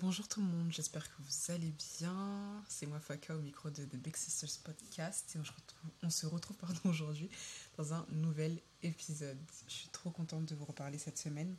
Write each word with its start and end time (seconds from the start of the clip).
Bonjour 0.00 0.28
tout 0.28 0.40
le 0.40 0.46
monde, 0.46 0.70
j'espère 0.70 1.02
que 1.08 1.22
vous 1.22 1.52
allez 1.52 1.74
bien. 1.98 2.62
C'est 2.68 2.86
moi 2.86 3.00
Faka 3.00 3.34
au 3.34 3.40
micro 3.40 3.68
de 3.68 3.84
The 3.84 3.96
Big 3.96 4.14
Sisters 4.14 4.62
Podcast 4.62 5.34
et 5.34 5.40
on 6.04 6.10
se 6.10 6.26
retrouve, 6.26 6.56
aujourd'hui 6.84 7.28
dans 7.76 7.94
un 7.94 8.06
nouvel 8.10 8.60
épisode. 8.84 9.38
Je 9.66 9.72
suis 9.72 9.88
trop 9.88 10.10
contente 10.10 10.44
de 10.44 10.54
vous 10.54 10.66
reparler 10.66 10.98
cette 10.98 11.18
semaine. 11.18 11.56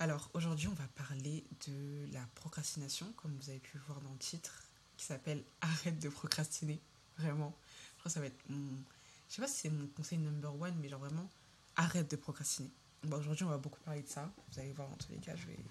Alors 0.00 0.30
aujourd'hui 0.34 0.66
on 0.66 0.74
va 0.74 0.88
parler 0.96 1.44
de 1.68 2.12
la 2.12 2.26
procrastination, 2.34 3.06
comme 3.12 3.36
vous 3.36 3.50
avez 3.50 3.60
pu 3.60 3.78
voir 3.86 4.00
dans 4.00 4.10
le 4.10 4.18
titre, 4.18 4.64
qui 4.96 5.04
s'appelle 5.04 5.44
Arrête 5.60 6.00
de 6.00 6.08
procrastiner. 6.08 6.80
Vraiment. 7.18 7.54
Je 7.94 7.98
crois 8.00 8.08
que 8.08 8.14
ça 8.14 8.20
va 8.20 8.26
être 8.26 8.48
mon... 8.48 8.82
Je 9.28 9.34
sais 9.36 9.42
pas 9.42 9.48
si 9.48 9.60
c'est 9.60 9.70
mon 9.70 9.86
conseil 9.86 10.18
number 10.18 10.60
one, 10.60 10.74
mais 10.80 10.88
genre 10.88 10.98
vraiment, 10.98 11.30
arrête 11.76 12.10
de 12.10 12.16
procrastiner. 12.16 12.70
Aujourd'hui 13.12 13.44
on 13.44 13.50
va 13.50 13.58
beaucoup 13.58 13.80
parler 13.82 14.02
de 14.02 14.08
ça. 14.08 14.28
Vous 14.50 14.58
allez 14.58 14.72
voir, 14.72 14.90
en 14.90 14.96
tous 14.96 15.12
les 15.12 15.18
cas, 15.18 15.36
je 15.36 15.46
vais, 15.46 15.64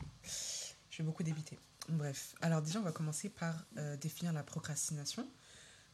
je 0.90 0.98
vais 1.00 1.04
beaucoup 1.04 1.24
débiter. 1.24 1.60
Bref, 1.90 2.36
alors 2.42 2.62
déjà 2.62 2.80
on 2.80 2.84
va 2.84 2.92
commencer 2.92 3.30
par 3.30 3.66
euh, 3.78 3.98
définir 3.98 4.32
la 4.32 4.44
procrastination. 4.44 5.28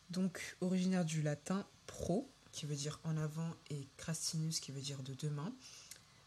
Donc 0.09 0.58
originaire 0.59 1.05
du 1.05 1.22
latin 1.22 1.66
pro, 1.88 2.30
qui 2.52 2.66
veut 2.66 2.76
dire 2.76 2.99
en 3.05 3.16
avant, 3.16 3.49
et 3.70 3.88
crastinus, 3.95 4.59
qui 4.59 4.73
veut 4.73 4.81
dire 4.81 5.02
de 5.03 5.13
demain. 5.13 5.55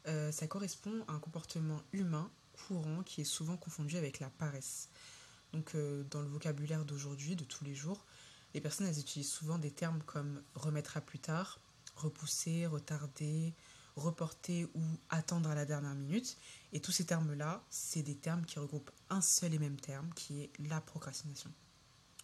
Euh, 0.06 0.32
ça 0.32 0.46
correspond 0.46 1.04
à 1.06 1.12
un 1.12 1.18
comportement 1.18 1.82
humain 1.92 2.30
courant 2.52 3.02
qui 3.02 3.20
est 3.20 3.24
souvent 3.24 3.58
confondu 3.58 3.98
avec 3.98 4.20
la 4.20 4.30
paresse. 4.30 4.88
Donc 5.52 5.74
euh, 5.74 6.02
dans 6.04 6.22
le 6.22 6.28
vocabulaire 6.28 6.86
d'aujourd'hui, 6.86 7.36
de 7.36 7.44
tous 7.44 7.64
les 7.64 7.74
jours, 7.74 8.06
les 8.54 8.62
personnes 8.62 8.86
elles 8.86 8.98
utilisent 8.98 9.30
souvent 9.30 9.58
des 9.58 9.70
termes 9.70 10.02
comme 10.06 10.42
remettre 10.54 10.96
à 10.96 11.02
plus 11.02 11.18
tard, 11.18 11.60
repousser, 11.94 12.66
retarder, 12.66 13.52
reporter 13.98 14.66
ou 14.74 14.82
attendre 15.10 15.50
à 15.50 15.54
la 15.54 15.64
dernière 15.64 15.94
minute. 15.94 16.36
Et 16.72 16.80
tous 16.80 16.92
ces 16.92 17.04
termes-là, 17.04 17.64
c'est 17.70 18.02
des 18.02 18.16
termes 18.16 18.44
qui 18.44 18.58
regroupent 18.58 18.90
un 19.10 19.20
seul 19.20 19.54
et 19.54 19.58
même 19.58 19.80
terme, 19.80 20.10
qui 20.14 20.42
est 20.42 20.50
la 20.68 20.80
procrastination. 20.80 21.50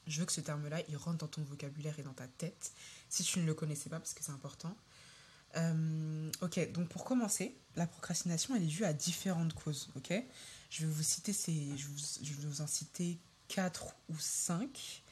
Je 0.07 0.21
veux 0.21 0.27
que 0.27 0.33
ce 0.33 0.41
terme-là, 0.41 0.81
il 0.89 0.97
rentre 0.97 1.19
dans 1.19 1.29
ton 1.29 1.43
vocabulaire 1.43 1.99
et 1.99 2.03
dans 2.03 2.13
ta 2.13 2.29
tête, 2.29 2.73
si 3.09 3.23
tu 3.23 3.39
ne 3.39 3.47
le 3.47 3.55
connaissais 3.55 3.89
pas, 3.89 3.99
parce 3.99 4.13
que 4.13 4.23
c'est 4.23 4.33
important. 4.33 4.77
Euh, 5.57 6.31
ok, 6.43 6.73
donc 6.73 6.89
pour 6.89 7.05
commencer, 7.05 7.57
la 7.77 7.87
procrastination, 7.87 8.55
elle 8.57 8.65
est 8.65 8.67
due 8.67 8.85
à 8.85 8.93
différentes 8.93 9.55
causes, 9.55 9.91
ok? 9.97 10.13
Je 10.71 10.85
vais 10.85 10.93
vous 10.93 11.03
citer 11.03 11.33
je, 11.33 12.33
vais 12.35 12.49
vous 12.49 12.61
en 12.61 12.67
citer 12.67 13.19
quatre 13.49 13.95
ou 14.09 14.19
cinq, 14.19 15.03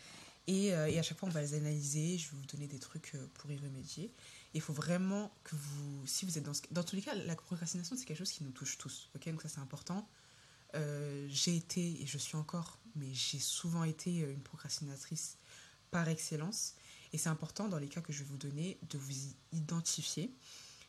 et, 0.48 0.74
euh, 0.74 0.88
et, 0.88 0.98
à 0.98 1.02
chaque 1.02 1.18
fois, 1.18 1.28
on 1.28 1.32
va 1.32 1.40
les 1.40 1.54
analyser, 1.54 2.18
je 2.18 2.30
vais 2.30 2.36
vous 2.36 2.46
donner 2.46 2.66
des 2.66 2.80
trucs 2.80 3.14
euh, 3.14 3.26
pour 3.34 3.50
y 3.50 3.56
remédier. 3.56 4.12
Il 4.54 4.60
faut 4.60 4.72
vraiment 4.72 5.32
que 5.44 5.56
vous, 5.56 6.06
si 6.06 6.24
vous 6.26 6.36
êtes 6.36 6.44
dans 6.44 6.54
ce, 6.54 6.62
dans 6.70 6.84
tous 6.84 6.96
les 6.96 7.02
cas, 7.02 7.14
la 7.14 7.36
procrastination 7.36 7.96
c'est 7.96 8.04
quelque 8.04 8.18
chose 8.18 8.32
qui 8.32 8.44
nous 8.44 8.50
touche 8.50 8.78
tous, 8.78 9.10
ok? 9.14 9.28
Donc 9.30 9.42
ça 9.42 9.48
c'est 9.48 9.60
important. 9.60 10.08
Euh, 10.74 11.26
j'ai 11.28 11.56
été 11.56 12.02
et 12.02 12.06
je 12.06 12.18
suis 12.18 12.36
encore, 12.36 12.78
mais 12.96 13.12
j'ai 13.12 13.38
souvent 13.38 13.84
été 13.84 14.18
une 14.18 14.42
procrastinatrice 14.42 15.38
par 15.90 16.08
excellence. 16.08 16.74
Et 17.12 17.18
c'est 17.18 17.28
important 17.28 17.68
dans 17.68 17.78
les 17.78 17.88
cas 17.88 18.00
que 18.00 18.12
je 18.12 18.20
vais 18.20 18.30
vous 18.30 18.38
donner 18.38 18.78
de 18.88 18.98
vous 18.98 19.12
identifier 19.52 20.34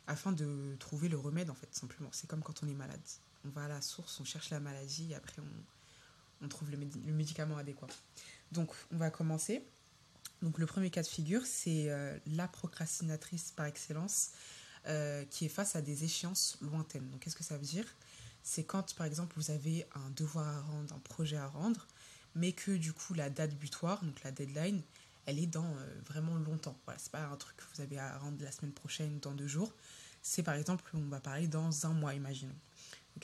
afin 0.07 0.31
de 0.31 0.75
trouver 0.79 1.09
le 1.09 1.17
remède 1.17 1.49
en 1.49 1.55
fait 1.55 1.73
simplement. 1.75 2.09
C'est 2.11 2.27
comme 2.27 2.41
quand 2.41 2.63
on 2.63 2.67
est 2.67 2.73
malade. 2.73 3.01
On 3.45 3.49
va 3.49 3.65
à 3.65 3.67
la 3.67 3.81
source, 3.81 4.19
on 4.19 4.25
cherche 4.25 4.49
la 4.49 4.59
maladie 4.59 5.11
et 5.11 5.15
après 5.15 5.41
on, 5.41 6.45
on 6.45 6.47
trouve 6.47 6.71
le 6.71 6.77
médicament 7.11 7.57
adéquat. 7.57 7.87
Donc 8.51 8.71
on 8.91 8.97
va 8.97 9.09
commencer. 9.09 9.65
Donc 10.43 10.57
le 10.57 10.65
premier 10.65 10.89
cas 10.89 11.01
de 11.01 11.07
figure, 11.07 11.45
c'est 11.45 11.89
euh, 11.89 12.17
la 12.27 12.49
procrastinatrice 12.49 13.53
par 13.55 13.65
excellence 13.65 14.31
euh, 14.87 15.23
qui 15.29 15.45
est 15.45 15.49
face 15.49 15.77
à 15.77 15.81
des 15.81 16.03
échéances 16.03 16.57
lointaines. 16.59 17.09
Donc 17.09 17.21
qu'est-ce 17.21 17.37
que 17.37 17.45
ça 17.45 17.57
veut 17.57 17.65
dire? 17.65 17.85
C'est 18.43 18.65
quand 18.65 18.93
par 18.95 19.07
exemple 19.07 19.33
vous 19.37 19.51
avez 19.51 19.87
un 19.95 20.09
devoir 20.09 20.45
à 20.45 20.61
rendre, 20.61 20.93
un 20.93 20.99
projet 20.99 21.37
à 21.37 21.47
rendre, 21.47 21.87
mais 22.35 22.51
que 22.51 22.71
du 22.71 22.91
coup 22.91 23.13
la 23.13 23.29
date 23.29 23.55
butoir, 23.55 24.03
donc 24.03 24.21
la 24.23 24.31
deadline, 24.31 24.81
elle 25.25 25.39
est 25.39 25.47
dans 25.47 25.63
euh, 25.63 26.01
vraiment 26.05 26.35
longtemps. 26.35 26.77
Voilà, 26.83 26.99
c'est 26.99 27.11
pas 27.11 27.25
un 27.25 27.37
truc 27.37 27.55
que 27.55 27.63
vous 27.73 27.81
avez 27.81 27.97
à 27.97 28.17
rendre 28.17 28.43
la 28.43 28.51
semaine 28.51 28.73
prochaine, 28.73 29.19
dans 29.21 29.31
deux 29.31 29.47
jours. 29.47 29.73
C'est 30.21 30.43
par 30.43 30.55
exemple, 30.55 30.83
on 30.93 31.07
va 31.07 31.21
parler 31.21 31.47
dans 31.47 31.85
un 31.85 31.93
mois, 31.93 32.13
imaginons. 32.15 32.55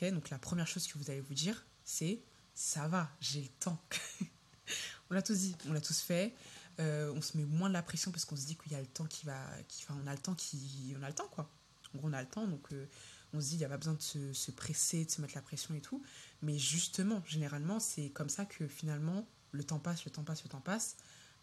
Donc 0.02 0.30
la 0.30 0.38
première 0.38 0.68
chose 0.68 0.88
que 0.88 0.98
vous 0.98 1.12
allez 1.12 1.20
vous 1.20 1.34
dire, 1.34 1.66
c'est 1.84 2.22
ça 2.56 2.88
va, 2.88 3.10
j'ai 3.20 3.42
le 3.42 3.50
temps. 3.60 3.82
on 5.10 5.14
l'a 5.14 5.22
tous 5.22 5.38
dit, 5.38 5.56
on 5.68 5.74
l'a 5.74 5.82
tous 5.82 6.00
fait. 6.00 6.34
Euh, 6.80 7.12
on 7.16 7.22
se 7.22 7.38
met 7.38 7.44
moins 7.44 7.70
de 7.70 7.74
la 7.74 7.84
pression 7.84 8.12
parce 8.12 8.26
qu'on 8.26 8.36
se 8.36 8.46
dit 8.46 8.56
qu'il 8.56 8.72
y 8.72 8.76
a 8.76 8.80
le 8.80 8.88
temps 8.88 9.06
qui 9.06 9.26
va. 9.26 9.42
Qui, 9.68 9.84
enfin, 9.84 10.00
on 10.04 10.08
a 10.08 10.14
le 10.14 10.20
temps 10.20 10.36
qui. 10.36 10.96
On 10.98 11.04
a 11.04 11.08
le 11.08 11.16
temps, 11.16 11.28
quoi. 11.28 11.50
En 11.94 11.98
gros, 11.98 12.08
on 12.08 12.14
a 12.14 12.22
le 12.22 12.28
temps, 12.28 12.48
donc 12.48 12.72
euh, 12.72 12.86
on 13.34 13.42
se 13.42 13.48
dit 13.48 13.56
il 13.56 13.60
n'y 13.60 13.66
a 13.66 13.70
pas 13.70 13.78
besoin 13.78 13.96
de 13.96 14.02
se, 14.02 14.32
se, 14.34 14.52
presser, 14.52 15.06
de 15.06 15.12
se 15.12 15.22
mettre 15.22 15.34
la 15.36 15.42
pression 15.42 15.74
et 15.74 15.82
tout. 15.82 16.02
Mais 16.42 16.58
justement, 16.58 17.24
généralement, 17.26 17.80
c'est 17.80 18.10
comme 18.10 18.30
ça 18.30 18.46
que 18.46 18.68
finalement, 18.68 19.28
le 19.52 19.64
temps 19.64 19.80
passe, 19.80 20.06
le 20.06 20.12
temps 20.12 20.24
passe, 20.24 20.44
le 20.44 20.50
temps 20.50 20.62
passe. 20.62 20.96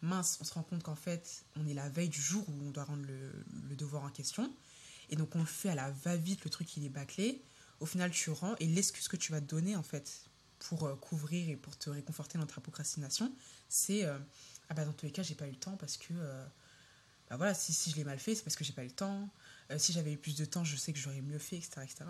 Mince, 0.03 0.39
on 0.41 0.45
se 0.45 0.55
rend 0.55 0.63
compte 0.63 0.83
qu'en 0.83 0.95
fait, 0.95 1.45
on 1.57 1.67
est 1.67 1.75
la 1.75 1.89
veille 1.89 2.09
du 2.09 2.21
jour 2.21 2.45
où 2.49 2.53
on 2.67 2.71
doit 2.71 2.85
rendre 2.85 3.07
le, 3.07 3.77
devoir 3.77 4.05
en 4.05 4.11
question. 4.11 4.53
Et 5.09 5.17
donc, 5.17 5.35
on 5.35 5.41
le 5.41 5.47
fait 5.47 5.71
à 5.71 5.75
la 5.75 5.91
va-vite, 5.91 6.45
le 6.45 6.51
truc, 6.51 6.77
il 6.77 6.85
est 6.85 6.91
bâclé. 6.91 7.43
Au 7.81 7.87
final, 7.87 8.11
tu 8.11 8.31
rends. 8.31 8.57
Et 8.61 8.67
l'excuse 8.67 9.09
que 9.09 9.17
tu 9.17 9.33
vas 9.33 9.41
te 9.41 9.47
donner, 9.47 9.77
en 9.77 9.83
fait, 9.83 10.29
pour 10.59 10.85
euh, 10.85 10.97
couvrir 10.97 11.49
et 11.49 11.57
pour 11.57 11.77
te 11.77 11.91
réconforter 11.91 12.39
dans 12.39 12.47
ta 12.47 12.61
procrastination, 12.61 13.33
c'est 13.69 14.05
ah 14.69 14.75
bah 14.75 14.85
dans 14.85 14.93
tous 14.93 15.07
les 15.07 15.13
cas 15.13 15.23
j'ai 15.23 15.35
pas 15.35 15.47
eu 15.47 15.53
le 15.53 15.57
temps 15.57 15.77
parce 15.77 15.97
que 15.97 16.13
euh, 16.13 16.47
bah 17.29 17.37
voilà 17.37 17.55
si, 17.55 17.91
je 17.91 17.97
l'ai 17.97 18.05
mal 18.05 18.19
fait 18.19 18.35
c'est 18.35 18.43
parce 18.43 18.57
que 18.57 18.65
j'ai 18.65 18.73
pas 18.73 18.83
eu 18.83 18.89
le 18.89 18.93
temps. 18.93 19.29
Si 19.79 19.93
j'avais 19.93 20.13
eu 20.13 20.17
plus 20.17 20.37
de 20.37 20.45
temps 20.45 20.65
je 20.65 20.77
sais 20.77 20.93
que 20.93 20.99
j'aurais 20.99 21.23
mieux 21.23 21.39
fait 21.39 21.57
etc 21.57 21.81
etc 21.83 22.05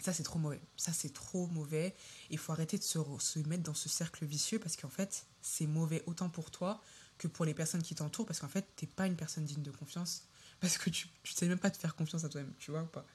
ça 0.00 0.12
c'est 0.12 0.22
trop 0.22 0.38
mauvais. 0.38 0.60
Ça 0.76 0.92
c'est 0.92 1.12
trop 1.12 1.46
mauvais. 1.46 1.94
Il 2.30 2.38
faut 2.38 2.52
arrêter 2.52 2.76
de 2.76 2.82
se, 2.82 2.98
se, 3.18 3.38
mettre 3.40 3.62
dans 3.62 3.74
ce 3.74 3.88
cercle 3.88 4.24
vicieux 4.26 4.58
parce 4.58 4.76
qu'en 4.76 4.88
fait 4.88 5.26
c'est 5.40 5.66
mauvais 5.66 6.02
autant 6.06 6.28
pour 6.28 6.50
toi 6.50 6.82
que 7.16 7.28
pour 7.28 7.44
les 7.44 7.54
personnes 7.54 7.82
qui 7.82 7.94
t'entourent 7.94 8.26
parce 8.26 8.40
qu'en 8.40 8.48
fait 8.48 8.66
t'es 8.76 8.86
pas 8.86 9.06
une 9.06 9.16
personne 9.16 9.44
digne 9.44 9.62
de 9.62 9.70
confiance 9.70 10.24
parce 10.60 10.78
que 10.78 10.90
tu, 10.90 11.08
tu 11.22 11.32
sais 11.32 11.48
même 11.48 11.58
pas 11.58 11.70
te 11.70 11.78
faire 11.78 11.94
confiance 11.94 12.24
à 12.24 12.28
toi-même 12.28 12.52
tu 12.58 12.70
vois 12.70 12.82
ou 12.82 12.86
pas. 12.86 13.06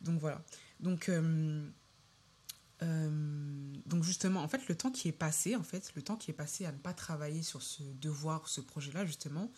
Donc 0.00 0.20
voilà. 0.20 0.44
Donc 0.80 1.08
euh, 1.08 1.68
donc 2.80 4.04
justement, 4.04 4.42
en 4.42 4.48
fait, 4.48 4.68
le 4.68 4.76
temps 4.76 4.90
qui 4.90 5.08
est 5.08 5.12
passé, 5.12 5.56
en 5.56 5.62
fait, 5.62 5.92
le 5.96 6.02
temps 6.02 6.16
qui 6.16 6.30
est 6.30 6.34
passé 6.34 6.64
à 6.64 6.72
ne 6.72 6.78
pas 6.78 6.92
travailler 6.92 7.42
sur 7.42 7.62
ce 7.62 7.82
devoir, 7.82 8.48
ce 8.48 8.60
projet-là, 8.60 9.04
justement, 9.04 9.50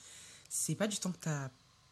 c'est 0.48 0.74
pas 0.74 0.88
du 0.88 0.98
temps 0.98 1.12
que 1.12 1.20
tu 1.20 1.28
as 1.28 1.50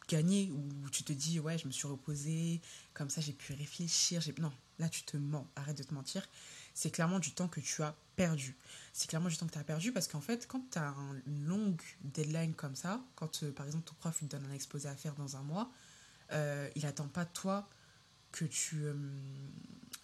gagné 0.09 0.51
où 0.51 0.91
tu 0.91 1.05
te 1.05 1.13
dis 1.13 1.39
ouais, 1.39 1.59
je 1.59 1.67
me 1.67 1.73
suis 1.73 1.87
reposé, 1.87 2.61
comme 2.95 3.11
ça 3.11 3.21
j'ai 3.21 3.33
pu 3.33 3.53
réfléchir. 3.53 4.23
Non, 4.39 4.53
là 4.79 4.89
tu 4.89 5.03
te 5.03 5.17
mens, 5.17 5.47
arrête 5.55 5.79
de 5.79 5.83
te 5.83 5.95
mentir. 5.95 6.27
C'est 6.75 6.91
clairement 6.91 7.19
du 7.19 7.33
temps 7.33 7.49
que 7.49 7.61
tu 7.61 7.83
as 7.83 7.95
perdu. 8.17 8.57
C'est 8.93 9.09
clairement 9.09 9.29
du 9.29 9.37
temps 9.37 9.47
que 9.47 9.53
tu 9.53 9.59
as 9.59 9.65
perdu 9.65 9.93
parce 9.93 10.09
qu'en 10.09 10.21
fait, 10.21 10.47
quand 10.49 10.63
tu 10.71 10.79
as 10.79 10.95
une 11.27 11.45
longue 11.47 11.81
deadline 12.03 12.55
comme 12.55 12.75
ça, 12.75 13.01
quand 13.15 13.43
euh, 13.43 13.53
par 13.53 13.67
exemple 13.67 13.85
ton 13.85 13.95
prof 13.95 14.19
il 14.23 14.29
te 14.29 14.37
donne 14.37 14.47
un 14.51 14.55
exposé 14.55 14.89
à 14.89 14.97
faire 14.97 15.15
dans 15.15 15.37
un 15.37 15.43
mois, 15.43 15.71
euh, 16.33 16.69
il 16.75 16.87
attend 16.87 17.09
pas 17.09 17.25
toi 17.25 17.69
que 18.33 18.45
tu. 18.45 18.85
Euh, 18.85 18.95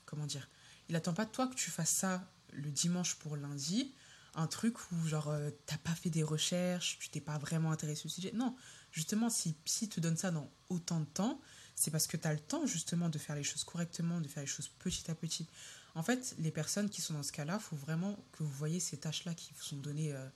comment 0.05 0.27
dire 0.27 0.49
il 0.89 0.97
attend 0.97 1.15
pas 1.15 1.25
de 1.25 1.31
toi 1.31 1.47
que 1.47 1.55
tu 1.55 1.71
fasses 1.71 1.91
ça 1.91 2.31
le 2.53 2.71
dimanche 2.71 3.17
pour 3.17 3.37
lundi, 3.37 3.95
un 4.35 4.47
truc 4.47 4.77
où 4.93 5.07
genre 5.07 5.29
euh, 5.29 5.51
t'as 5.67 5.79
pas 5.79 5.95
fait 5.95 6.11
des 6.11 6.23
recherches, 6.23 6.99
tu 6.99 7.09
t'es 7.09 7.21
pas 7.21 7.39
vraiment 7.39 7.73
intéressé 7.73 8.07
au 8.07 8.09
sujet. 8.09 8.33
Non, 8.35 8.57
justement, 8.93 9.31
si 9.31 9.57
si 9.65 9.89
te 9.89 10.01
donne 10.01 10.17
ça 10.17 10.31
dans 10.31 10.51
autant 10.69 11.01
de 11.01 11.07
temps, 11.07 11.41
c'est 11.75 11.91
parce 11.91 12.07
que 12.07 12.17
tu 12.17 12.27
as 12.29 12.33
le 12.33 12.41
temps 12.41 12.67
justement 12.67 13.09
de 13.09 13.19
faire 13.19 13.37
les 13.37 13.43
choses 13.43 13.65
correctement, 13.65 14.21
de 14.21 14.29
faire 14.29 14.43
les 14.43 14.49
choses 14.49 14.69
petit 14.69 15.11
à 15.11 15.15
petit. 15.15 15.47
En 15.95 16.03
fait, 16.03 16.35
les 16.39 16.51
personnes 16.51 16.91
qui 16.91 17.01
sont 17.01 17.15
dans 17.15 17.23
ce 17.23 17.33
cas-là, 17.33 17.59
faut 17.59 17.77
vraiment 17.77 18.17
que 18.33 18.43
vous 18.43 18.51
voyez 18.51 18.81
ces 18.81 18.97
tâches-là 18.97 19.35
qui 19.35 19.53
vous 19.55 19.63
sont 19.63 19.77
données 19.77 20.13
euh, 20.13 20.29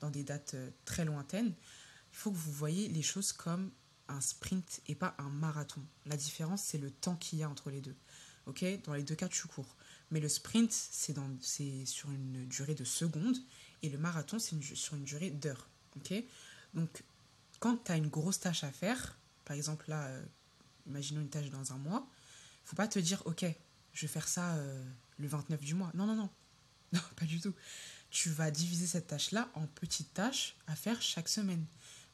dans 0.00 0.10
des 0.10 0.22
dates 0.22 0.54
euh, 0.54 0.70
très 0.84 1.04
lointaines. 1.04 1.54
Il 2.12 2.16
faut 2.16 2.30
que 2.30 2.36
vous 2.36 2.52
voyez 2.52 2.88
les 2.88 3.02
choses 3.02 3.32
comme 3.32 3.70
un 4.08 4.20
sprint 4.20 4.80
et 4.86 4.94
pas 4.94 5.14
un 5.18 5.28
marathon. 5.30 5.82
La 6.06 6.16
différence, 6.16 6.62
c'est 6.62 6.78
le 6.78 6.90
temps 6.90 7.16
qu'il 7.16 7.38
y 7.38 7.42
a 7.42 7.48
entre 7.48 7.70
les 7.70 7.80
deux. 7.80 7.96
Ok? 8.46 8.64
Dans 8.84 8.94
les 8.94 9.02
deux 9.02 9.14
cas, 9.14 9.28
tu 9.28 9.46
cours. 9.46 9.76
Mais 10.10 10.20
le 10.20 10.28
sprint, 10.28 10.72
c'est 10.72 11.14
sur 11.84 12.10
une 12.10 12.46
durée 12.46 12.74
de 12.74 12.84
secondes 12.84 13.36
et 13.82 13.88
le 13.88 13.98
marathon, 13.98 14.38
c'est 14.38 14.60
sur 14.74 14.94
une 14.94 15.04
durée 15.04 15.30
d'heures. 15.30 15.68
Donc, 16.74 17.04
quand 17.60 17.84
tu 17.84 17.92
as 17.92 17.96
une 17.96 18.08
grosse 18.08 18.40
tâche 18.40 18.64
à 18.64 18.70
faire, 18.70 19.18
par 19.44 19.56
exemple 19.56 19.86
là, 19.88 20.06
euh, 20.06 20.24
imaginons 20.86 21.20
une 21.20 21.28
tâche 21.28 21.50
dans 21.50 21.72
un 21.72 21.78
mois, 21.78 22.06
faut 22.64 22.76
pas 22.76 22.88
te 22.88 22.98
dire, 22.98 23.22
ok, 23.26 23.44
je 23.92 24.02
vais 24.02 24.12
faire 24.12 24.28
ça 24.28 24.54
euh, 24.56 24.84
le 25.18 25.28
29 25.28 25.60
du 25.60 25.74
mois. 25.74 25.90
Non, 25.94 26.06
non, 26.06 26.14
non. 26.14 26.30
Non, 26.92 27.00
pas 27.16 27.26
du 27.26 27.38
tout. 27.38 27.54
Tu 28.10 28.30
vas 28.30 28.50
diviser 28.50 28.86
cette 28.86 29.08
tâche-là 29.08 29.50
en 29.54 29.66
petites 29.66 30.14
tâches 30.14 30.56
à 30.66 30.74
faire 30.74 31.02
chaque 31.02 31.28
semaine. 31.28 31.66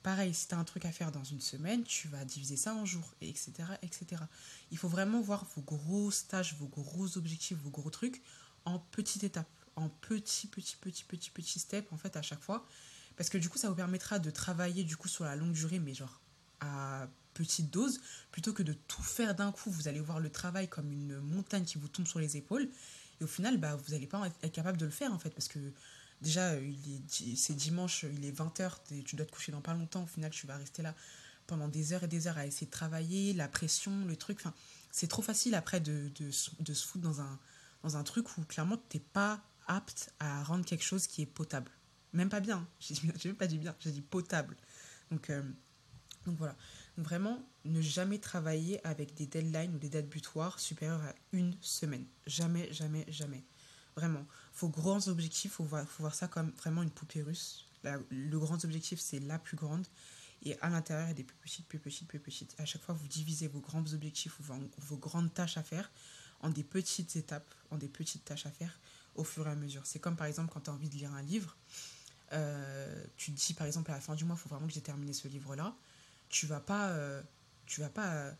Pareil, 0.04 0.34
si 0.34 0.46
tu 0.46 0.54
un 0.54 0.64
truc 0.64 0.84
à 0.84 0.92
faire 0.92 1.10
dans 1.10 1.24
une 1.24 1.40
semaine, 1.40 1.82
tu 1.82 2.08
vas 2.08 2.26
diviser 2.26 2.58
ça 2.58 2.74
en 2.74 2.84
jours, 2.84 3.14
etc., 3.22 3.52
etc. 3.80 4.22
Il 4.70 4.76
faut 4.76 4.86
vraiment 4.86 5.22
voir 5.22 5.46
vos 5.56 5.62
grosses 5.62 6.26
tâches, 6.26 6.54
vos 6.56 6.66
gros 6.66 7.16
objectifs, 7.16 7.56
vos 7.56 7.70
gros 7.70 7.88
trucs 7.88 8.20
en 8.66 8.78
petites 8.78 9.24
étapes, 9.24 9.48
en 9.76 9.88
petits, 9.88 10.46
petits, 10.46 10.76
petits, 10.76 11.04
petits, 11.04 11.30
petits 11.30 11.58
steps, 11.58 11.90
en 11.90 11.96
fait, 11.96 12.18
à 12.18 12.22
chaque 12.22 12.42
fois. 12.42 12.66
Parce 13.16 13.30
que 13.30 13.38
du 13.38 13.48
coup, 13.48 13.56
ça 13.56 13.70
vous 13.70 13.74
permettra 13.74 14.18
de 14.18 14.30
travailler, 14.30 14.84
du 14.84 14.98
coup, 14.98 15.08
sur 15.08 15.24
la 15.24 15.36
longue 15.36 15.54
durée, 15.54 15.78
mais 15.78 15.94
genre 15.94 16.20
à 16.60 17.08
petite 17.32 17.70
dose, 17.70 17.98
plutôt 18.30 18.52
que 18.52 18.62
de 18.62 18.74
tout 18.74 19.02
faire 19.02 19.34
d'un 19.34 19.52
coup. 19.52 19.70
Vous 19.70 19.88
allez 19.88 20.00
voir 20.00 20.20
le 20.20 20.28
travail 20.28 20.68
comme 20.68 20.92
une 20.92 21.18
montagne 21.18 21.64
qui 21.64 21.78
vous 21.78 21.88
tombe 21.88 22.06
sur 22.06 22.18
les 22.18 22.36
épaules. 22.36 22.68
Et 23.22 23.24
au 23.24 23.26
final, 23.26 23.56
bah, 23.56 23.74
vous 23.74 23.92
n'allez 23.92 24.06
pas 24.06 24.30
être 24.42 24.52
capable 24.52 24.76
de 24.76 24.84
le 24.84 24.90
faire, 24.90 25.14
en 25.14 25.18
fait, 25.18 25.30
parce 25.30 25.48
que 25.48 25.72
déjà, 26.20 26.54
c'est 27.08 27.54
dimanche, 27.54 28.04
il 28.12 28.24
est 28.24 28.32
20h, 28.32 29.04
tu 29.04 29.16
dois 29.16 29.26
te 29.26 29.32
coucher 29.32 29.52
dans 29.52 29.60
pas 29.60 29.74
longtemps. 29.74 30.04
Au 30.04 30.06
final, 30.06 30.30
tu 30.30 30.46
vas 30.46 30.56
rester 30.56 30.82
là 30.82 30.94
pendant 31.46 31.68
des 31.68 31.92
heures 31.92 32.04
et 32.04 32.08
des 32.08 32.26
heures 32.26 32.38
à 32.38 32.46
essayer 32.46 32.66
de 32.66 32.72
travailler, 32.72 33.32
la 33.32 33.48
pression, 33.48 34.04
le 34.06 34.16
truc. 34.16 34.38
Enfin, 34.40 34.54
c'est 34.90 35.08
trop 35.08 35.22
facile 35.22 35.54
après 35.54 35.80
de, 35.80 36.10
de, 36.18 36.30
se 36.30 36.86
foutre 36.86 37.04
dans 37.04 37.20
un, 37.20 37.38
dans 37.82 37.96
un 37.96 38.02
truc 38.02 38.36
où 38.38 38.42
clairement, 38.42 38.78
tu 38.88 38.96
n'es 38.96 39.02
pas 39.12 39.42
apte 39.66 40.12
à 40.20 40.42
rendre 40.44 40.64
quelque 40.64 40.84
chose 40.84 41.06
qui 41.06 41.22
est 41.22 41.26
potable. 41.26 41.70
Même 42.12 42.28
pas 42.28 42.40
bien, 42.40 42.66
j'ai 42.80 42.94
même 43.24 43.36
pas 43.36 43.46
dit 43.46 43.58
bien, 43.58 43.74
j'ai 43.80 43.90
dit 43.90 44.02
potable. 44.02 44.56
Donc, 45.10 45.30
euh, 45.30 45.42
donc 46.26 46.38
voilà. 46.38 46.56
vraiment, 46.96 47.44
ne 47.64 47.80
jamais 47.80 48.18
travailler 48.18 48.84
avec 48.86 49.14
des 49.14 49.26
deadlines 49.26 49.74
ou 49.74 49.78
des 49.78 49.90
dates 49.90 50.08
butoirs 50.08 50.58
supérieures 50.58 51.02
à 51.02 51.14
une 51.32 51.54
semaine. 51.60 52.06
Jamais, 52.26 52.72
jamais, 52.72 53.04
jamais. 53.08 53.44
Vraiment. 53.96 54.26
Faut 54.52 54.68
grands 54.68 55.06
objectifs, 55.08 55.52
faut 55.52 55.64
voir, 55.64 55.86
faut 55.86 56.02
voir 56.02 56.14
ça 56.14 56.28
comme 56.28 56.50
vraiment 56.52 56.82
une 56.82 56.90
poupée 56.90 57.22
russe. 57.22 57.66
le 58.10 58.38
grand 58.38 58.64
objectif, 58.64 59.00
c'est 59.00 59.20
la 59.20 59.38
plus 59.38 59.56
grande. 59.56 59.86
Et 60.42 60.58
à 60.60 60.68
l'intérieur, 60.68 61.06
il 61.06 61.10
y 61.10 61.12
a 61.12 61.14
des 61.14 61.24
plus 61.24 61.36
petites, 61.36 61.66
plus 61.66 61.78
petites, 61.78 62.08
plus 62.08 62.18
petites. 62.18 62.54
À 62.58 62.66
chaque 62.66 62.82
fois, 62.82 62.94
vous 62.94 63.08
divisez 63.08 63.48
vos 63.48 63.60
grands 63.60 63.84
objectifs 63.92 64.38
ou 64.40 64.42
vos, 64.78 64.96
grandes 64.96 65.32
tâches 65.32 65.56
à 65.56 65.62
faire 65.62 65.90
en 66.40 66.50
des 66.50 66.64
petites 66.64 67.16
étapes, 67.16 67.54
en 67.70 67.78
des 67.78 67.88
petites 67.88 68.24
tâches 68.24 68.44
à 68.44 68.50
faire 68.50 68.78
au 69.14 69.24
fur 69.24 69.46
et 69.46 69.50
à 69.50 69.54
mesure. 69.54 69.82
C'est 69.86 70.00
comme 70.00 70.16
par 70.16 70.26
exemple 70.26 70.52
quand 70.52 70.60
tu 70.60 70.70
as 70.70 70.72
envie 70.74 70.90
de 70.90 70.96
lire 70.96 71.12
un 71.14 71.22
livre, 71.22 71.56
euh, 72.32 73.04
tu 73.16 73.32
te 73.32 73.38
dis 73.38 73.54
par 73.54 73.66
exemple 73.66 73.90
à 73.90 73.94
la 73.94 74.00
fin 74.00 74.14
du 74.14 74.24
mois, 74.24 74.36
il 74.38 74.42
faut 74.42 74.48
vraiment 74.48 74.66
que 74.66 74.72
j'ai 74.72 74.82
terminé 74.82 75.12
ce 75.14 75.28
livre-là. 75.28 75.74
Tu 76.28 76.46
vas 76.46 76.60
pas, 76.60 76.90
euh, 76.90 77.22
tu 77.64 77.80
vas 77.80 77.88
pas, 77.88 78.12
euh, 78.12 78.32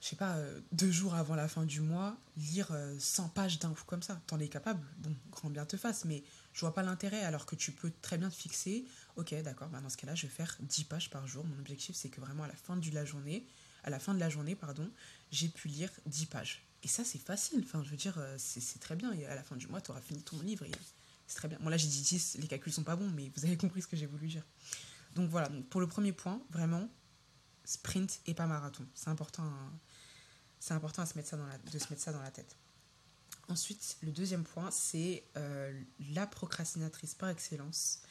je 0.00 0.08
sais 0.08 0.16
pas, 0.16 0.38
deux 0.72 0.90
jours 0.90 1.14
avant 1.14 1.34
la 1.34 1.46
fin 1.46 1.64
du 1.64 1.80
mois, 1.80 2.16
lire 2.36 2.72
100 2.98 3.28
pages 3.28 3.58
d'un 3.58 3.74
coup 3.74 3.84
comme 3.84 4.02
ça. 4.02 4.20
T'en 4.26 4.40
es 4.40 4.48
capable, 4.48 4.84
bon, 4.98 5.14
grand 5.30 5.50
bien 5.50 5.66
te 5.66 5.76
fasse, 5.76 6.04
mais 6.06 6.22
je 6.52 6.60
vois 6.60 6.74
pas 6.74 6.82
l'intérêt 6.82 7.22
alors 7.22 7.44
que 7.44 7.54
tu 7.54 7.70
peux 7.70 7.92
très 8.00 8.16
bien 8.16 8.30
te 8.30 8.34
fixer, 8.34 8.86
ok, 9.16 9.34
d'accord, 9.42 9.68
bah 9.68 9.80
dans 9.80 9.90
ce 9.90 9.96
cas-là, 9.98 10.14
je 10.14 10.22
vais 10.22 10.32
faire 10.32 10.56
10 10.60 10.84
pages 10.84 11.10
par 11.10 11.26
jour. 11.26 11.44
Mon 11.44 11.58
objectif, 11.58 11.94
c'est 11.94 12.08
que 12.08 12.20
vraiment 12.20 12.44
à 12.44 12.48
la 12.48 12.56
fin 12.56 12.76
de 12.76 12.90
la 12.94 13.04
journée, 13.04 13.46
à 13.84 13.90
la 13.90 13.98
fin 13.98 14.14
de 14.14 14.20
la 14.20 14.30
journée, 14.30 14.54
pardon, 14.54 14.90
j'ai 15.30 15.48
pu 15.48 15.68
lire 15.68 15.90
10 16.06 16.26
pages. 16.26 16.66
Et 16.82 16.88
ça, 16.88 17.04
c'est 17.04 17.18
facile. 17.18 17.62
Enfin, 17.62 17.82
je 17.82 17.90
veux 17.90 17.96
dire, 17.96 18.18
c'est 18.38 18.78
très 18.80 18.96
bien. 18.96 19.12
Et 19.12 19.26
à 19.26 19.34
la 19.34 19.42
fin 19.42 19.56
du 19.56 19.66
mois, 19.66 19.82
tu 19.82 19.90
auras 19.90 20.00
fini 20.00 20.22
ton 20.22 20.38
livre. 20.40 20.64
C'est 21.26 21.36
très 21.36 21.48
bien. 21.48 21.58
Bon, 21.60 21.68
là, 21.68 21.76
j'ai 21.76 21.88
dit 21.88 22.00
10, 22.00 22.38
les 22.40 22.46
calculs 22.46 22.72
sont 22.72 22.84
pas 22.84 22.96
bons, 22.96 23.08
mais 23.10 23.30
vous 23.36 23.44
avez 23.44 23.56
compris 23.56 23.82
ce 23.82 23.86
que 23.86 23.96
j'ai 23.96 24.06
voulu 24.06 24.28
dire. 24.28 24.44
Donc 25.14 25.28
voilà, 25.28 25.48
donc, 25.48 25.66
pour 25.68 25.80
le 25.80 25.86
premier 25.86 26.12
point, 26.12 26.42
vraiment, 26.50 26.88
sprint 27.64 28.20
et 28.26 28.34
pas 28.34 28.46
marathon. 28.46 28.86
C'est 28.94 29.08
important, 29.08 29.44
c'est 30.60 30.74
important 30.74 31.02
de 31.02 31.08
se 31.08 31.16
mettre 31.16 31.28
ça 31.28 32.12
dans 32.12 32.22
la 32.22 32.30
tête. 32.30 32.56
Ensuite, 33.48 33.96
le 34.02 34.12
deuxième 34.12 34.44
point, 34.44 34.70
c'est 34.70 35.24
euh, 35.36 35.72
la 36.12 36.26
procrastinatrice 36.26 37.14
par 37.14 37.30
excellence 37.30 38.02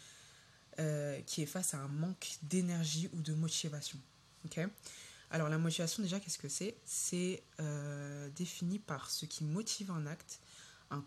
euh, 0.80 1.22
qui 1.22 1.42
est 1.44 1.46
face 1.46 1.74
à 1.74 1.78
un 1.78 1.88
manque 1.88 2.38
d'énergie 2.44 3.10
ou 3.14 3.22
de 3.22 3.34
motivation. 3.34 3.98
Alors, 5.32 5.48
la 5.48 5.58
motivation, 5.58 6.04
déjà, 6.04 6.20
qu'est-ce 6.20 6.40
que 6.40 6.50
c'est? 6.50 6.76
C'est 6.86 7.44
euh, 7.62 8.30
défini 8.32 8.80
par 8.80 9.10
ce 9.10 9.26
qui 9.26 9.44
motive 9.44 9.92
un 9.92 10.08
acte 10.08 10.42
un 10.92 11.06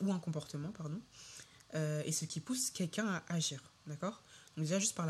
ou 0.00 0.12
un 0.12 0.18
comportement, 0.18 0.72
pardon, 0.72 1.00
et 1.74 2.10
ce 2.10 2.24
qui 2.24 2.40
pousse 2.40 2.70
quelqu'un 2.70 3.06
à 3.06 3.22
agir. 3.28 3.62
D'accord? 3.86 4.24
Donc 4.56 4.64
déjà, 4.64 4.80
juste 4.80 4.96
par 4.96 5.06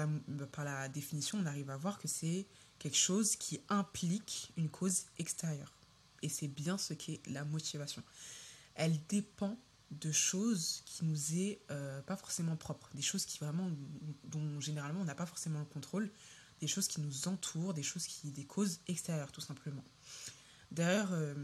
la 0.65 0.89
définition, 0.91 1.39
on 1.41 1.47
arrive 1.47 1.71
à 1.71 1.79
voir 1.79 1.99
que 1.99 2.09
c'est 2.09 2.47
quelque 2.83 2.97
chose 2.97 3.37
qui 3.37 3.61
implique 3.69 4.53
une 4.57 4.69
cause 4.69 5.05
extérieure. 5.17 5.73
Et 6.21 6.29
c'est 6.29 6.49
bien 6.49 6.79
ce 6.79 6.95
qu'est 6.95 7.21
la 7.29 7.45
motivation. 7.45 8.03
Elle 8.75 8.99
dépend 9.07 9.57
de 9.93 10.11
choses 10.11 10.83
qui 10.85 11.05
nous 11.05 11.35
est 11.35 11.61
euh, 11.71 12.03
pas 12.03 12.17
forcément 12.17 12.57
propres, 12.57 12.91
des 12.95 13.03
choses 13.03 13.25
qui 13.25 13.39
vraiment 13.39 13.71
dont 14.25 14.61
généralement 14.61 15.03
on 15.03 15.05
n'a 15.05 15.15
pas 15.15 15.27
forcément 15.27 15.61
le 15.61 15.65
contrôle, 15.67 16.11
des 16.61 16.67
choses 16.67 16.89
qui 16.89 17.01
nous 17.01 17.29
entourent, 17.29 17.73
des 17.73 17.85
choses 17.85 18.07
qui 18.07 18.33
des 18.33 18.45
causes 18.45 18.81
extérieures 18.89 19.31
tout 19.31 19.41
simplement. 19.41 19.85
D'ailleurs, 20.73 21.13
euh, 21.13 21.35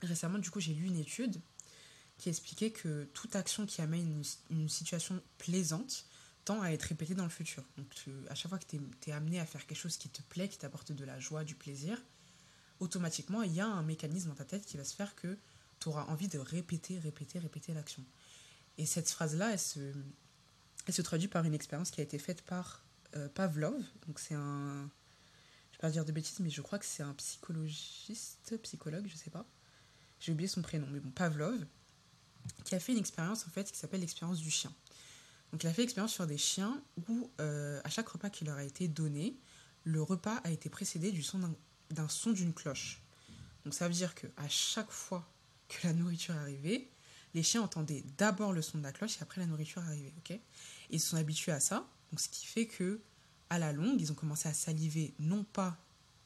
récemment 0.00 0.38
du 0.38 0.50
coup 0.50 0.60
j'ai 0.60 0.72
lu 0.72 0.86
une 0.86 0.96
étude 0.98 1.38
qui 2.16 2.30
expliquait 2.30 2.70
que 2.70 3.04
toute 3.12 3.36
action 3.36 3.66
qui 3.66 3.82
amène 3.82 4.22
une, 4.48 4.68
situation 4.68 5.20
plaisante 5.36 6.06
à 6.62 6.72
être 6.72 6.82
répétée 6.82 7.14
dans 7.14 7.24
le 7.24 7.30
futur. 7.30 7.64
Donc, 7.76 7.86
à 8.28 8.34
chaque 8.34 8.48
fois 8.48 8.58
que 8.58 8.66
tu 8.66 9.10
es, 9.10 9.12
amené 9.12 9.40
à 9.40 9.46
faire 9.46 9.66
quelque 9.66 9.78
chose 9.78 9.96
qui 9.96 10.08
te 10.08 10.22
plaît, 10.22 10.48
qui 10.48 10.58
t'apporte 10.58 10.92
de 10.92 11.04
la 11.04 11.18
joie, 11.18 11.44
du 11.44 11.54
plaisir, 11.54 12.02
automatiquement, 12.80 13.42
il 13.42 13.52
y 13.52 13.60
a 13.60 13.66
un 13.66 13.82
mécanisme 13.82 14.28
dans 14.28 14.34
ta 14.34 14.44
tête 14.44 14.64
qui 14.64 14.76
va 14.76 14.84
se 14.84 14.94
faire 14.94 15.14
que 15.14 15.36
tu 15.80 15.88
auras 15.88 16.04
envie 16.04 16.28
de 16.28 16.38
répéter, 16.38 16.98
répéter, 16.98 17.38
répéter 17.38 17.72
l'action. 17.74 18.04
Et 18.78 18.86
cette 18.86 19.10
phrase-là, 19.10 19.52
elle 19.52 19.58
se, 19.58 19.92
elle 20.86 20.94
se 20.94 21.02
traduit 21.02 21.28
par 21.28 21.44
une 21.44 21.54
expérience 21.54 21.90
qui 21.90 22.00
a 22.00 22.04
été 22.04 22.18
faite 22.18 22.42
par 22.42 22.82
euh, 23.16 23.28
Pavlov. 23.28 23.80
Donc, 24.06 24.18
c'est 24.18 24.34
un. 24.34 24.90
Je 25.72 25.76
vais 25.76 25.80
pas 25.80 25.90
dire 25.90 26.04
de 26.04 26.12
bêtises, 26.12 26.40
mais 26.40 26.50
je 26.50 26.60
crois 26.60 26.78
que 26.78 26.86
c'est 26.86 27.02
un 27.02 27.14
psychologiste, 27.14 28.58
psychologue, 28.62 29.06
je 29.08 29.16
sais 29.16 29.30
pas. 29.30 29.46
J'ai 30.20 30.32
oublié 30.32 30.48
son 30.48 30.62
prénom, 30.62 30.86
mais 30.90 30.98
bon, 30.98 31.10
Pavlov 31.10 31.64
qui 32.64 32.74
a 32.74 32.80
fait 32.80 32.92
une 32.92 32.98
expérience 32.98 33.46
en 33.46 33.50
fait 33.50 33.70
qui 33.70 33.78
s'appelle 33.78 34.00
l'expérience 34.00 34.38
du 34.38 34.50
chien. 34.50 34.72
Donc 35.52 35.62
il 35.62 35.66
a 35.66 35.72
fait 35.72 35.82
l'expérience 35.82 36.12
sur 36.12 36.26
des 36.26 36.38
chiens 36.38 36.80
où 37.08 37.30
euh, 37.40 37.80
à 37.84 37.88
chaque 37.88 38.08
repas 38.08 38.30
qui 38.30 38.44
leur 38.44 38.56
a 38.56 38.64
été 38.64 38.88
donné, 38.88 39.36
le 39.84 40.02
repas 40.02 40.36
a 40.44 40.50
été 40.50 40.68
précédé 40.68 41.12
d'un 41.90 42.08
son 42.08 42.32
d'une 42.32 42.52
cloche. 42.52 43.00
Donc 43.64 43.74
ça 43.74 43.88
veut 43.88 43.94
dire 43.94 44.14
que 44.14 44.26
à 44.36 44.48
chaque 44.48 44.90
fois 44.90 45.26
que 45.68 45.86
la 45.86 45.92
nourriture 45.92 46.36
arrivait, 46.36 46.88
les 47.34 47.42
chiens 47.42 47.62
entendaient 47.62 48.04
d'abord 48.16 48.52
le 48.52 48.62
son 48.62 48.78
de 48.78 48.82
la 48.82 48.92
cloche 48.92 49.18
et 49.18 49.22
après 49.22 49.40
la 49.40 49.46
nourriture 49.46 49.82
arrivait. 49.82 50.12
Ok? 50.18 50.38
Ils 50.90 51.00
se 51.00 51.10
sont 51.10 51.16
habitués 51.16 51.52
à 51.52 51.60
ça. 51.60 51.86
Ce 52.16 52.28
qui 52.28 52.46
fait 52.46 52.66
que 52.66 53.00
à 53.50 53.58
la 53.58 53.72
longue, 53.72 54.00
ils 54.00 54.12
ont 54.12 54.14
commencé 54.14 54.48
à 54.48 54.54
saliver 54.54 55.14
non 55.18 55.44
pas 55.44 55.78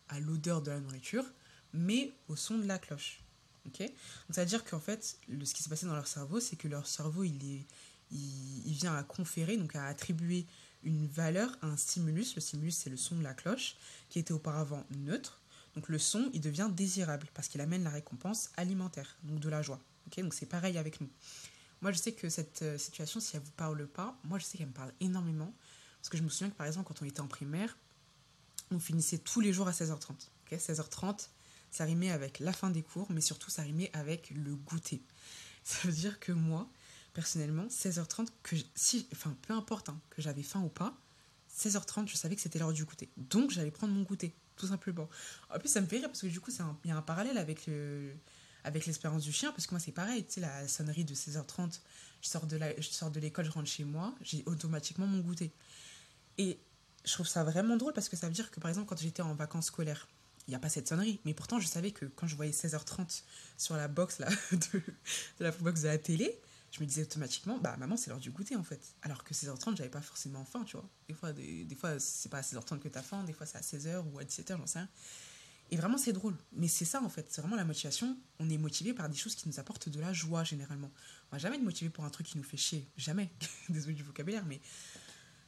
à 0.08 0.20
l'odeur 0.20 0.62
de 0.62 0.70
la 0.70 0.80
nourriture, 0.80 1.24
mais 1.72 2.12
au 2.28 2.36
son 2.36 2.58
de 2.58 2.66
la 2.66 2.78
cloche. 2.78 3.22
Ok? 3.66 3.78
Donc, 3.80 3.90
ça 4.30 4.42
veut 4.42 4.48
dire 4.48 4.64
qu'en 4.64 4.80
fait, 4.80 5.18
ce 5.28 5.54
qui 5.54 5.62
s'est 5.62 5.70
passé 5.70 5.86
dans 5.86 5.94
leur 5.94 6.06
cerveau, 6.06 6.40
c'est 6.40 6.56
que 6.56 6.68
leur 6.68 6.86
cerveau, 6.86 7.24
il, 7.24 7.44
est, 7.44 7.66
il, 8.12 8.72
vient 8.72 8.94
à 8.94 9.02
conférer, 9.02 9.56
donc 9.56 9.74
à 9.76 9.86
attribuer 9.86 10.46
une 10.82 11.06
valeur 11.06 11.56
à 11.62 11.66
un 11.66 11.76
stimulus. 11.76 12.34
Le 12.34 12.40
stimulus, 12.40 12.76
c'est 12.76 12.90
le 12.90 12.96
son 12.96 13.16
de 13.16 13.22
la 13.22 13.34
cloche, 13.34 13.76
qui 14.08 14.18
était 14.18 14.32
auparavant 14.32 14.84
neutre. 14.90 15.40
Donc, 15.74 15.88
le 15.88 15.98
son, 15.98 16.30
il 16.34 16.40
devient 16.40 16.68
désirable 16.70 17.26
parce 17.34 17.48
qu'il 17.48 17.60
amène 17.60 17.84
la 17.84 17.90
récompense 17.90 18.50
alimentaire, 18.56 19.16
donc 19.22 19.40
de 19.40 19.48
la 19.48 19.62
joie. 19.62 19.80
Donc, 20.16 20.34
c'est 20.34 20.46
pareil 20.46 20.76
avec 20.76 21.00
nous. 21.00 21.08
Moi, 21.80 21.92
je 21.92 21.98
sais 21.98 22.12
que 22.12 22.28
cette 22.28 22.62
euh, 22.62 22.78
situation, 22.78 23.18
si 23.20 23.36
elle 23.36 23.42
vous 23.42 23.50
parle 23.52 23.86
pas, 23.86 24.16
moi, 24.24 24.38
je 24.38 24.44
sais 24.44 24.58
qu'elle 24.58 24.68
me 24.68 24.72
parle 24.72 24.92
énormément. 25.00 25.52
Parce 25.98 26.10
que 26.10 26.18
je 26.18 26.22
me 26.22 26.28
souviens 26.28 26.50
que, 26.50 26.56
par 26.56 26.66
exemple, 26.66 26.86
quand 26.86 27.02
on 27.02 27.06
était 27.06 27.20
en 27.20 27.26
primaire, 27.26 27.76
on 28.70 28.78
finissait 28.78 29.18
tous 29.18 29.40
les 29.40 29.52
jours 29.52 29.68
à 29.68 29.72
16h30. 29.72 30.10
Ok 30.10 30.58
16h30, 30.58 31.28
ça 31.70 31.84
rimait 31.84 32.10
avec 32.10 32.38
la 32.38 32.52
fin 32.52 32.70
des 32.70 32.82
cours, 32.82 33.10
mais 33.10 33.20
surtout 33.20 33.50
ça 33.50 33.62
rimait 33.62 33.90
avec 33.94 34.30
le 34.30 34.54
goûter. 34.54 35.02
Ça 35.64 35.86
veut 35.86 35.94
dire 35.94 36.18
que 36.20 36.32
moi, 36.32 36.68
personnellement, 37.12 37.66
16h30, 37.66 38.28
que 38.42 38.56
si, 38.74 39.06
enfin 39.12 39.36
peu 39.42 39.54
importe 39.54 39.88
hein, 39.88 40.00
que 40.10 40.22
j'avais 40.22 40.42
faim 40.42 40.60
ou 40.60 40.68
pas, 40.68 40.96
16h30, 41.56 42.08
je 42.08 42.16
savais 42.16 42.34
que 42.36 42.40
c'était 42.40 42.58
l'heure 42.58 42.72
du 42.72 42.84
goûter. 42.84 43.10
Donc 43.16 43.50
j'allais 43.50 43.70
prendre 43.70 43.92
mon 43.92 44.02
goûter, 44.02 44.34
tout 44.56 44.66
simplement. 44.66 45.08
En 45.50 45.58
plus, 45.58 45.68
ça 45.68 45.80
me 45.80 45.86
fait 45.86 45.98
rire 45.98 46.08
parce 46.08 46.22
que 46.22 46.26
du 46.26 46.40
coup, 46.40 46.50
il 46.84 46.88
y 46.88 46.92
a 46.92 46.96
un 46.96 47.02
parallèle 47.02 47.36
avec 47.36 47.66
le, 47.66 48.14
avec 48.64 48.86
l'espérance 48.86 49.22
du 49.22 49.32
chien, 49.32 49.50
parce 49.52 49.66
que 49.66 49.72
moi 49.72 49.80
c'est 49.80 49.92
pareil, 49.92 50.24
tu 50.24 50.34
sais, 50.34 50.40
la 50.40 50.66
sonnerie 50.68 51.04
de 51.04 51.14
16h30, 51.14 51.80
je 52.22 52.28
sors 52.28 52.46
de, 52.46 52.56
la, 52.56 52.74
je 52.80 52.88
sors 52.88 53.10
de 53.10 53.20
l'école, 53.20 53.44
je 53.44 53.50
rentre 53.50 53.68
chez 53.68 53.84
moi, 53.84 54.14
j'ai 54.22 54.42
automatiquement 54.46 55.06
mon 55.06 55.18
goûter. 55.18 55.52
Et 56.38 56.58
je 57.04 57.12
trouve 57.12 57.26
ça 57.26 57.44
vraiment 57.44 57.76
drôle 57.76 57.92
parce 57.92 58.08
que 58.08 58.16
ça 58.16 58.28
veut 58.28 58.32
dire 58.32 58.50
que 58.50 58.60
par 58.60 58.68
exemple 58.68 58.88
quand 58.88 58.98
j'étais 58.98 59.22
en 59.22 59.34
vacances 59.34 59.66
scolaires, 59.66 60.08
il 60.46 60.50
n'y 60.50 60.54
a 60.54 60.58
pas 60.58 60.68
cette 60.68 60.88
sonnerie. 60.88 61.20
Mais 61.24 61.34
pourtant, 61.34 61.60
je 61.60 61.66
savais 61.66 61.90
que 61.92 62.06
quand 62.06 62.26
je 62.26 62.36
voyais 62.36 62.52
16h30 62.52 63.22
sur 63.58 63.76
la 63.76 63.88
box 63.88 64.18
là, 64.18 64.28
de, 64.52 64.82
la 65.40 65.50
box 65.50 65.82
de 65.82 65.88
la 65.88 65.98
télé, 65.98 66.40
je 66.72 66.80
me 66.80 66.86
disais 66.86 67.02
automatiquement, 67.02 67.58
bah 67.58 67.76
maman, 67.76 67.96
c'est 67.96 68.10
l'heure 68.10 68.18
du 68.18 68.30
goûter 68.30 68.56
en 68.56 68.62
fait. 68.62 68.94
Alors 69.02 69.22
que 69.24 69.34
16h30, 69.34 69.76
j'avais 69.76 69.90
pas 69.90 70.00
forcément 70.00 70.44
faim, 70.44 70.64
tu 70.64 70.76
vois. 70.76 70.88
Des 71.06 71.14
fois, 71.14 71.32
des, 71.32 71.64
des 71.64 71.74
fois 71.74 72.00
c'est 72.00 72.30
pas 72.30 72.38
à 72.38 72.40
16h30 72.40 72.78
que 72.78 72.88
t'as 72.88 73.02
faim, 73.02 73.22
des 73.24 73.34
fois 73.34 73.46
c'est 73.46 73.58
à 73.58 73.60
16h 73.60 74.10
ou 74.10 74.18
à 74.18 74.24
17h, 74.24 74.56
j'en 74.56 74.66
sais 74.66 74.78
rien. 74.80 74.88
Et 75.70 75.76
vraiment, 75.76 75.96
c'est 75.98 76.12
drôle. 76.12 76.36
Mais 76.52 76.68
c'est 76.68 76.84
ça 76.84 77.02
en 77.02 77.08
fait, 77.10 77.26
c'est 77.30 77.42
vraiment 77.42 77.56
la 77.56 77.64
motivation. 77.64 78.16
On 78.38 78.48
est 78.48 78.58
motivé 78.58 78.94
par 78.94 79.08
des 79.08 79.16
choses 79.16 79.34
qui 79.34 79.48
nous 79.48 79.60
apportent 79.60 79.90
de 79.90 80.00
la 80.00 80.12
joie 80.14 80.44
généralement. 80.44 80.90
On 81.30 81.36
va 81.36 81.38
jamais 81.38 81.56
être 81.56 81.62
motivé 81.62 81.90
pour 81.90 82.04
un 82.04 82.10
truc 82.10 82.26
qui 82.26 82.38
nous 82.38 82.44
fait 82.44 82.56
chier. 82.56 82.88
Jamais. 82.96 83.30
Désolé 83.68 83.94
du 83.94 84.02
vocabulaire, 84.02 84.44
mais 84.46 84.60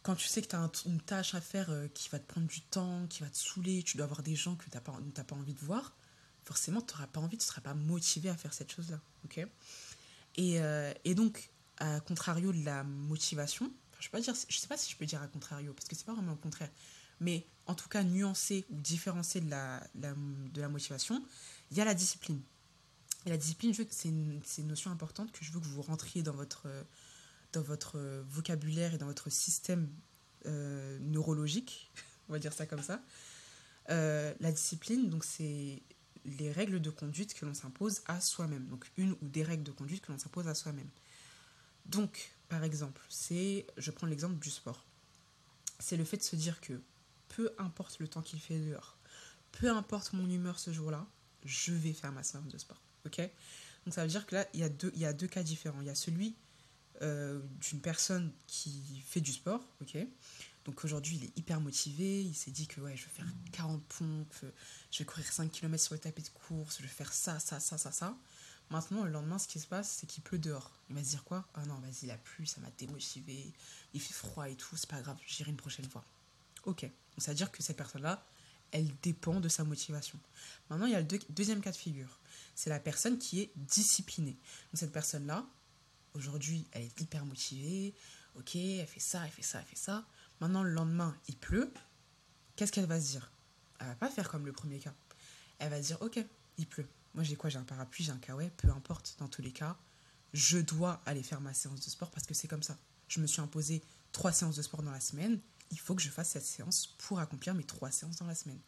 quand 0.03 0.15
tu 0.15 0.29
sais 0.29 0.43
que 0.43 0.49
tu 0.49 0.57
as 0.57 0.71
une 0.85 1.01
tâche 1.01 1.35
à 1.35 1.41
faire 1.41 1.71
euh, 1.71 1.89
qui 1.89 2.11
va 2.11 2.19
te 2.19 2.27
prendre 2.27 2.47
du 2.47 2.61
temps, 2.61 3.07
qui 3.09 3.23
va 3.23 3.31
te 3.31 3.37
saouler, 3.39 3.83
tu 3.83 3.97
dois 3.97 4.05
avoir 4.05 4.23
des 4.23 4.37
gens 4.37 4.57
que 4.57 4.65
tu 4.65 4.71
n'as 4.75 4.83
pas, 4.83 4.93
pas 5.27 5.37
envie 5.37 5.55
de 5.55 5.61
voir, 5.61 5.97
forcément, 6.45 6.83
tu 6.83 6.95
pas 6.95 7.21
envie, 7.21 7.39
tu 7.39 7.45
ne 7.45 7.49
seras 7.49 7.63
pas 7.63 7.75
motivé 7.75 8.29
à 8.29 8.37
faire 8.37 8.53
cette 8.53 8.71
chose-là. 8.71 9.01
ok? 9.25 9.47
Et, 10.37 10.61
euh, 10.61 10.93
et, 11.05 11.15
donc, 11.15 11.51
à 11.79 12.01
contrario 12.01 12.53
de 12.53 12.65
la 12.65 12.85
motivation, 12.85 13.73
je 14.01 14.09
ne 14.13 14.23
sais, 14.23 14.33
sais 14.49 14.67
pas 14.67 14.77
si 14.77 14.91
je 14.91 14.97
peux 14.97 15.07
dire 15.07 15.23
à 15.23 15.29
contrario, 15.29 15.73
parce 15.73 15.89
que 15.89 15.95
c'est 15.95 16.05
pas 16.05 16.15
vraiment 16.15 16.33
le 16.33 16.39
contraire, 16.39 16.71
mais 17.21 17.47
en 17.67 17.75
tout 17.75 17.89
cas, 17.89 18.03
nuancer 18.03 18.65
ou 18.71 18.81
différencier 18.81 19.41
de 19.41 19.51
la, 19.51 19.87
de 19.95 20.61
la 20.61 20.69
motivation, 20.69 21.25
il 21.71 21.77
y 21.77 21.81
a 21.81 21.85
la 21.85 21.95
discipline. 21.95 22.41
Et 23.27 23.31
la 23.31 23.39
discipline, 23.39 23.73
c'est 23.91 24.09
une, 24.09 24.43
une, 24.59 24.67
notion 24.67 24.91
importante 24.91 25.33
que 25.33 25.43
je 25.43 25.51
veux 25.51 25.61
que 25.61 25.65
vous 25.65 25.81
rentriez 25.81 26.23
dans 26.23 26.35
votre, 26.35 26.67
dans 27.53 27.63
votre 27.63 27.99
vocabulaire 28.29 28.93
et 28.93 28.99
dans 28.99 29.07
votre 29.07 29.31
système 29.31 29.89
euh, 30.47 30.99
neurologique, 31.01 31.91
on 32.29 32.33
va 32.33 32.39
dire 32.39 32.53
ça 32.53 32.67
comme 32.67 32.83
ça. 32.83 33.01
Euh, 33.91 34.35
la 34.41 34.53
discipline, 34.53 35.09
donc 35.09 35.25
c'est 35.25 35.83
les 36.25 36.51
règles 36.53 36.81
de 36.81 36.91
conduite 36.91 37.35
que 37.35 37.45
l'on 37.45 37.55
s'impose 37.55 38.03
à 38.07 38.21
soi-même. 38.21 38.67
Donc 38.67 38.87
une 38.97 39.13
ou 39.13 39.29
des 39.29 39.43
règles 39.43 39.65
de 39.65 39.73
conduite 39.73 40.05
que 40.05 40.13
l'on 40.13 40.19
s'impose 40.19 40.49
à 40.49 40.55
soi-même. 40.55 40.89
Donc, 41.87 42.33
par 42.49 42.65
exemple, 42.65 43.03
c'est, 43.09 43.67
je 43.77 43.91
prends 43.91 44.07
l'exemple 44.07 44.39
du 44.39 44.51
sport. 44.51 44.85
C'est 45.79 45.97
le 45.97 46.05
fait 46.05 46.17
de 46.17 46.23
se 46.23 46.37
dire 46.37 46.61
que 46.61 46.81
peu 47.29 47.53
importe 47.59 47.99
le 47.99 48.09
temps 48.09 48.23
qu'il 48.23 48.41
fait 48.41 48.59
dehors, 48.59 48.97
peu 49.53 49.71
importe 49.71 50.13
mon 50.13 50.29
humeur 50.29 50.59
ce 50.59 50.73
jour-là, 50.73 51.07
je 51.45 51.73
vais 51.73 51.93
faire 51.93 52.13
ma 52.13 52.23
séance 52.23 52.49
de 52.49 52.59
sport. 52.59 52.81
Ok? 53.07 53.19
Donc 53.85 53.93
ça 53.93 54.03
veut 54.03 54.09
dire 54.09 54.27
que 54.27 54.37
là, 54.37 54.47
il 54.55 54.61
y, 54.61 54.65
a 55.05 55.13
deux, 55.13 55.27
cas 55.27 55.43
différents. 55.43 55.81
Il 55.81 55.87
y 55.87 55.91
a 55.91 55.95
celui 55.95 56.35
euh, 57.03 57.41
d'une 57.61 57.81
personne 57.81 58.33
qui 58.47 59.03
fait 59.07 59.21
du 59.21 59.33
sport, 59.33 59.61
ok? 59.83 59.99
Donc 60.65 60.83
aujourd'hui, 60.85 61.17
il 61.17 61.25
est 61.25 61.39
hyper 61.39 61.61
motivé, 61.61 62.23
il 62.23 62.35
s'est 62.35 62.51
dit 62.51 62.67
que 62.67 62.81
ouais, 62.81 62.97
je 62.97 63.05
vais 63.05 63.11
faire 63.11 63.27
40 63.53 63.83
pompes, 63.85 64.35
je 64.91 64.99
vais 64.99 65.05
courir 65.05 65.31
5 65.31 65.51
km 65.51 65.83
sur 65.83 65.95
le 65.95 66.01
tapis 66.01 66.23
de 66.23 66.29
course, 66.29 66.79
je 66.79 66.83
vais 66.83 66.89
faire 66.89 67.13
ça, 67.13 67.39
ça, 67.39 67.61
ça, 67.61 67.77
ça, 67.77 67.93
ça. 67.93 68.17
Maintenant, 68.71 69.05
le 69.05 69.11
lendemain, 69.11 69.39
ce 69.39 69.47
qui 69.47 69.61
se 69.61 69.67
passe, 69.67 69.91
c'est 69.91 70.07
qu'il 70.07 70.23
pleut 70.23 70.39
dehors. 70.39 70.73
Il 70.89 70.97
va 70.97 71.05
se 71.05 71.11
dire 71.11 71.25
quoi? 71.25 71.47
Ah 71.55 71.67
non, 71.67 71.79
vas-y, 71.81 72.07
la 72.07 72.17
pluie, 72.17 72.47
ça 72.47 72.61
m'a 72.63 72.71
démotivé, 72.79 73.53
il 73.93 74.01
fait 74.01 74.15
froid 74.15 74.49
et 74.49 74.57
tout, 74.57 74.77
c'est 74.77 74.89
pas 74.89 75.03
grave, 75.03 75.19
j'irai 75.27 75.51
une 75.51 75.57
prochaine 75.57 75.89
fois. 75.89 76.05
Ok, 76.65 76.83
donc 76.83 76.93
ça 77.19 77.33
veut 77.33 77.37
dire 77.37 77.53
que 77.53 77.63
cette 77.63 77.77
personne-là, 77.77 78.25
elle 78.71 78.91
dépend 79.03 79.41
de 79.41 79.49
sa 79.49 79.65
motivation. 79.65 80.19
Maintenant, 80.71 80.87
il 80.87 80.93
y 80.93 80.97
a 80.97 81.01
le 81.01 81.07
deuxième 81.29 81.61
cas 81.61 81.71
de 81.71 81.77
figure. 81.77 82.19
C'est 82.55 82.71
la 82.71 82.81
personne 82.81 83.19
qui 83.19 83.41
est 83.41 83.53
disciplinée. 83.55 84.33
Donc 84.73 84.81
cette 84.81 84.93
personne-là, 84.93 85.47
aujourd'hui, 86.15 86.67
elle 86.73 86.83
est 86.83 87.01
hyper 87.01 87.27
motivée, 87.27 87.95
ok, 88.37 88.57
elle 88.57 88.87
fait 88.87 89.01
ça, 89.01 89.25
elle 89.25 89.31
fait 89.31 89.43
ça, 89.43 89.61
elle 89.61 89.67
fait 89.67 89.77
ça. 89.77 90.07
Maintenant, 90.41 90.63
le 90.63 90.71
lendemain, 90.73 91.17
il 91.29 91.37
pleut. 91.37 91.73
Qu'est-ce 92.57 92.73
qu'elle 92.73 92.87
va 92.87 93.01
se 93.01 93.11
dire? 93.11 93.31
Elle 93.81 93.87
va 93.89 93.95
pas 93.95 94.11
faire 94.11 94.29
comme 94.29 94.47
le 94.47 94.53
premier 94.53 94.79
cas. 94.79 94.95
Elle 95.59 95.71
va 95.71 95.83
se 95.83 95.89
dire, 95.89 96.03
ok, 96.03 96.19
il 96.59 96.67
pleut. 96.67 96.87
Moi, 97.15 97.25
j'ai 97.25 97.37
quoi? 97.37 97.51
J'ai 97.51 97.59
un 97.59 97.65
parapluie, 97.65 98.05
j'ai 98.05 98.13
un 98.13 98.19
kawaii, 98.19 98.51
peu 98.57 98.69
importe. 98.71 99.17
Dans 99.19 99.29
tous 99.29 99.43
les 99.43 99.53
cas, 99.53 99.77
je 100.33 100.59
dois 100.59 101.01
aller 101.07 101.23
faire 101.23 101.41
ma 101.41 101.55
séance 101.55 101.81
de 101.81 101.91
sport 101.91 102.11
parce 102.11 102.27
que 102.27 102.35
c'est 102.35 102.49
comme 102.49 102.63
ça. 102.63 102.77
Je 103.09 103.21
me 103.21 103.27
suis 103.27 103.41
imposé 103.41 103.83
trois 104.13 104.33
séances 104.33 104.57
de 104.57 104.63
sport 104.63 104.83
dans 104.83 104.91
la 104.91 105.01
semaine. 105.01 105.41
Il 105.71 105.79
faut 105.79 105.95
que 105.95 106.03
je 106.03 106.11
fasse 106.11 106.31
cette 106.31 106.45
séance 106.45 106.95
pour 106.99 107.21
accomplir 107.21 107.55
mes 107.55 107.65
trois 107.65 107.91
séances 107.91 108.17
dans 108.17 108.27
la 108.27 108.35
semaine. 108.35 108.61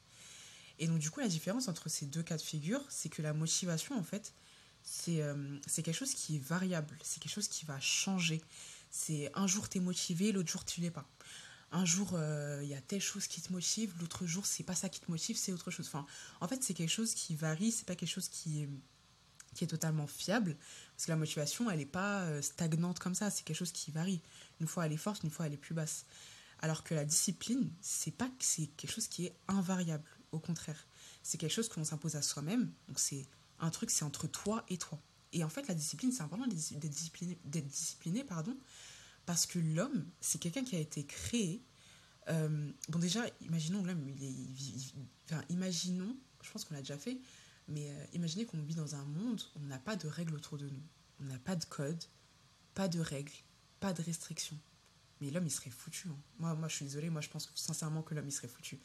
Et 0.79 0.87
donc, 0.87 0.99
du 0.99 1.11
coup, 1.11 1.21
la 1.21 1.29
différence 1.29 1.69
entre 1.69 1.89
ces 1.89 2.07
deux 2.07 2.23
cas 2.23 2.37
de 2.37 2.43
figure, 2.43 2.85
c'est 2.89 3.09
que 3.09 3.23
la 3.23 3.33
motivation, 3.33 3.99
en 3.99 4.03
fait, 4.03 4.33
c'est 4.83 5.23
euh, 5.23 5.59
quelque 5.75 5.93
chose 5.93 6.15
qui 6.15 6.37
est 6.37 6.45
variable. 6.45 6.97
C'est 7.03 7.21
quelque 7.21 7.33
chose 7.33 7.49
qui 7.49 7.65
va 7.65 7.81
changer. 7.81 8.43
C'est 8.91 9.31
un 9.35 9.47
jour, 9.47 9.69
tu 9.69 9.79
es 9.79 9.81
motivé, 9.81 10.33
l'autre 10.33 10.51
jour, 10.51 10.65
tu 10.65 10.81
l'es 10.81 10.91
pas 10.91 11.07
un 11.73 11.85
jour 11.85 12.11
euh, 12.15 12.61
il 12.63 12.69
y 12.69 12.75
a 12.75 12.81
telle 12.81 13.01
chose 13.01 13.27
qui 13.27 13.41
te 13.41 13.53
motive, 13.53 13.93
l'autre 14.01 14.27
jour 14.27 14.47
c'est 14.47 14.63
pas 14.63 14.75
ça 14.75 14.89
qui 14.89 15.01
te 15.01 15.11
motive, 15.11 15.37
c'est 15.37 15.53
autre 15.53 15.71
chose. 15.71 15.91
En 16.41 16.49
fait, 16.49 16.63
c'est 16.63 16.75
quelque 16.75 16.91
chose 16.91 17.15
qui 17.15 17.35
varie, 17.35 17.73
c'est 17.73 17.87
pas 17.87 17.97
quelque 17.97 18.09
chose 18.09 18.29
qui 18.29 18.63
est, 18.63 19.67
totalement 19.67 20.07
fiable, 20.07 20.55
parce 20.95 21.07
que 21.07 21.11
la 21.11 21.17
motivation, 21.17 21.71
elle 21.71 21.79
n'est 21.79 21.87
pas 21.87 22.25
euh, 22.25 22.43
stagnante 22.43 22.99
comme 22.99 23.15
ça, 23.15 23.31
c'est 23.31 23.43
quelque 23.43 23.57
chose 23.57 23.73
qui 23.73 23.91
varie. 23.91 24.21
Une 24.61 24.67
fois 24.67 24.85
elle 24.87 24.93
est 24.93 24.99
forte, 24.99 25.23
une 25.25 25.31
fois 25.31 25.47
elle 25.47 25.55
est 25.55 25.59
plus 25.59 25.75
basse. 25.75 26.05
Alors 26.61 26.85
que 26.85 26.95
la 26.95 27.05
discipline, 27.05 27.71
c'est 27.81 28.11
pas 28.11 28.31
c'est 28.39 28.67
quelque 28.77 28.93
chose 28.93 29.09
qui 29.09 29.27
est 29.27 29.37
invariable, 29.49 30.09
au 30.33 30.39
contraire. 30.39 30.87
C'est 31.23 31.39
quelque 31.39 31.53
chose 31.53 31.69
que 31.69 31.81
l'on 31.81 31.85
s'impose 31.85 32.17
à 32.17 32.23
soi-même, 32.23 32.71
donc 32.87 32.99
c'est 32.99 33.27
un 33.59 33.71
truc, 33.71 33.91
c'est 33.91 34.05
entre 34.05 34.27
toi 34.27 34.65
et 34.69 34.77
toi. 34.77 35.01
Et 35.33 35.43
en 35.43 35.49
fait, 35.49 35.67
la 35.69 35.75
discipline, 35.75 36.13
c'est 36.13 36.23
important 36.23 36.47
d'être 36.47 36.89
discipliné, 36.89 37.39
discipliné 37.45 38.25
pardon, 38.25 38.57
parce 39.27 39.45
que 39.45 39.59
l'homme, 39.59 40.07
c'est 40.21 40.39
quelqu'un 40.39 40.65
qui 40.65 40.77
a 40.77 40.79
été 40.79 41.05
créé. 41.05 41.63
Euh, 42.29 42.71
bon, 42.89 42.99
déjà, 42.99 43.25
imaginons 43.41 43.85
l'homme, 43.85 44.09
il 44.09 44.25
est. 44.25 44.95
enfin, 45.25 45.43
imaginons, 45.49 46.17
je 46.43 46.51
pense 46.51 46.65
qu'on 46.65 46.75
l'a 46.75 46.81
déjà 46.81 46.97
fait, 46.97 47.19
mais 47.69 47.91
euh, 47.91 48.05
imaginez 48.15 48.47
qu'on 48.47 48.63
vit 48.63 48.77
dans 48.77 48.95
un 48.95 49.05
monde 49.05 49.43
où 49.55 49.59
on 49.63 49.67
n'a 49.67 49.81
pas 49.81 49.97
de 49.97 50.07
règles 50.07 50.35
autour 50.35 50.59
de 50.59 50.69
nous. 50.69 50.83
On 51.21 51.25
n'a 51.25 51.39
pas 51.41 51.57
de 51.57 51.65
code, 51.65 52.03
pas 52.75 52.89
de 52.89 53.01
règles, 53.01 53.33
pas 53.81 53.93
de 53.93 54.03
restrictions. 54.03 54.59
Mais 55.21 55.31
l'homme, 55.31 55.47
il 55.47 55.51
serait 55.51 55.71
foutu. 55.71 56.09
Hein. 56.09 56.17
Moi, 56.39 56.55
moi, 56.55 56.69
je 56.69 56.77
suis 56.77 56.85
désolée, 56.85 57.11
moi, 57.11 57.21
je 57.21 57.29
pense 57.29 57.51
sincèrement 57.55 58.03
que 58.03 58.15
l'homme, 58.15 58.29
il 58.29 58.33
serait 58.33 58.49
foutu. 58.49 58.79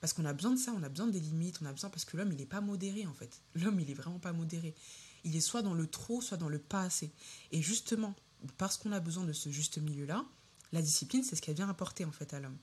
Parce 0.00 0.12
qu'on 0.12 0.24
a 0.26 0.32
besoin 0.32 0.52
de 0.52 0.58
ça, 0.58 0.72
on 0.76 0.82
a 0.82 0.88
besoin 0.88 1.06
des 1.06 1.20
limites, 1.20 1.60
on 1.62 1.66
a 1.66 1.72
besoin. 1.72 1.88
Parce 1.88 2.04
que 2.04 2.16
l'homme, 2.16 2.32
il 2.32 2.38
n'est 2.38 2.46
pas 2.46 2.60
modéré, 2.60 3.06
en 3.06 3.14
fait. 3.14 3.40
L'homme, 3.54 3.80
il 3.80 3.90
est 3.90 3.94
vraiment 3.94 4.18
pas 4.18 4.32
modéré. 4.32 4.74
Il 5.24 5.34
est 5.34 5.40
soit 5.40 5.62
dans 5.62 5.74
le 5.74 5.86
trop, 5.86 6.20
soit 6.20 6.36
dans 6.36 6.48
le 6.48 6.58
pas 6.58 6.82
assez. 6.82 7.12
Et 7.52 7.62
justement, 7.62 8.14
parce 8.56 8.76
qu'on 8.76 8.92
a 8.92 9.00
besoin 9.00 9.24
de 9.24 9.32
ce 9.32 9.50
juste 9.50 9.78
milieu-là, 9.78 10.24
la 10.72 10.82
discipline, 10.82 11.22
c'est 11.22 11.36
ce 11.36 11.42
qu'elle 11.42 11.56
vient 11.56 11.68
apporter 11.68 12.04
en 12.04 12.12
fait 12.12 12.32
à 12.34 12.40
l'homme. 12.40 12.56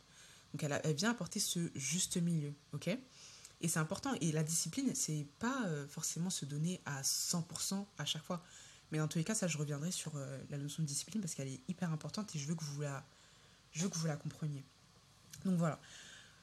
Donc 0.53 0.63
elle, 0.63 0.95
vient 0.95 1.11
apporter 1.11 1.39
ce 1.39 1.69
juste 1.75 2.17
milieu, 2.17 2.53
ok? 2.73 2.87
Et 3.61 3.67
c'est 3.67 3.79
important. 3.79 4.13
Et 4.21 4.31
la 4.31 4.43
discipline, 4.43 4.93
c'est 4.95 5.25
pas 5.39 5.65
euh, 5.65 5.87
forcément 5.87 6.29
se 6.29 6.45
donner 6.45 6.81
à 6.85 7.01
100% 7.01 7.85
à 7.97 8.05
chaque 8.05 8.23
fois. 8.23 8.43
Mais 8.91 8.99
dans 8.99 9.07
tous 9.07 9.17
les 9.17 9.23
cas, 9.23 9.35
ça, 9.35 9.47
je 9.47 9.57
reviendrai 9.57 9.91
sur 9.91 10.15
euh, 10.15 10.37
la 10.49 10.57
notion 10.57 10.83
de 10.83 10.87
discipline 10.87 11.21
parce 11.21 11.33
qu'elle 11.33 11.47
est 11.47 11.61
hyper 11.67 11.91
importante 11.91 12.35
et 12.35 12.39
je 12.39 12.47
veux 12.47 12.55
que 12.55 12.63
vous 12.63 12.81
la, 12.81 13.03
je 13.71 13.83
veux 13.83 13.89
que 13.89 13.97
vous 13.97 14.07
la 14.07 14.15
compreniez. 14.15 14.63
Donc 15.43 15.57
voilà. 15.57 15.79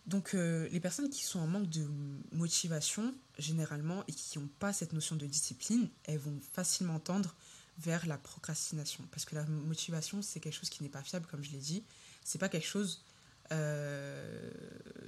Donc 0.06 0.34
euh, 0.34 0.68
les 0.70 0.80
personnes 0.80 1.10
qui 1.10 1.22
sont 1.22 1.38
en 1.38 1.46
manque 1.46 1.68
de 1.68 1.86
motivation, 2.32 3.14
généralement, 3.38 4.04
et 4.08 4.12
qui 4.12 4.38
n'ont 4.38 4.48
pas 4.58 4.72
cette 4.72 4.92
notion 4.92 5.16
de 5.16 5.26
discipline, 5.26 5.88
elles 6.04 6.18
vont 6.18 6.38
facilement 6.52 6.98
tendre 6.98 7.34
vers 7.78 8.06
la 8.06 8.18
procrastination. 8.18 9.04
Parce 9.10 9.24
que 9.24 9.34
la 9.34 9.44
motivation, 9.44 10.22
c'est 10.22 10.40
quelque 10.40 10.54
chose 10.54 10.70
qui 10.70 10.82
n'est 10.82 10.88
pas 10.88 11.02
fiable, 11.02 11.26
comme 11.26 11.42
je 11.42 11.50
l'ai 11.50 11.58
dit. 11.58 11.84
C'est 12.24 12.38
pas 12.38 12.48
quelque 12.48 12.66
chose 12.66 13.04
euh, 13.52 14.50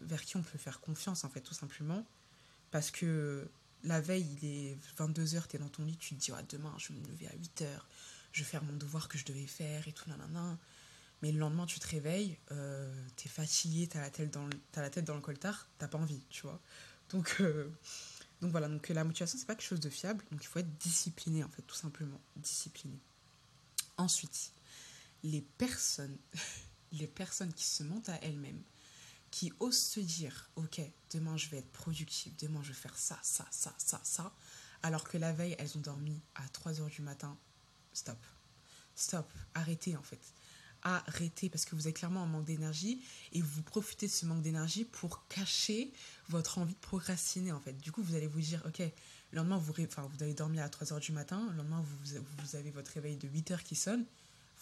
vers 0.03 0.23
qui 0.25 0.37
on 0.37 0.43
peut 0.43 0.59
faire 0.59 0.81
confiance, 0.81 1.25
en 1.25 1.29
fait, 1.29 1.41
tout 1.41 1.55
simplement. 1.55 2.05
Parce 2.71 2.91
que 2.91 3.49
la 3.85 4.01
veille, 4.01 4.27
il 4.41 4.49
est 4.49 4.79
22h, 4.99 5.47
tu 5.49 5.57
es 5.57 5.59
dans 5.59 5.69
ton 5.69 5.85
lit, 5.85 5.97
tu 5.97 6.15
te 6.15 6.21
dis, 6.21 6.33
demain, 6.49 6.75
je 6.79 6.93
vais 6.93 6.99
me 6.99 7.07
lever 7.07 7.27
à 7.29 7.37
8h, 7.37 7.67
je 8.33 8.43
vais 8.43 8.49
faire 8.49 8.65
mon 8.65 8.73
devoir 8.75 9.09
que 9.09 9.19
je 9.19 9.25
devais 9.25 9.47
faire 9.47 9.87
et 9.87 9.93
tout, 9.93 10.09
nanana. 10.09 10.59
Mais 11.23 11.33
le 11.33 11.39
lendemain, 11.39 11.67
tu 11.67 11.79
te 11.79 11.87
réveilles, 11.87 12.37
euh, 12.51 12.93
tu 13.17 13.29
es 13.29 13.31
fatigué, 13.31 13.87
tu 13.87 13.97
as, 13.97 14.01
la 14.01 14.11
tête 14.11 14.31
dans 14.31 14.47
le, 14.47 14.53
as 14.75 14.83
la 14.83 14.91
tête 14.91 15.05
dans 15.05 15.15
le 15.15 15.21
coltard, 15.21 15.69
t'as 15.79 15.89
pas 15.89 15.99
envie, 15.99 16.21
tu 16.29 16.43
vois. 16.43 16.61
Donc, 17.11 17.37
euh, 17.41 17.71
donc 18.45 18.51
voilà, 18.51 18.69
donc 18.69 18.87
la 18.91 19.05
motivation, 19.05 19.39
c'est 19.39 19.47
pas 19.47 19.55
quelque 19.55 19.67
chose 19.67 19.81
de 19.81 19.89
fiable, 19.89 20.23
donc 20.31 20.45
il 20.45 20.47
faut 20.47 20.59
être 20.59 20.77
discipliné 20.77 21.43
en 21.43 21.49
fait, 21.49 21.63
tout 21.63 21.75
simplement, 21.75 22.21
discipliné. 22.37 23.01
Ensuite, 23.97 24.53
les 25.23 25.41
personnes, 25.41 26.19
les 26.93 27.07
personnes 27.07 27.55
qui 27.55 27.65
se 27.65 27.83
montent 27.83 28.11
à 28.11 28.19
elles-mêmes, 28.21 28.63
qui 29.31 29.51
osent 29.61 29.79
se 29.79 30.01
dire, 30.01 30.51
ok, 30.57 30.79
demain 31.15 31.39
je 31.39 31.49
vais 31.49 31.57
être 31.57 31.73
productive, 31.73 32.35
demain 32.37 32.63
je 32.63 32.69
vais 32.69 32.79
faire 32.79 32.99
ça, 32.99 33.19
ça, 33.23 33.47
ça, 33.51 33.75
ça, 33.79 33.99
ça, 34.05 34.35
alors 34.83 35.05
que 35.05 35.17
la 35.17 35.33
veille 35.33 35.57
elles 35.59 35.79
ont 35.79 35.81
dormi 35.81 36.21
à 36.35 36.47
3 36.51 36.83
heures 36.83 36.91
du 36.91 37.01
matin, 37.01 37.39
stop, 37.95 38.19
stop, 38.95 39.33
arrêtez 39.55 39.97
en 39.97 40.03
fait 40.03 40.21
arrêtez 40.85 41.49
parce 41.49 41.65
que 41.65 41.75
vous 41.75 41.89
êtes 41.89 41.97
clairement 41.97 42.23
en 42.23 42.27
manque 42.27 42.45
d'énergie 42.45 43.03
et 43.33 43.41
vous 43.41 43.63
profitez 43.63 44.07
de 44.07 44.13
ce 44.13 44.27
manque 44.27 44.43
d'énergie 44.43 44.85
pour 44.85 45.27
cacher 45.29 45.93
votre 46.29 46.59
envie 46.59 46.75
de 46.75 46.79
procrastiner 46.79 47.53
en 47.53 47.61
fait. 47.61 47.73
Du 47.81 47.91
coup, 47.91 48.03
vous 48.03 48.15
allez 48.15 48.27
vous 48.27 48.41
dire, 48.41 48.63
ok, 48.67 48.79
le 48.79 49.37
lendemain, 49.37 49.57
vous, 49.57 49.73
enfin, 49.83 50.09
vous 50.13 50.23
allez 50.23 50.35
dormir 50.35 50.63
à 50.63 50.69
3h 50.69 51.01
du 51.01 51.13
matin, 51.13 51.49
le 51.51 51.57
lendemain, 51.57 51.83
vous, 51.83 52.25
vous 52.39 52.57
avez 52.57 52.71
votre 52.71 52.93
réveil 52.93 53.17
de 53.17 53.29
8h 53.29 53.63
qui 53.63 53.75
sonne, 53.75 54.05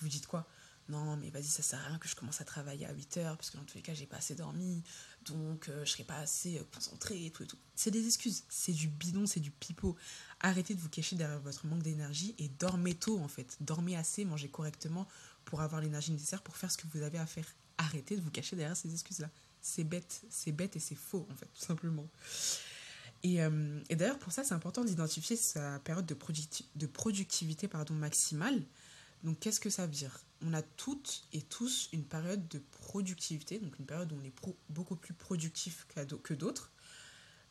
vous 0.01 0.09
dites 0.09 0.27
quoi? 0.27 0.47
Non, 0.89 1.17
mais 1.17 1.31
vas-y, 1.31 1.45
ça 1.45 1.63
sert 1.63 1.79
à 1.79 1.89
rien 1.89 1.99
que 1.99 2.09
je 2.09 2.17
commence 2.17 2.41
à 2.41 2.45
travailler 2.45 2.87
à 2.87 2.93
8 2.93 3.19
h 3.19 3.37
parce 3.37 3.51
que 3.51 3.57
dans 3.57 3.65
tous 3.65 3.77
les 3.77 3.83
cas, 3.83 3.95
j'ai 3.95 4.07
pas 4.07 4.17
assez 4.17 4.35
dormi, 4.35 4.83
donc 5.25 5.69
euh, 5.69 5.85
je 5.85 5.91
serai 5.91 6.03
pas 6.03 6.17
assez 6.17 6.59
euh, 6.59 6.63
concentré 6.75 7.25
et 7.25 7.31
tout 7.31 7.45
et 7.45 7.47
tout. 7.47 7.59
C'est 7.77 7.93
des 7.93 8.05
excuses, 8.05 8.45
c'est 8.49 8.73
du 8.73 8.89
bidon, 8.89 9.27
c'est 9.27 9.41
du 9.41 9.53
pipeau. 9.53 9.97
Arrêtez 10.41 10.75
de 10.75 10.81
vous 10.81 10.89
cacher 10.89 11.15
derrière 11.15 11.39
votre 11.41 11.67
manque 11.67 11.83
d'énergie 11.83 12.35
et 12.39 12.49
dormez 12.49 12.95
tôt 12.95 13.21
en 13.21 13.29
fait. 13.29 13.57
Dormez 13.61 13.97
assez, 13.97 14.25
mangez 14.25 14.49
correctement 14.49 15.07
pour 15.45 15.61
avoir 15.61 15.81
l'énergie 15.81 16.13
nécessaire 16.13 16.43
pour 16.43 16.57
faire 16.57 16.71
ce 16.71 16.77
que 16.77 16.87
vous 16.93 17.03
avez 17.03 17.19
à 17.19 17.27
faire. 17.27 17.47
Arrêtez 17.79 18.17
de 18.17 18.21
vous 18.21 18.31
cacher 18.31 18.57
derrière 18.57 18.77
ces 18.77 18.93
excuses-là. 18.93 19.31
C'est 19.61 19.85
bête, 19.85 20.23
c'est 20.31 20.53
bête 20.53 20.77
et 20.77 20.81
c'est 20.81 20.95
faux, 20.97 21.27
en 21.31 21.37
fait, 21.37 21.47
tout 21.47 21.65
simplement. 21.65 22.09
Et, 23.23 23.43
euh, 23.43 23.81
d'ailleurs, 23.91 24.19
pour 24.19 24.33
ça, 24.33 24.43
c'est 24.45 24.55
important 24.55 24.85
d'identifier 24.85 25.37
sa 25.37 25.79
période 25.81 26.07
de, 26.07 26.17
de 26.77 26.87
productivité 26.87 27.69
maximale. 27.93 28.63
Donc, 29.23 29.39
qu'est-ce 29.39 29.61
que 29.61 29.71
ça 29.71 29.87
veut 29.87 29.93
dire? 29.93 30.19
On 30.45 30.53
a 30.53 30.63
toutes 30.63 31.25
et 31.33 31.43
tous 31.43 31.89
une 31.93 32.05
période 32.05 32.49
de 32.49 32.59
productivité, 32.59 33.61
donc 33.61 33.79
une 33.79 33.87
période 33.87 34.11
où 34.13 34.17
on 34.21 34.25
est 34.25 34.35
beaucoup 34.69 34.97
plus 34.97 35.15
productif 35.15 35.87
que 36.25 36.35
d'autres. 36.35 36.73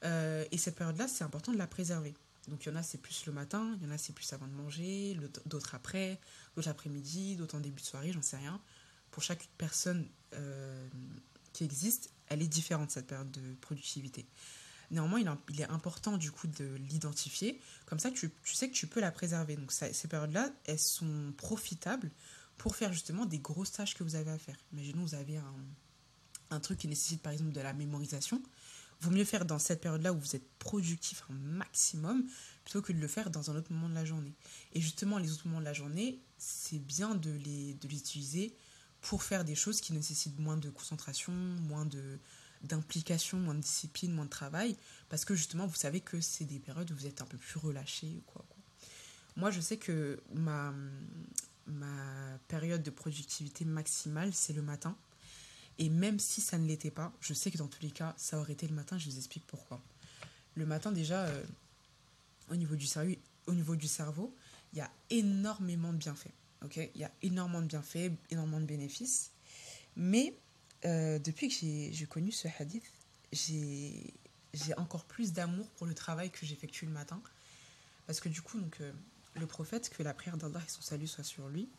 Euh, 0.04 0.44
et 0.52 0.58
cette 0.58 0.76
période-là, 0.76 1.08
c'est 1.08 1.24
important 1.24 1.54
de 1.54 1.58
la 1.58 1.68
préserver. 1.68 2.14
Donc 2.48 2.66
il 2.66 2.70
y 2.70 2.72
en 2.72 2.76
a 2.76 2.84
c'est 2.84 2.98
plus 2.98 3.26
le 3.26 3.32
matin, 3.32 3.76
il 3.80 3.88
y 3.88 3.90
en 3.90 3.94
a 3.94 3.98
c'est 3.98 4.14
plus 4.14 4.32
avant 4.34 4.48
de 4.48 4.54
manger, 4.54 5.18
d'autres 5.46 5.76
après, 5.76 6.20
d'autres 6.56 6.70
après-midi, 6.70 7.36
d'autres 7.36 7.56
en 7.56 7.60
début 7.60 7.82
de 7.82 7.86
soirée, 7.86 8.12
j'en 8.12 8.22
sais 8.22 8.38
rien. 8.38 8.60
Pour 9.12 9.24
chaque 9.24 9.48
personne 9.58 10.08
euh, 10.34 10.88
qui 11.54 11.64
existe, 11.64 12.10
elle 12.28 12.42
est 12.42 12.48
différente 12.48 12.92
cette 12.92 13.08
période 13.08 13.32
de 13.32 13.54
productivité. 13.62 14.26
Néanmoins, 14.90 15.22
il, 15.50 15.62
est 15.62 15.70
important 15.70 16.18
du 16.18 16.32
coup 16.32 16.48
de 16.48 16.66
l'identifier. 16.90 17.62
Comme 17.86 18.00
ça, 18.00 18.12
tu, 18.12 18.30
sais 18.44 18.70
que 18.70 18.74
tu 18.74 18.88
peux 18.88 19.00
la 19.00 19.12
préserver. 19.12 19.56
Donc 19.56 19.72
ces 19.72 20.08
périodes-là, 20.10 20.50
elles 20.66 20.80
sont 20.80 21.34
profitables 21.38 22.12
pour 22.58 22.76
faire 22.76 22.92
justement 22.92 23.26
des 23.26 23.40
grosses 23.40 23.72
tâches 23.72 23.96
que 23.96 24.04
vous 24.04 24.16
avez 24.16 24.32
à 24.32 24.38
faire. 24.38 24.58
Imaginons, 24.74 25.04
vous 25.04 25.16
avez 25.16 25.38
un, 25.38 25.56
un 26.52 26.60
truc 26.60 26.80
qui 26.80 26.88
nécessite 26.88 27.22
par 27.22 27.32
exemple 27.32 27.54
de 27.54 27.62
la 27.62 27.74
mémorisation. 27.74 28.42
Vaut 29.02 29.12
mieux 29.12 29.26
faire 29.26 29.46
dans 29.46 29.60
cette 29.60 29.82
période-là 29.82 30.14
où 30.14 30.20
vous 30.20 30.36
êtes 30.36 30.48
productif 30.60 31.24
un 31.30 31.34
maximum 31.34 32.24
plutôt 32.64 32.82
que 32.82 32.94
de 32.94 33.00
le 33.00 33.08
faire 33.08 33.32
dans 33.32 33.50
un 33.50 33.56
autre 33.56 33.72
moment 33.72 33.90
de 33.90 33.96
la 33.96 34.06
journée. 34.06 34.34
Et 34.74 34.82
justement, 34.82 35.18
les 35.18 35.32
autres 35.32 35.48
moments 35.48 35.60
de 35.60 35.66
la 35.66 35.74
journée, 35.74 36.20
c'est 36.38 36.80
bien 36.80 37.16
de 37.16 37.32
les, 37.32 37.74
de 37.74 37.88
les 37.88 37.98
utiliser 37.98 38.56
pour 39.02 39.24
faire 39.24 39.44
des 39.44 39.56
choses 39.56 39.82
qui 39.82 39.94
nécessitent 39.94 40.40
moins 40.40 40.58
de 40.58 40.70
concentration, 40.70 41.34
moins 41.34 41.86
de 41.86 42.20
d'implication, 42.64 43.40
moins 43.40 43.56
de 43.56 43.62
discipline, 43.62 44.14
moins 44.14 44.26
de 44.26 44.30
travail, 44.30 44.78
parce 45.10 45.26
que 45.26 45.34
justement, 45.34 45.66
vous 45.66 45.76
savez 45.76 46.00
que 46.00 46.22
c'est 46.22 46.46
des 46.46 46.60
périodes 46.60 46.92
où 46.92 46.96
vous 46.96 47.08
êtes 47.08 47.22
un 47.22 47.26
peu 47.26 47.38
plus 47.38 47.58
relâché. 47.58 48.22
Quoi, 48.28 48.46
quoi. 48.48 48.58
Moi, 49.36 49.52
je 49.52 49.62
sais 49.62 49.78
que 49.78 50.22
ma, 50.34 50.74
ma 51.66 52.38
période 52.48 52.84
de 52.84 52.92
productivité 52.92 53.66
maximale, 53.66 54.34
c'est 54.34 54.54
le 54.54 54.62
matin. 54.62 54.96
Et 55.80 55.90
même 55.90 56.20
si 56.20 56.42
ça 56.42 56.58
ne 56.58 56.68
l'était 56.68 56.92
pas, 56.92 57.14
je 57.22 57.34
sais 57.34 57.52
que 57.52 57.58
dans 57.58 57.68
tous 57.68 57.82
les 57.82 57.92
cas, 57.92 58.14
ça 58.18 58.40
aurait 58.40 58.54
été 58.54 58.68
le 58.68 58.76
matin, 58.76 58.98
je 58.98 59.10
vous 59.10 59.18
explique 59.18 59.46
pourquoi. 59.48 59.82
Le 60.56 60.66
matin, 60.66 60.92
déjà, 60.92 61.26
euh, 61.26 61.44
au, 62.50 62.56
niveau 62.56 62.76
du 62.76 62.86
cerveau, 62.86 63.14
au 63.48 63.54
niveau 63.54 63.76
du 63.76 63.88
cerveau, 63.88 64.36
il 64.74 64.80
y 64.80 64.82
a 64.82 64.92
énormément 65.10 65.92
de 65.94 65.98
bienfaits. 65.98 66.34
ok? 66.64 66.78
Il 66.94 67.02
y 67.02 67.04
a 67.04 67.12
énormément 67.22 67.62
de 67.62 67.68
bienfaits, 67.68 68.12
énormément 68.30 68.60
de 68.60 68.66
bénéfices. 68.66 69.32
Mais 69.96 70.36
euh, 70.86 71.20
depuis 71.20 71.50
que 71.50 71.56
j'ai 71.94 72.06
connu 72.06 72.32
ce 72.32 72.48
hadith, 72.60 72.84
j'ai 73.32 74.14
encore 74.78 75.06
plus 75.06 75.34
d'amour 75.34 75.70
pour 75.72 75.88
le 75.88 75.94
travail 75.94 76.30
que 76.32 76.46
j'effectue 76.46 76.86
le 76.86 76.92
matin. 76.92 77.22
Parce 78.08 78.20
que 78.20 78.30
du 78.30 78.42
coup, 78.42 78.60
donc, 78.60 78.78
euh, 78.82 78.92
le 79.36 79.48
prophète, 79.48 79.90
que 79.90 80.04
la 80.04 80.14
prière 80.14 80.38
d'Allah 80.38 80.62
et 80.66 80.70
son 80.70 80.82
salut 80.82 81.08
soient 81.08 81.24
sur 81.24 81.48
lui, 81.48 81.70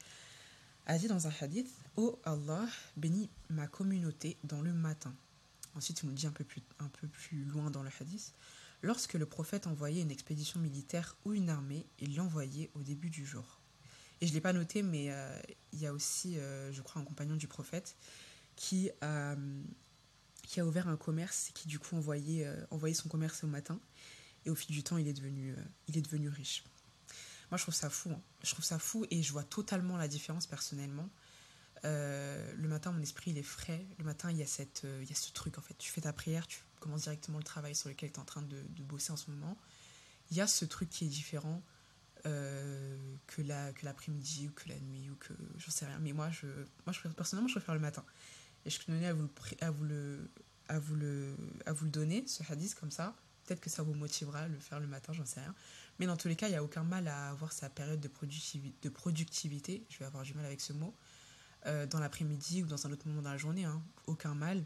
a 0.86 0.98
dit 0.98 1.08
dans 1.08 1.26
un 1.26 1.32
hadith 1.40 1.68
Ô 1.96 2.02
oh 2.02 2.20
Allah, 2.24 2.66
bénis 2.96 3.30
ma 3.50 3.66
communauté 3.66 4.36
dans 4.44 4.62
le 4.62 4.72
matin. 4.72 5.14
Ensuite, 5.74 6.02
il 6.02 6.08
nous 6.08 6.14
dit 6.14 6.26
un 6.26 6.32
peu 6.32 6.44
plus, 6.44 6.62
un 6.78 6.88
peu 6.88 7.06
plus 7.06 7.44
loin 7.44 7.70
dans 7.70 7.82
le 7.82 7.90
hadith 8.00 8.34
Lorsque 8.82 9.14
le 9.14 9.26
prophète 9.26 9.68
envoyait 9.68 10.02
une 10.02 10.10
expédition 10.10 10.58
militaire 10.58 11.16
ou 11.24 11.34
une 11.34 11.50
armée, 11.50 11.86
il 12.00 12.16
l'envoyait 12.16 12.70
au 12.74 12.82
début 12.82 13.10
du 13.10 13.24
jour. 13.24 13.60
Et 14.20 14.26
je 14.26 14.30
ne 14.32 14.34
l'ai 14.34 14.40
pas 14.40 14.52
noté, 14.52 14.82
mais 14.82 15.10
euh, 15.10 15.40
il 15.72 15.80
y 15.80 15.86
a 15.86 15.92
aussi, 15.92 16.38
euh, 16.38 16.72
je 16.72 16.82
crois, 16.82 17.00
un 17.00 17.04
compagnon 17.04 17.36
du 17.36 17.46
prophète 17.46 17.96
qui 18.56 18.90
a, 19.00 19.36
qui 20.42 20.58
a 20.58 20.66
ouvert 20.66 20.88
un 20.88 20.96
commerce 20.96 21.50
et 21.50 21.52
qui, 21.52 21.68
du 21.68 21.78
coup, 21.78 21.96
envoyait, 21.96 22.44
euh, 22.44 22.56
envoyait 22.70 22.94
son 22.94 23.08
commerce 23.08 23.44
au 23.44 23.46
matin. 23.46 23.78
Et 24.44 24.50
au 24.50 24.56
fil 24.56 24.74
du 24.74 24.82
temps, 24.82 24.96
il 24.96 25.06
est 25.06 25.12
devenu, 25.12 25.54
il 25.86 25.96
est 25.96 26.02
devenu 26.02 26.28
riche. 26.28 26.64
Moi, 27.52 27.58
je 27.58 27.64
trouve 27.64 27.74
ça 27.74 27.90
fou. 27.90 28.10
Hein. 28.10 28.20
Je 28.42 28.50
trouve 28.50 28.64
ça 28.64 28.78
fou 28.78 29.06
et 29.10 29.22
je 29.22 29.30
vois 29.30 29.44
totalement 29.44 29.96
la 29.96 30.08
différence 30.08 30.46
personnellement. 30.46 31.08
le 31.84 32.66
matin, 32.66 32.90
mon 32.90 33.02
esprit, 33.02 33.30
il 33.30 33.38
est 33.38 33.42
frais. 33.42 33.86
Le 33.98 34.04
matin, 34.04 34.30
il 34.30 34.38
y, 34.38 34.42
a 34.42 34.46
cette, 34.46 34.86
il 35.02 35.08
y 35.08 35.12
a 35.12 35.14
ce 35.14 35.30
truc, 35.32 35.58
en 35.58 35.60
fait. 35.60 35.74
Tu 35.78 35.92
fais 35.92 36.00
ta 36.00 36.12
prière, 36.12 36.46
tu 36.46 36.60
commences 36.82 37.02
directement 37.02 37.38
le 37.38 37.44
travail 37.44 37.74
sur 37.74 37.88
lequel 37.88 38.10
tu 38.10 38.16
es 38.16 38.20
en 38.20 38.24
train 38.24 38.42
de, 38.42 38.62
bosser 38.82 39.12
en 39.12 39.16
ce 39.16 39.30
moment, 39.30 39.56
il 40.30 40.36
y 40.36 40.40
a 40.40 40.46
ce 40.46 40.64
truc 40.64 40.90
qui 40.90 41.04
est 41.04 41.08
différent 41.08 41.62
euh, 42.26 43.16
que 43.26 43.42
la 43.42 43.72
que 43.72 43.84
l'après-midi 43.84 44.48
ou 44.48 44.52
que 44.52 44.68
la 44.68 44.78
nuit 44.78 45.10
ou 45.10 45.16
que 45.16 45.32
j'en 45.58 45.70
sais 45.70 45.86
rien. 45.86 45.98
Mais 45.98 46.12
moi, 46.12 46.30
je, 46.30 46.46
moi 46.86 46.92
je, 46.92 47.08
personnellement, 47.08 47.48
je 47.48 47.54
préfère 47.54 47.74
le 47.74 47.80
matin. 47.80 48.04
Et 48.64 48.70
je 48.70 48.78
tenais 48.80 49.06
à 49.06 49.14
vous, 49.14 49.28
à 49.60 49.70
vous, 49.70 49.84
le, 49.84 50.30
à 50.68 50.78
vous, 50.78 50.94
le, 50.94 51.36
à 51.66 51.72
vous 51.72 51.84
le 51.84 51.90
donner, 51.90 52.24
ce 52.26 52.42
hadith, 52.50 52.74
comme 52.74 52.90
ça. 52.90 53.14
Peut-être 53.44 53.60
que 53.60 53.70
ça 53.70 53.82
vous 53.82 53.94
motivera 53.94 54.40
à 54.40 54.48
le 54.48 54.58
faire 54.58 54.78
le 54.78 54.86
matin, 54.86 55.12
j'en 55.12 55.26
sais 55.26 55.40
rien. 55.40 55.54
Mais 56.02 56.06
dans 56.06 56.16
tous 56.16 56.26
les 56.26 56.34
cas, 56.34 56.48
il 56.48 56.50
n'y 56.50 56.56
a 56.56 56.64
aucun 56.64 56.82
mal 56.82 57.06
à 57.06 57.30
avoir 57.30 57.52
sa 57.52 57.70
période 57.70 58.00
de, 58.00 58.08
productivité, 58.08 59.78
de. 59.78 59.84
Je 59.88 59.98
vais 60.00 60.04
avoir 60.04 60.24
du 60.24 60.34
mal 60.34 60.44
avec 60.44 60.60
ce 60.60 60.72
mot. 60.72 60.92
Euh, 61.66 61.86
dans 61.86 62.00
l'après-midi 62.00 62.64
ou 62.64 62.66
dans 62.66 62.88
un 62.88 62.90
autre 62.90 63.06
moment 63.06 63.22
dans 63.22 63.30
la 63.30 63.36
journée. 63.36 63.64
Hein. 63.64 63.80
Aucun 64.08 64.34
mal. 64.34 64.64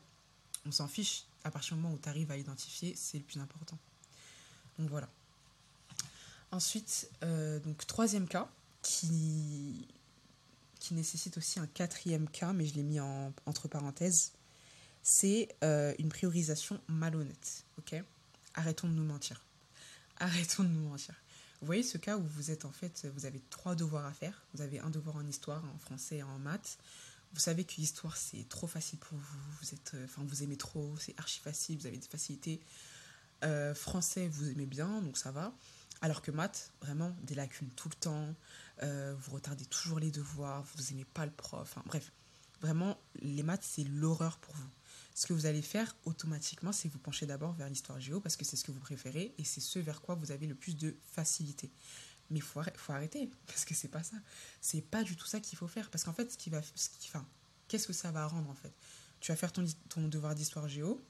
On 0.64 0.72
s'en 0.72 0.88
fiche 0.88 1.24
à 1.44 1.50
partir 1.50 1.76
du 1.76 1.82
moment 1.82 1.94
où 1.94 1.98
tu 1.98 2.08
arrives 2.08 2.30
à 2.30 2.38
identifier, 2.38 2.94
c'est 2.96 3.18
le 3.18 3.24
plus 3.24 3.38
important. 3.38 3.76
Donc 4.78 4.88
voilà. 4.88 5.10
Ensuite, 6.52 7.10
euh, 7.22 7.60
donc 7.60 7.86
troisième 7.86 8.26
cas 8.26 8.48
qui, 8.80 9.86
qui 10.80 10.94
nécessite 10.94 11.36
aussi 11.36 11.60
un 11.60 11.66
quatrième 11.66 12.30
cas, 12.30 12.54
mais 12.54 12.64
je 12.64 12.72
l'ai 12.76 12.82
mis 12.82 12.98
en, 12.98 13.30
entre 13.44 13.68
parenthèses, 13.68 14.32
c'est 15.02 15.54
euh, 15.62 15.92
une 15.98 16.08
priorisation 16.08 16.80
malhonnête. 16.88 17.66
Ok? 17.76 17.94
Arrêtons 18.54 18.88
de 18.88 18.94
nous 18.94 19.04
mentir. 19.04 19.44
Arrêtons 20.18 20.62
de 20.62 20.70
nous 20.70 20.88
mentir. 20.88 21.14
Vous 21.60 21.66
voyez 21.66 21.82
ce 21.82 21.98
cas 21.98 22.18
où 22.18 22.22
vous 22.22 22.50
êtes 22.50 22.64
en 22.64 22.72
fait, 22.72 23.06
vous 23.14 23.26
avez 23.26 23.40
trois 23.50 23.74
devoirs 23.74 24.04
à 24.04 24.12
faire. 24.12 24.46
Vous 24.54 24.62
avez 24.62 24.78
un 24.78 24.90
devoir 24.90 25.16
en 25.16 25.26
histoire, 25.26 25.64
en 25.64 25.78
français 25.78 26.18
et 26.18 26.22
en 26.22 26.38
maths. 26.38 26.78
Vous 27.32 27.40
savez 27.40 27.64
que 27.64 27.74
l'histoire, 27.76 28.16
c'est 28.16 28.48
trop 28.48 28.66
facile 28.66 28.98
pour 28.98 29.18
vous. 29.18 29.38
Vous, 29.60 29.74
êtes, 29.74 29.92
euh, 29.94 30.04
enfin, 30.04 30.22
vous 30.26 30.42
aimez 30.42 30.56
trop, 30.56 30.96
c'est 30.98 31.18
archi 31.18 31.40
facile, 31.40 31.78
vous 31.78 31.86
avez 31.86 31.98
des 31.98 32.06
facilités. 32.06 32.60
Euh, 33.44 33.74
français, 33.74 34.28
vous 34.28 34.48
aimez 34.48 34.66
bien, 34.66 35.02
donc 35.02 35.18
ça 35.18 35.32
va. 35.32 35.52
Alors 36.00 36.22
que 36.22 36.30
maths, 36.30 36.72
vraiment, 36.80 37.14
des 37.22 37.34
lacunes 37.34 37.70
tout 37.70 37.88
le 37.88 37.94
temps. 37.94 38.34
Euh, 38.82 39.14
vous 39.18 39.32
retardez 39.32 39.64
toujours 39.66 39.98
les 39.98 40.10
devoirs, 40.10 40.62
vous 40.62 40.82
n'aimez 40.84 41.04
pas 41.04 41.26
le 41.26 41.32
prof. 41.32 41.60
Enfin, 41.60 41.82
bref, 41.86 42.12
vraiment, 42.60 42.98
les 43.20 43.42
maths, 43.42 43.64
c'est 43.64 43.84
l'horreur 43.84 44.38
pour 44.38 44.54
vous. 44.54 44.70
Ce 45.16 45.26
que 45.26 45.32
vous 45.32 45.46
allez 45.46 45.62
faire 45.62 45.96
automatiquement, 46.04 46.72
c'est 46.72 46.88
vous 46.88 46.98
pencher 46.98 47.24
d'abord 47.24 47.54
vers 47.54 47.70
l'histoire 47.70 47.98
géo 47.98 48.20
parce 48.20 48.36
que 48.36 48.44
c'est 48.44 48.56
ce 48.56 48.64
que 48.64 48.70
vous 48.70 48.80
préférez 48.80 49.34
et 49.38 49.44
c'est 49.44 49.62
ce 49.62 49.78
vers 49.78 50.02
quoi 50.02 50.14
vous 50.14 50.30
avez 50.30 50.46
le 50.46 50.54
plus 50.54 50.76
de 50.76 50.94
facilité. 51.10 51.70
Mais 52.28 52.40
faut, 52.40 52.60
faut, 52.76 52.92
arrêter, 52.92 53.30
parce 53.46 53.64
que 53.64 53.72
c'est 53.72 53.88
pas 53.88 54.02
ça. 54.02 54.18
C'est 54.60 54.82
pas 54.82 55.02
du 55.02 55.16
tout 55.16 55.24
ça 55.24 55.40
qu'il 55.40 55.56
faut 55.56 55.68
faire. 55.68 55.88
Parce 55.88 56.04
qu'en 56.04 56.12
fait, 56.12 56.30
ce 56.30 56.36
qui 56.36 56.50
va, 56.50 56.60
ce 56.62 56.90
qui, 56.90 57.08
enfin, 57.08 57.26
qu'est-ce 57.66 57.86
que 57.86 57.94
ça 57.94 58.10
va 58.10 58.26
rendre 58.26 58.50
en 58.50 58.54
fait? 58.54 58.74
Tu 59.20 59.32
vas 59.32 59.36
faire 59.36 59.52
ton, 59.52 59.64
ton 59.88 60.06
devoir 60.06 60.34
d'histoire 60.34 60.68
géo, 60.68 61.00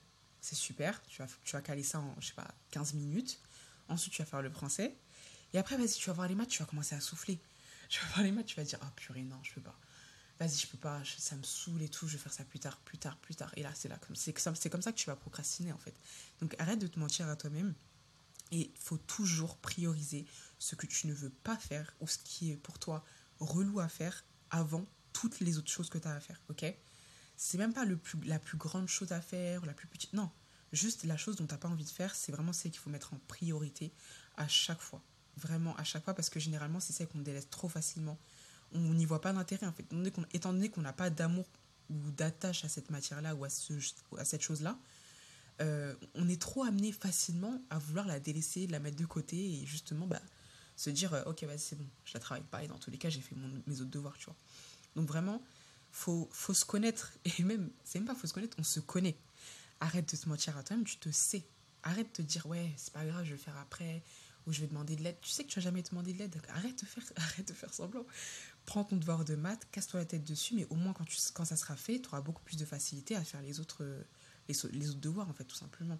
c'est 0.41 0.55
super. 0.55 1.03
Tu 1.09 1.21
vas, 1.21 1.27
tu 1.43 1.57
vas 1.57 1.61
caler 1.61 1.83
ça 1.83 1.99
en, 1.99 2.15
je 2.21 2.29
sais 2.29 2.35
pas, 2.35 2.55
15 2.71 2.95
minutes. 2.95 3.41
Ensuite, 3.89 4.15
tu 4.15 4.23
vas 4.23 4.27
faire 4.27 4.43
le 4.43 4.51
français. 4.51 4.97
Et 5.53 5.59
après, 5.59 5.77
vas-y, 5.77 5.95
tu 5.95 6.07
vas 6.11 6.13
voir 6.13 6.29
les 6.29 6.37
maths, 6.37 6.51
tu 6.51 6.61
vas 6.61 6.67
commencer 6.67 6.95
à 6.95 7.01
souffler. 7.01 7.41
Tu 7.89 8.01
vas 8.01 8.07
voir 8.09 8.23
les 8.25 8.33
maths, 8.33 8.47
tu 8.47 8.57
vas 8.57 8.65
dire, 8.65 8.81
oh 8.83 8.89
purée, 8.97 9.23
non, 9.23 9.39
je 9.45 9.55
peux 9.55 9.61
pas. 9.61 9.79
Vas-y, 10.39 10.57
je 10.57 10.67
peux 10.67 10.77
pas, 10.79 11.01
ça 11.19 11.35
me 11.35 11.43
saoule 11.43 11.81
et 11.83 11.89
tout, 11.89 12.07
je 12.07 12.13
vais 12.17 12.23
faire 12.23 12.33
ça 12.33 12.45
plus 12.45 12.59
tard, 12.59 12.77
plus 12.81 12.99
tard, 12.99 13.17
plus 13.17 13.35
tard. 13.35 13.51
Et 13.57 13.63
là, 13.63 13.73
c'est 13.75 13.89
là, 13.89 13.99
c'est 14.15 14.33
comme 14.71 14.83
ça 14.83 14.93
que 14.93 14.99
tu 14.99 15.07
vas 15.07 15.17
procrastiner 15.17 15.73
en 15.73 15.79
fait. 15.79 15.95
Donc 16.41 16.55
arrête 16.59 16.79
de 16.79 16.87
te 16.87 16.99
mentir 16.99 17.27
à 17.29 17.37
toi-même. 17.37 17.75
Et 18.53 18.73
faut 18.79 18.99
toujours 18.99 19.57
prioriser 19.57 20.27
ce 20.59 20.77
que 20.77 20.87
tu 20.87 21.07
ne 21.07 21.15
veux 21.15 21.31
pas 21.31 21.57
faire 21.57 21.95
ou 22.01 22.07
ce 22.07 22.19
qui 22.19 22.53
est 22.53 22.57
pour 22.57 22.79
toi 22.79 23.05
relou 23.41 23.81
à 23.81 23.89
faire 23.89 24.25
avant 24.51 24.87
toutes 25.13 25.41
les 25.41 25.59
autres 25.59 25.71
choses 25.71 25.89
que 25.89 25.99
tu 25.99 26.07
as 26.07 26.15
à 26.15 26.21
faire, 26.21 26.41
ok? 26.49 26.65
C'est 27.37 27.59
même 27.59 27.73
pas 27.73 27.85
le 27.85 27.97
plus, 27.97 28.21
la 28.25 28.39
plus 28.39 28.57
grande 28.57 28.89
chose 28.89 29.13
à 29.13 29.21
faire, 29.21 29.65
la 29.67 29.75
plus 29.75 29.89
petite, 29.89 30.13
non. 30.13 30.31
Juste 30.73 31.05
la 31.05 31.17
chose 31.17 31.37
dont 31.37 31.47
tu 31.47 31.55
n'as 31.55 31.59
pas 31.59 31.69
envie 31.69 31.85
de 31.85 31.91
faire, 31.91 32.15
c'est 32.15 32.33
vraiment 32.33 32.53
celle 32.53 32.71
qu'il 32.71 32.81
faut 32.81 32.91
mettre 32.91 33.15
en 33.15 33.19
priorité 33.27 33.93
à 34.37 34.47
chaque 34.47 34.81
fois. 34.81 35.03
Vraiment 35.37 35.77
à 35.77 35.85
chaque 35.85 36.05
fois, 36.05 36.15
parce 36.15 36.31
que 36.31 36.39
généralement, 36.39 36.81
c'est 36.81 36.93
celle 36.93 37.09
qu'on 37.09 37.21
délaisse 37.21 37.51
trop 37.51 37.69
facilement. 37.69 38.19
On 38.73 38.95
n'y 38.95 39.07
voit 39.07 39.21
pas 39.21 39.33
d'intérêt, 39.33 39.67
en 39.67 39.73
fait. 39.73 39.85
Étant 40.33 40.53
donné 40.53 40.71
qu'on 40.71 40.83
n'a 40.83 40.93
pas 40.93 41.11
d'amour 41.11 41.47
ou 41.91 42.11
d'attache 42.11 42.65
à 42.65 42.69
cette 42.69 42.91
matière-là 42.91 43.35
ou 43.35 43.45
à, 43.45 43.49
ce, 43.49 43.75
à 44.19 44.25
cette 44.25 44.43
chose-là, 44.43 44.79
euh, 45.63 45.95
on 46.15 46.29
est 46.29 46.41
trop 46.41 46.65
amené 46.65 46.93
facilement 46.93 47.63
à 47.71 47.79
vouloir 47.79 48.07
la 48.07 48.21
délaisser, 48.21 48.67
la 48.67 48.79
mettre 48.79 48.97
de 48.97 49.07
côté 49.07 49.37
et 49.37 49.65
justement 49.65 50.07
bah, 50.07 50.21
se 50.77 50.91
dire 50.91 51.15
euh, 51.15 51.23
ok 51.25 51.45
vas-y 51.45 51.59
c'est 51.59 51.77
bon, 51.77 51.87
je 52.05 52.13
la 52.13 52.21
travaille 52.21 52.45
pas 52.45 52.63
et 52.63 52.69
dans 52.69 52.79
tous 52.79 52.91
les 52.91 52.99
cas 52.99 53.09
j'ai 53.09 53.23
fait 53.23 53.35
mes 53.67 53.81
autres 53.81 53.91
devoirs, 53.91 54.19
tu 54.19 54.27
vois. 54.27 54.37
Donc 54.97 55.09
vraiment, 55.09 55.43
faut, 55.91 56.29
faut 56.31 56.53
se 56.53 56.65
connaître 56.65 57.13
et 57.39 57.43
même, 57.43 57.71
c'est 57.85 57.99
même 57.99 58.07
pas 58.07 58.15
faut 58.15 58.27
se 58.27 58.35
connaître, 58.35 58.57
on 58.61 58.65
se 58.65 58.81
connaît. 58.81 59.17
Arrête 59.81 60.11
de 60.11 60.17
te 60.17 60.29
mentir 60.29 60.57
à 60.57 60.63
toi-même, 60.63 60.85
tu 60.85 60.99
te 60.99 61.11
sais. 61.11 61.45
Arrête 61.83 62.09
de 62.09 62.13
te 62.13 62.23
dire 62.23 62.45
ouais 62.47 62.71
c'est 62.77 62.93
pas 62.93 63.05
grave, 63.07 63.25
je 63.25 63.31
vais 63.31 63.37
le 63.37 63.43
faire 63.43 63.57
après 63.57 64.03
ou 64.47 64.53
je 64.53 64.61
vais 64.61 64.67
demander 64.67 64.95
de 64.95 65.03
l'aide. 65.03 65.17
Tu 65.23 65.31
sais 65.31 65.43
que 65.45 65.49
tu 65.49 65.59
vas 65.59 65.65
jamais 65.65 65.83
demander 65.83 66.13
de 66.13 66.19
l'aide, 66.19 66.37
arrête 66.51 66.79
de 66.79 66.87
faire, 66.87 67.05
arrête 67.17 67.49
de 67.49 67.55
faire 67.55 67.73
semblant. 67.73 68.05
Prends 68.67 68.85
ton 68.85 68.97
devoir 68.97 69.25
de 69.25 69.37
maths, 69.37 69.67
casse-toi 69.71 70.01
la 70.01 70.07
tête 70.07 70.25
dessus, 70.25 70.55
mais 70.55 70.67
au 70.71 70.75
moins 70.75 70.93
quand, 70.93 71.45
ça 71.45 71.57
sera 71.57 71.77
fait, 71.77 72.01
tu 72.01 72.09
auras 72.09 72.21
beaucoup 72.21 72.43
plus 72.43 72.57
de 72.57 72.65
facilité 72.65 73.17
à 73.17 73.25
faire 73.25 73.41
les 73.41 73.61
autres 73.61 73.85
les, 74.49 74.65
autres 74.91 75.01
devoirs, 75.01 75.29
en 75.29 75.33
fait, 75.33 75.45
tout 75.45 75.57
simplement. 75.57 75.99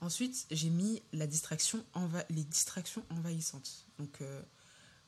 Ensuite, 0.00 0.46
j'ai 0.50 0.70
mis 0.70 1.02
la 1.12 1.26
distraction 1.26 1.84
les 2.30 2.44
distractions 2.44 3.04
envahissantes. 3.10 3.86
Donc, 3.98 4.20
euh, 4.20 4.42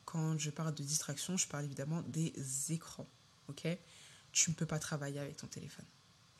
quand 0.05 0.37
je 0.37 0.49
parle 0.49 0.73
de 0.73 0.83
distraction, 0.83 1.35
je 1.35 1.47
parle 1.47 1.65
évidemment 1.65 2.01
des 2.03 2.33
écrans. 2.69 3.07
Ok? 3.49 3.67
Tu 4.31 4.49
ne 4.49 4.55
peux 4.55 4.65
pas 4.65 4.79
travailler 4.79 5.19
avec 5.19 5.37
ton 5.37 5.47
téléphone. 5.47 5.85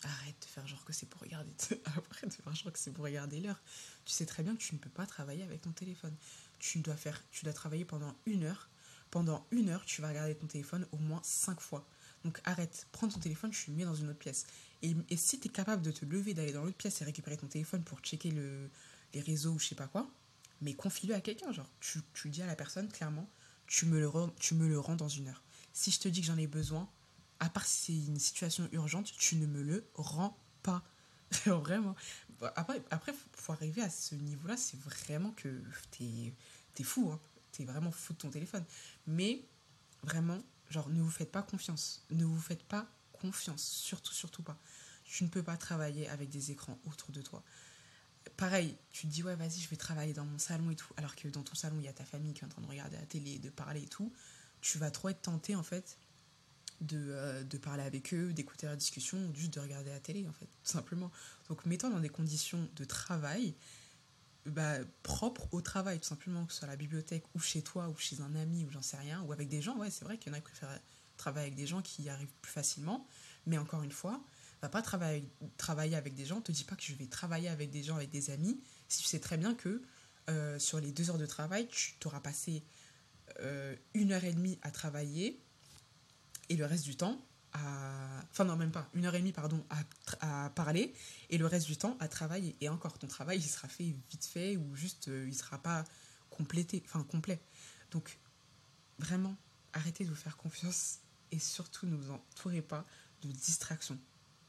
Arrête 0.03 0.35
de 0.39 0.45
faire 0.45 0.67
genre 0.67 0.85
que 0.85 0.93
c'est 0.93 1.07
pour 1.07 1.21
regarder. 1.21 1.51
Arrête 1.85 2.29
de 2.29 2.43
faire 2.43 2.55
genre 2.55 2.71
que 2.71 2.79
c'est 2.79 2.91
pour 2.91 3.03
regarder 3.03 3.39
l'heure. 3.39 3.61
Tu 4.05 4.13
sais 4.13 4.25
très 4.25 4.43
bien 4.43 4.55
que 4.55 4.61
tu 4.61 4.73
ne 4.75 4.79
peux 4.79 4.89
pas 4.89 5.05
travailler 5.05 5.43
avec 5.43 5.61
ton 5.61 5.71
téléphone. 5.71 6.15
Tu 6.59 6.79
dois 6.79 6.95
faire, 6.95 7.21
tu 7.31 7.43
dois 7.43 7.53
travailler 7.53 7.85
pendant 7.85 8.15
une 8.25 8.43
heure. 8.43 8.69
Pendant 9.15 9.47
une 9.51 9.69
heure, 9.69 9.85
tu 9.85 10.01
vas 10.01 10.09
regarder 10.09 10.35
ton 10.35 10.45
téléphone 10.45 10.85
au 10.91 10.97
moins 10.97 11.21
cinq 11.23 11.61
fois. 11.61 11.87
Donc 12.25 12.41
arrête, 12.43 12.85
prends 12.91 13.07
ton 13.07 13.17
téléphone, 13.17 13.49
tu 13.51 13.71
le 13.71 13.77
mets 13.77 13.85
dans 13.85 13.95
une 13.95 14.09
autre 14.09 14.19
pièce. 14.19 14.45
Et, 14.81 14.93
si 15.15 15.39
tu 15.39 15.47
es 15.47 15.49
capable 15.49 15.81
de 15.83 15.91
te 15.91 16.03
lever, 16.03 16.33
d'aller 16.33 16.51
dans 16.51 16.65
l'autre 16.65 16.75
pièce 16.75 16.99
et 16.99 17.05
récupérer 17.05 17.37
ton 17.37 17.47
téléphone 17.47 17.81
pour 17.81 17.99
checker 17.99 18.29
le, 18.29 18.69
les 19.13 19.21
réseaux 19.21 19.51
ou 19.51 19.59
je 19.59 19.67
sais 19.67 19.75
pas 19.75 19.87
quoi, 19.87 20.11
mais 20.59 20.73
confie-le 20.73 21.15
à 21.15 21.21
quelqu'un. 21.21 21.53
Genre, 21.53 21.71
tu, 21.79 22.01
tu 22.13 22.27
dis 22.27 22.41
à 22.41 22.45
la 22.45 22.57
personne 22.57 22.89
clairement, 22.89 23.29
tu 23.67 23.85
me, 23.85 24.01
le 24.01 24.09
rends, 24.09 24.31
tu 24.37 24.53
me 24.53 24.67
le 24.67 24.77
rends 24.77 24.97
dans 24.97 25.07
une 25.07 25.29
heure. 25.29 25.41
Si 25.71 25.91
je 25.91 25.99
te 26.01 26.09
dis 26.09 26.19
que 26.19 26.27
j'en 26.27 26.37
ai 26.37 26.47
besoin, 26.47 26.89
à 27.39 27.47
part 27.47 27.65
si 27.65 28.01
c'est 28.01 28.11
une 28.11 28.19
situation 28.19 28.67
urgente, 28.73 29.13
tu 29.17 29.37
ne 29.37 29.45
me 29.47 29.61
le 29.61 29.87
rends 29.93 30.37
pas. 30.61 30.83
vraiment. 31.45 31.95
Après, 32.57 32.81
après, 32.91 33.13
pour 33.31 33.53
arriver 33.53 33.81
à 33.81 33.89
ce 33.89 34.15
niveau-là, 34.15 34.57
c'est 34.57 34.77
vraiment 34.77 35.31
que 35.31 35.61
t'es 35.91 36.33
es 36.77 36.83
fou. 36.83 37.11
Hein. 37.13 37.19
T'es 37.55 37.65
vraiment 37.65 37.91
fou 37.91 38.13
de 38.13 38.17
ton 38.17 38.29
téléphone. 38.29 38.65
Mais 39.07 39.45
vraiment, 40.03 40.41
genre, 40.69 40.89
ne 40.89 41.01
vous 41.01 41.09
faites 41.09 41.31
pas 41.31 41.41
confiance. 41.41 42.03
Ne 42.11 42.25
vous 42.25 42.39
faites 42.39 42.63
pas 42.63 42.87
confiance. 43.13 43.63
Surtout, 43.63 44.13
surtout 44.13 44.43
pas. 44.43 44.59
Tu 45.05 45.23
ne 45.23 45.29
peux 45.29 45.43
pas 45.43 45.55
travailler 45.55 46.09
avec 46.09 46.29
des 46.29 46.51
écrans 46.51 46.79
autour 46.85 47.11
de 47.11 47.21
toi. 47.21 47.43
Pareil, 48.37 48.75
tu 48.91 49.07
te 49.07 49.11
dis, 49.11 49.23
ouais, 49.23 49.35
vas-y, 49.35 49.59
je 49.59 49.69
vais 49.69 49.75
travailler 49.75 50.13
dans 50.13 50.25
mon 50.25 50.39
salon 50.39 50.69
et 50.71 50.75
tout. 50.75 50.91
Alors 50.97 51.15
que 51.15 51.27
dans 51.27 51.43
ton 51.43 51.55
salon, 51.55 51.77
il 51.79 51.85
y 51.85 51.87
a 51.87 51.93
ta 51.93 52.05
famille 52.05 52.33
qui 52.33 52.41
est 52.41 52.45
en 52.45 52.49
train 52.49 52.61
de 52.61 52.67
regarder 52.67 52.97
la 52.97 53.05
télé, 53.05 53.39
de 53.39 53.49
parler 53.49 53.83
et 53.83 53.87
tout. 53.87 54.11
Tu 54.61 54.77
vas 54.77 54.91
trop 54.91 55.09
être 55.09 55.21
tenté, 55.21 55.55
en 55.55 55.63
fait, 55.63 55.97
de, 56.81 56.97
euh, 56.97 57.43
de, 57.43 57.57
parler 57.57 57.83
avec 57.83 58.13
eux, 58.13 58.33
d'écouter 58.33 58.65
leur 58.65 58.75
discussion, 58.75 59.17
ou 59.29 59.35
juste 59.35 59.53
de 59.53 59.59
regarder 59.59 59.91
la 59.91 59.99
télé, 59.99 60.27
en 60.27 60.33
fait, 60.33 60.47
tout 60.47 60.71
simplement. 60.71 61.11
Donc, 61.47 61.65
mettons 61.65 61.89
dans 61.89 61.99
des 61.99 62.09
conditions 62.09 62.67
de 62.75 62.83
travail 62.83 63.53
bah, 64.45 64.77
propres 65.03 65.47
au 65.51 65.61
travail, 65.61 65.99
tout 65.99 66.07
simplement, 66.07 66.45
que 66.45 66.53
ce 66.53 66.59
soit 66.59 66.67
à 66.67 66.71
la 66.71 66.77
bibliothèque, 66.77 67.23
ou 67.33 67.39
chez 67.39 67.61
toi, 67.61 67.89
ou 67.89 67.97
chez 67.97 68.21
un 68.21 68.35
ami, 68.35 68.65
ou 68.65 68.71
j'en 68.71 68.81
sais 68.81 68.97
rien, 68.97 69.21
ou 69.23 69.33
avec 69.33 69.49
des 69.49 69.61
gens. 69.61 69.77
Ouais, 69.77 69.89
c'est 69.89 70.05
vrai 70.05 70.17
qu'il 70.17 70.31
y 70.31 70.35
en 70.35 70.37
a 70.37 70.41
qui 70.41 70.51
préfèrent 70.51 70.79
travailler 71.17 71.47
avec 71.47 71.55
des 71.55 71.67
gens 71.67 71.81
qui 71.81 72.03
y 72.03 72.09
arrivent 72.09 72.33
plus 72.41 72.51
facilement, 72.51 73.07
mais 73.45 73.57
encore 73.57 73.83
une 73.83 73.91
fois, 73.91 74.21
va 74.61 74.69
pas 74.69 74.81
travailler, 74.81 75.29
travailler 75.57 75.95
avec 75.95 76.15
des 76.15 76.25
gens, 76.25 76.41
te 76.41 76.51
dis 76.51 76.63
pas 76.63 76.75
que 76.75 76.83
je 76.83 76.93
vais 76.93 77.07
travailler 77.07 77.49
avec 77.49 77.71
des 77.71 77.83
gens, 77.83 77.95
avec 77.95 78.09
des 78.09 78.29
amis, 78.29 78.59
si 78.87 79.01
tu 79.01 79.07
sais 79.07 79.19
très 79.19 79.37
bien 79.37 79.53
que 79.55 79.81
euh, 80.29 80.59
sur 80.59 80.79
les 80.79 80.91
deux 80.91 81.09
heures 81.09 81.17
de 81.17 81.25
travail, 81.25 81.67
tu 81.67 81.93
t'auras 81.99 82.19
passé 82.19 82.63
euh, 83.41 83.75
une 83.93 84.11
heure 84.11 84.23
et 84.23 84.33
demie 84.33 84.59
à 84.61 84.71
travailler, 84.71 85.41
et 86.49 86.55
le 86.55 86.65
reste 86.65 86.83
du 86.83 86.95
temps 86.95 87.19
Enfin 87.55 88.43
non, 88.43 88.57
même 88.57 88.71
pas. 88.71 88.89
Une 88.93 89.05
heure 89.05 89.15
et 89.15 89.19
demie, 89.19 89.31
pardon, 89.31 89.63
à, 90.19 90.49
parler 90.49 90.93
et 91.29 91.37
le 91.37 91.45
reste 91.45 91.67
du 91.67 91.77
temps 91.77 91.95
à 91.99 92.07
travailler. 92.07 92.55
Et 92.61 92.69
encore, 92.69 92.97
ton 92.97 93.07
travail, 93.07 93.37
il 93.37 93.47
sera 93.47 93.67
fait 93.67 93.95
vite 94.11 94.25
fait 94.25 94.57
ou 94.57 94.75
juste, 94.75 95.07
euh, 95.07 95.25
il 95.27 95.35
sera 95.35 95.57
pas 95.57 95.85
complété, 96.29 96.83
enfin 96.85 97.03
complet. 97.03 97.39
Donc, 97.91 98.17
vraiment, 98.99 99.35
arrêtez 99.73 100.03
de 100.03 100.09
vous 100.09 100.15
faire 100.15 100.35
confiance 100.37 100.99
et 101.31 101.39
surtout 101.39 101.85
ne 101.85 101.95
vous 101.95 102.11
entourez 102.11 102.61
pas 102.61 102.85
de 103.21 103.31
distractions. 103.31 103.97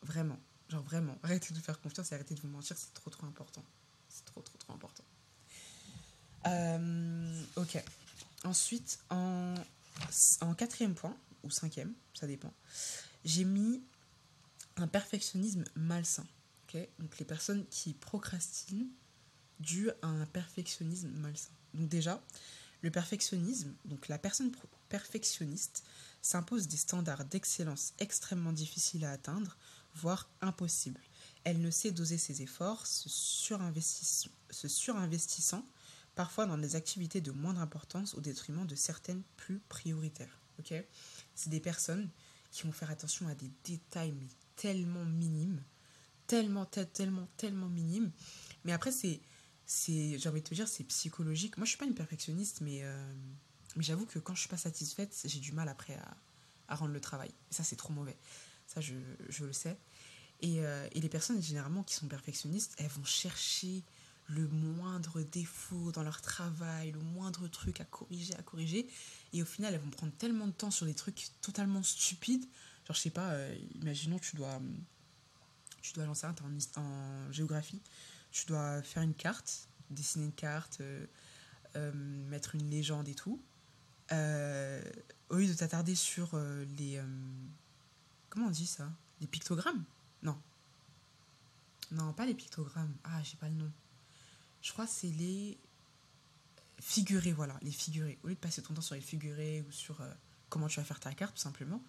Vraiment. 0.03 0.39
Genre 0.69 0.83
vraiment, 0.83 1.17
arrêtez 1.23 1.55
de 1.55 1.59
vous 1.59 1.65
faire 1.65 1.81
confiance 1.81 2.11
et 2.11 2.17
arrêtez 2.17 2.35
de 2.35 2.41
vous 2.41 2.49
mentir, 2.49 2.77
c'est 2.77 2.93
trop 2.93 3.11
trop 3.11 3.27
important. 3.27 3.63
C'est 4.09 4.25
trop 4.25 4.41
trop 4.41 4.59
trop 4.59 4.73
important. 4.73 5.05
Euh, 6.47 7.45
ok. 7.57 7.83
Ensuite, 8.45 8.99
en, 9.11 9.55
en 10.41 10.55
quatrième 10.55 10.95
point, 10.95 11.17
ou 11.47 11.51
cinquième, 11.51 11.95
ça 12.15 12.27
dépend, 12.27 12.53
j'ai 13.25 13.45
mis 13.45 13.83
un 14.77 14.87
perfectionnisme 14.87 15.65
malsain. 15.75 16.27
ok? 16.69 16.89
Donc 16.99 17.19
les 17.19 17.25
personnes 17.25 17.67
qui 17.69 17.95
procrastinent 17.95 18.89
dû 19.61 19.91
à 20.03 20.09
un 20.09 20.27
perfectionnisme 20.27 21.09
malsain. 21.09 21.51
Donc 21.75 21.89
déjà, 21.89 22.23
le 22.83 22.91
perfectionnisme, 22.91 23.75
donc 23.85 24.09
la 24.09 24.19
personne 24.19 24.53
perfectionniste 24.89 25.85
s'impose 26.23 26.69
des 26.69 26.77
standards 26.77 27.25
d'excellence 27.25 27.95
extrêmement 27.99 28.53
difficiles 28.53 29.05
à 29.05 29.13
atteindre, 29.13 29.57
voire 29.95 30.29
impossibles. 30.41 31.01
Elle 31.45 31.61
ne 31.61 31.71
sait 31.71 31.91
doser 31.91 32.19
ses 32.19 32.43
efforts, 32.43 32.87
se, 32.87 33.09
surinvestissant, 33.09 34.31
se 34.51 34.69
surinvestissant 34.69 35.65
parfois 36.15 36.47
dans 36.47 36.59
des 36.59 36.77
activités 36.77 37.21
de 37.21 37.31
moindre 37.31 37.61
importance 37.61 38.15
au 38.15 38.21
détriment 38.21 38.67
de 38.67 38.75
certaines 38.75 39.23
plus 39.37 39.61
prioritaires. 39.69 40.41
ok? 40.59 40.75
C'est 41.37 41.51
des 41.51 41.61
personnes 41.61 42.11
qui 42.51 42.65
vont 42.65 42.73
faire 42.73 42.91
attention 42.91 43.29
à 43.29 43.35
des 43.35 43.51
détails 43.65 44.13
mais 44.13 44.27
tellement 44.57 45.05
minimes, 45.05 45.63
tellement, 46.27 46.65
tellement, 46.65 47.29
tellement 47.37 47.69
minimes. 47.69 48.11
Mais 48.65 48.73
après, 48.73 48.91
c'est, 48.91 49.21
c'est 49.67 50.19
j'ai 50.19 50.29
envie 50.29 50.43
de 50.43 50.49
te 50.49 50.55
dire, 50.55 50.67
c'est 50.67 50.85
psychologique. 50.85 51.57
Moi, 51.59 51.67
je 51.67 51.71
suis 51.71 51.79
pas 51.79 51.85
une 51.85 51.95
perfectionniste, 51.95 52.63
mais, 52.63 52.81
euh, 52.83 53.15
mais 53.77 53.85
j'avoue 53.85 54.07
que 54.07 54.19
quand 54.19 54.35
je 54.35 54.41
suis 54.41 54.49
pas 54.49 54.57
satisfaite, 54.57 55.17
j'ai 55.25 55.39
du 55.39 55.53
mal 55.53 55.69
après 55.69 55.95
à, 55.95 56.17
à 56.69 56.75
rendre 56.75 56.93
le 56.93 57.01
travail. 57.01 57.31
Ça, 57.51 57.63
c'est 57.63 57.77
trop 57.77 57.93
mauvais. 57.93 58.17
Ça, 58.67 58.81
je, 58.81 58.95
je 59.29 59.45
le 59.45 59.53
sais. 59.53 59.77
Et, 60.41 60.61
euh, 60.61 60.89
et, 60.93 61.01
les 61.01 61.09
personnes, 61.09 61.43
généralement, 61.43 61.83
qui 61.83 61.95
sont 61.95 62.09
perfectionnistes, 62.09 62.75
elles 62.79 62.89
vont 62.89 63.05
chercher 63.05 63.85
le 64.29 64.49
moindre 64.49 65.23
défaut 65.23 65.93
dans 65.93 66.03
leur 66.03 66.21
travail, 66.21 66.93
le 66.93 67.01
moindre 67.01 67.47
truc 67.49 67.81
à 67.81 67.85
corriger, 67.85 68.35
à 68.35 68.43
corriger. 68.43 68.89
Et 69.33 69.43
au 69.43 69.45
final, 69.45 69.75
elles 69.75 69.81
vont 69.81 69.91
prendre 69.91 70.13
tellement 70.15 70.47
de 70.47 70.53
temps 70.53 70.71
sur 70.71 70.87
des 70.87 70.95
trucs 70.95 71.29
totalement 71.41 71.83
stupides. 71.83 72.45
Genre, 72.87 72.97
je 72.97 73.01
sais 73.01 73.11
pas, 73.11 73.31
euh, 73.31 73.57
imaginons, 73.81 74.19
tu 74.19 74.37
dois, 74.37 74.61
tu 75.81 75.93
dois 75.93 76.07
lancer 76.07 76.27
un 76.27 76.35
en, 76.43 76.81
en, 76.81 77.33
géographie. 77.33 77.81
Tu 78.33 78.47
dois 78.47 78.83
faire 78.83 79.03
une 79.03 79.15
carte, 79.15 79.69
dessiner 79.91 80.27
une 80.27 80.33
carte, 80.33 80.79
euh, 80.81 81.07
euh, 81.77 81.93
mettre 81.95 82.55
une 82.55 82.69
légende 82.69 83.09
et 83.09 83.15
tout. 83.15 83.41
Au 84.11 85.37
lieu 85.37 85.47
de 85.47 85.55
t'attarder 85.55 85.95
sur 85.95 86.37
les. 86.77 87.01
comment 88.29 88.47
on 88.47 88.51
dit 88.51 88.67
ça? 88.67 88.89
Les 89.21 89.27
pictogrammes? 89.27 89.85
Non. 90.23 90.41
Non, 91.91 92.13
pas 92.13 92.27
les 92.27 92.35
pictogrammes. 92.35 92.95
Ah, 93.03 93.23
j'ai 93.25 93.37
pas 93.37 93.49
le 93.49 93.55
nom 93.55 93.73
je 94.67 94.73
crois 94.73 94.89
c'est 94.89 95.07
les 95.07 95.57
figurés, 96.81 97.33
voilà, 97.33 97.57
les 97.63 97.71
figurés. 97.71 98.19
Au 98.25 98.27
lieu 98.27 98.35
de 98.35 98.41
passer 98.41 98.63
ton 98.63 98.75
temps 98.75 98.83
sur 98.83 98.97
les 98.97 99.01
figurés 99.01 99.65
ou 99.67 99.71
sur 99.71 100.01
euh, 100.01 100.13
comment 100.49 100.67
tu 100.67 100.81
vas 100.81 100.85
faire 100.85 100.99
ta 100.99 101.15
carte, 101.15 101.37
tout 101.37 101.43
simplement, 101.43 101.81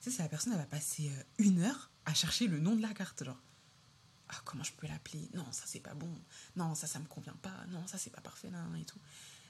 tu 0.00 0.10
sais, 0.10 0.16
c'est 0.16 0.22
la 0.22 0.30
personne, 0.30 0.54
elle 0.54 0.58
va 0.58 0.64
passer 0.64 1.10
euh, 1.10 1.22
une 1.36 1.60
heure 1.60 1.90
à 2.06 2.14
chercher 2.14 2.46
le 2.46 2.60
nom 2.60 2.76
de 2.76 2.80
la 2.80 2.94
carte, 2.94 3.24
genre. 3.24 3.40
Ah, 4.30 4.40
comment 4.46 4.64
je 4.64 4.72
peux 4.72 4.86
l'appeler? 4.86 5.28
Non, 5.34 5.44
ça 5.52 5.64
c'est 5.66 5.80
pas 5.80 5.92
bon. 5.92 6.08
Non, 6.56 6.74
ça 6.74 6.86
ça 6.86 6.98
me 6.98 7.04
convient 7.04 7.36
pas. 7.42 7.66
Non, 7.68 7.86
ça 7.86 7.98
c'est 7.98 8.08
pas 8.08 8.22
parfait, 8.22 8.48
et 8.48 8.84
tout. 8.86 8.98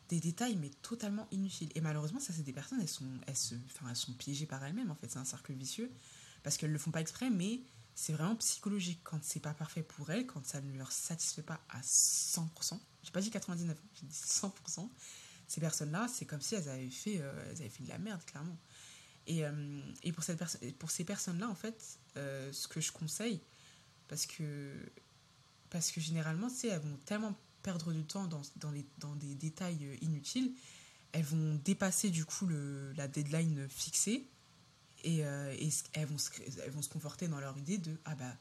Des 0.08 0.18
détails, 0.18 0.56
mais 0.56 0.70
totalement 0.82 1.28
inutiles. 1.30 1.70
Et 1.76 1.80
malheureusement, 1.80 2.18
ça 2.18 2.32
c'est 2.32 2.42
des 2.42 2.52
personnes, 2.52 2.80
elles 2.80 2.88
sont, 2.88 3.06
elles, 3.28 3.36
se, 3.36 3.54
elles 3.88 3.96
sont 3.96 4.12
piégées 4.14 4.46
par 4.46 4.64
elles-mêmes, 4.64 4.90
en 4.90 4.96
fait. 4.96 5.08
C'est 5.12 5.20
un 5.20 5.24
cercle 5.24 5.52
vicieux. 5.52 5.92
Parce 6.42 6.56
qu'elles 6.56 6.72
le 6.72 6.78
font 6.78 6.90
pas 6.90 7.00
exprès, 7.00 7.30
mais 7.30 7.60
c'est 7.94 8.12
vraiment 8.12 8.36
psychologique 8.36 9.00
quand 9.04 9.22
c'est 9.22 9.40
pas 9.40 9.54
parfait 9.54 9.82
pour 9.82 10.10
elles, 10.10 10.26
quand 10.26 10.44
ça 10.44 10.60
ne 10.60 10.76
leur 10.76 10.90
satisfait 10.90 11.42
pas 11.42 11.60
à 11.68 11.80
100%. 11.80 12.78
J'ai 13.02 13.10
pas 13.12 13.20
dit 13.20 13.30
99, 13.30 13.76
j'ai 13.94 14.06
dit 14.06 14.14
100%. 14.14 14.88
Ces 15.46 15.60
personnes-là, 15.60 16.08
c'est 16.12 16.24
comme 16.24 16.40
si 16.40 16.54
elles 16.54 16.68
avaient 16.68 16.90
fait, 16.90 17.20
euh, 17.20 17.50
elles 17.50 17.60
avaient 17.60 17.68
fait 17.68 17.84
de 17.84 17.88
la 17.88 17.98
merde, 17.98 18.24
clairement. 18.24 18.58
Et, 19.26 19.44
euh, 19.44 19.80
et 20.02 20.12
pour, 20.12 20.24
cette 20.24 20.42
pour 20.78 20.90
ces 20.90 21.04
personnes-là, 21.04 21.48
en 21.48 21.54
fait, 21.54 21.98
euh, 22.16 22.52
ce 22.52 22.66
que 22.66 22.80
je 22.80 22.90
conseille, 22.90 23.40
parce 24.08 24.26
que, 24.26 24.74
parce 25.70 25.90
que 25.92 26.00
généralement, 26.00 26.48
tu 26.48 26.56
sais, 26.56 26.68
elles 26.68 26.80
vont 26.80 26.98
tellement 27.04 27.34
perdre 27.62 27.92
du 27.92 28.04
temps 28.04 28.26
dans, 28.26 28.42
dans, 28.56 28.70
les, 28.70 28.84
dans 28.98 29.14
des 29.16 29.34
détails 29.34 29.98
inutiles, 30.02 30.52
elles 31.12 31.24
vont 31.24 31.54
dépasser 31.64 32.10
du 32.10 32.24
coup 32.24 32.46
le, 32.46 32.92
la 32.94 33.06
deadline 33.06 33.68
fixée 33.68 34.28
et, 35.04 35.24
euh, 35.24 35.54
elles, 35.92 36.06
vont 36.06 36.18
se, 36.18 36.88
conforter 36.88 37.28
dans 37.28 37.38
leur 37.38 37.56
idée 37.58 37.78
de 37.78 37.96
ah 38.04 38.14
bah 38.14 38.34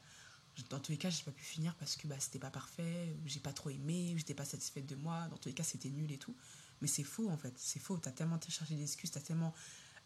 dans 0.70 0.78
tous 0.78 0.92
les 0.92 0.98
cas 0.98 1.10
j'ai 1.10 1.24
pas 1.24 1.32
pu 1.32 1.42
finir 1.42 1.74
parce 1.76 1.96
que 1.96 2.06
bah 2.06 2.16
c'était 2.18 2.38
pas 2.38 2.50
parfait 2.50 3.14
ou 3.24 3.28
j'ai 3.28 3.40
pas 3.40 3.52
trop 3.52 3.70
aimé 3.70 4.12
ou 4.14 4.18
j'étais 4.18 4.34
pas 4.34 4.44
satisfaite 4.44 4.86
de 4.86 4.94
moi 4.94 5.26
dans 5.28 5.36
tous 5.36 5.48
les 5.48 5.54
cas 5.54 5.62
c'était 5.62 5.90
nul 5.90 6.10
et 6.10 6.18
tout. 6.18 6.34
Mais 6.80 6.88
c'est 6.88 7.04
faux 7.04 7.28
en 7.28 7.36
fait 7.36 7.54
c'est 7.56 7.80
faux 7.80 7.98
t'as 7.98 8.12
tellement 8.12 8.40
cherché 8.48 8.74
d'excuses 8.74 9.10
t'as 9.10 9.20
tellement 9.20 9.54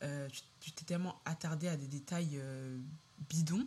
euh, 0.03 0.29
tu 0.61 0.73
t'es 0.73 0.85
tellement 0.85 1.21
attardé 1.25 1.69
à 1.69 1.77
des 1.77 1.87
détails 1.87 2.33
euh, 2.35 2.79
bidons 3.31 3.67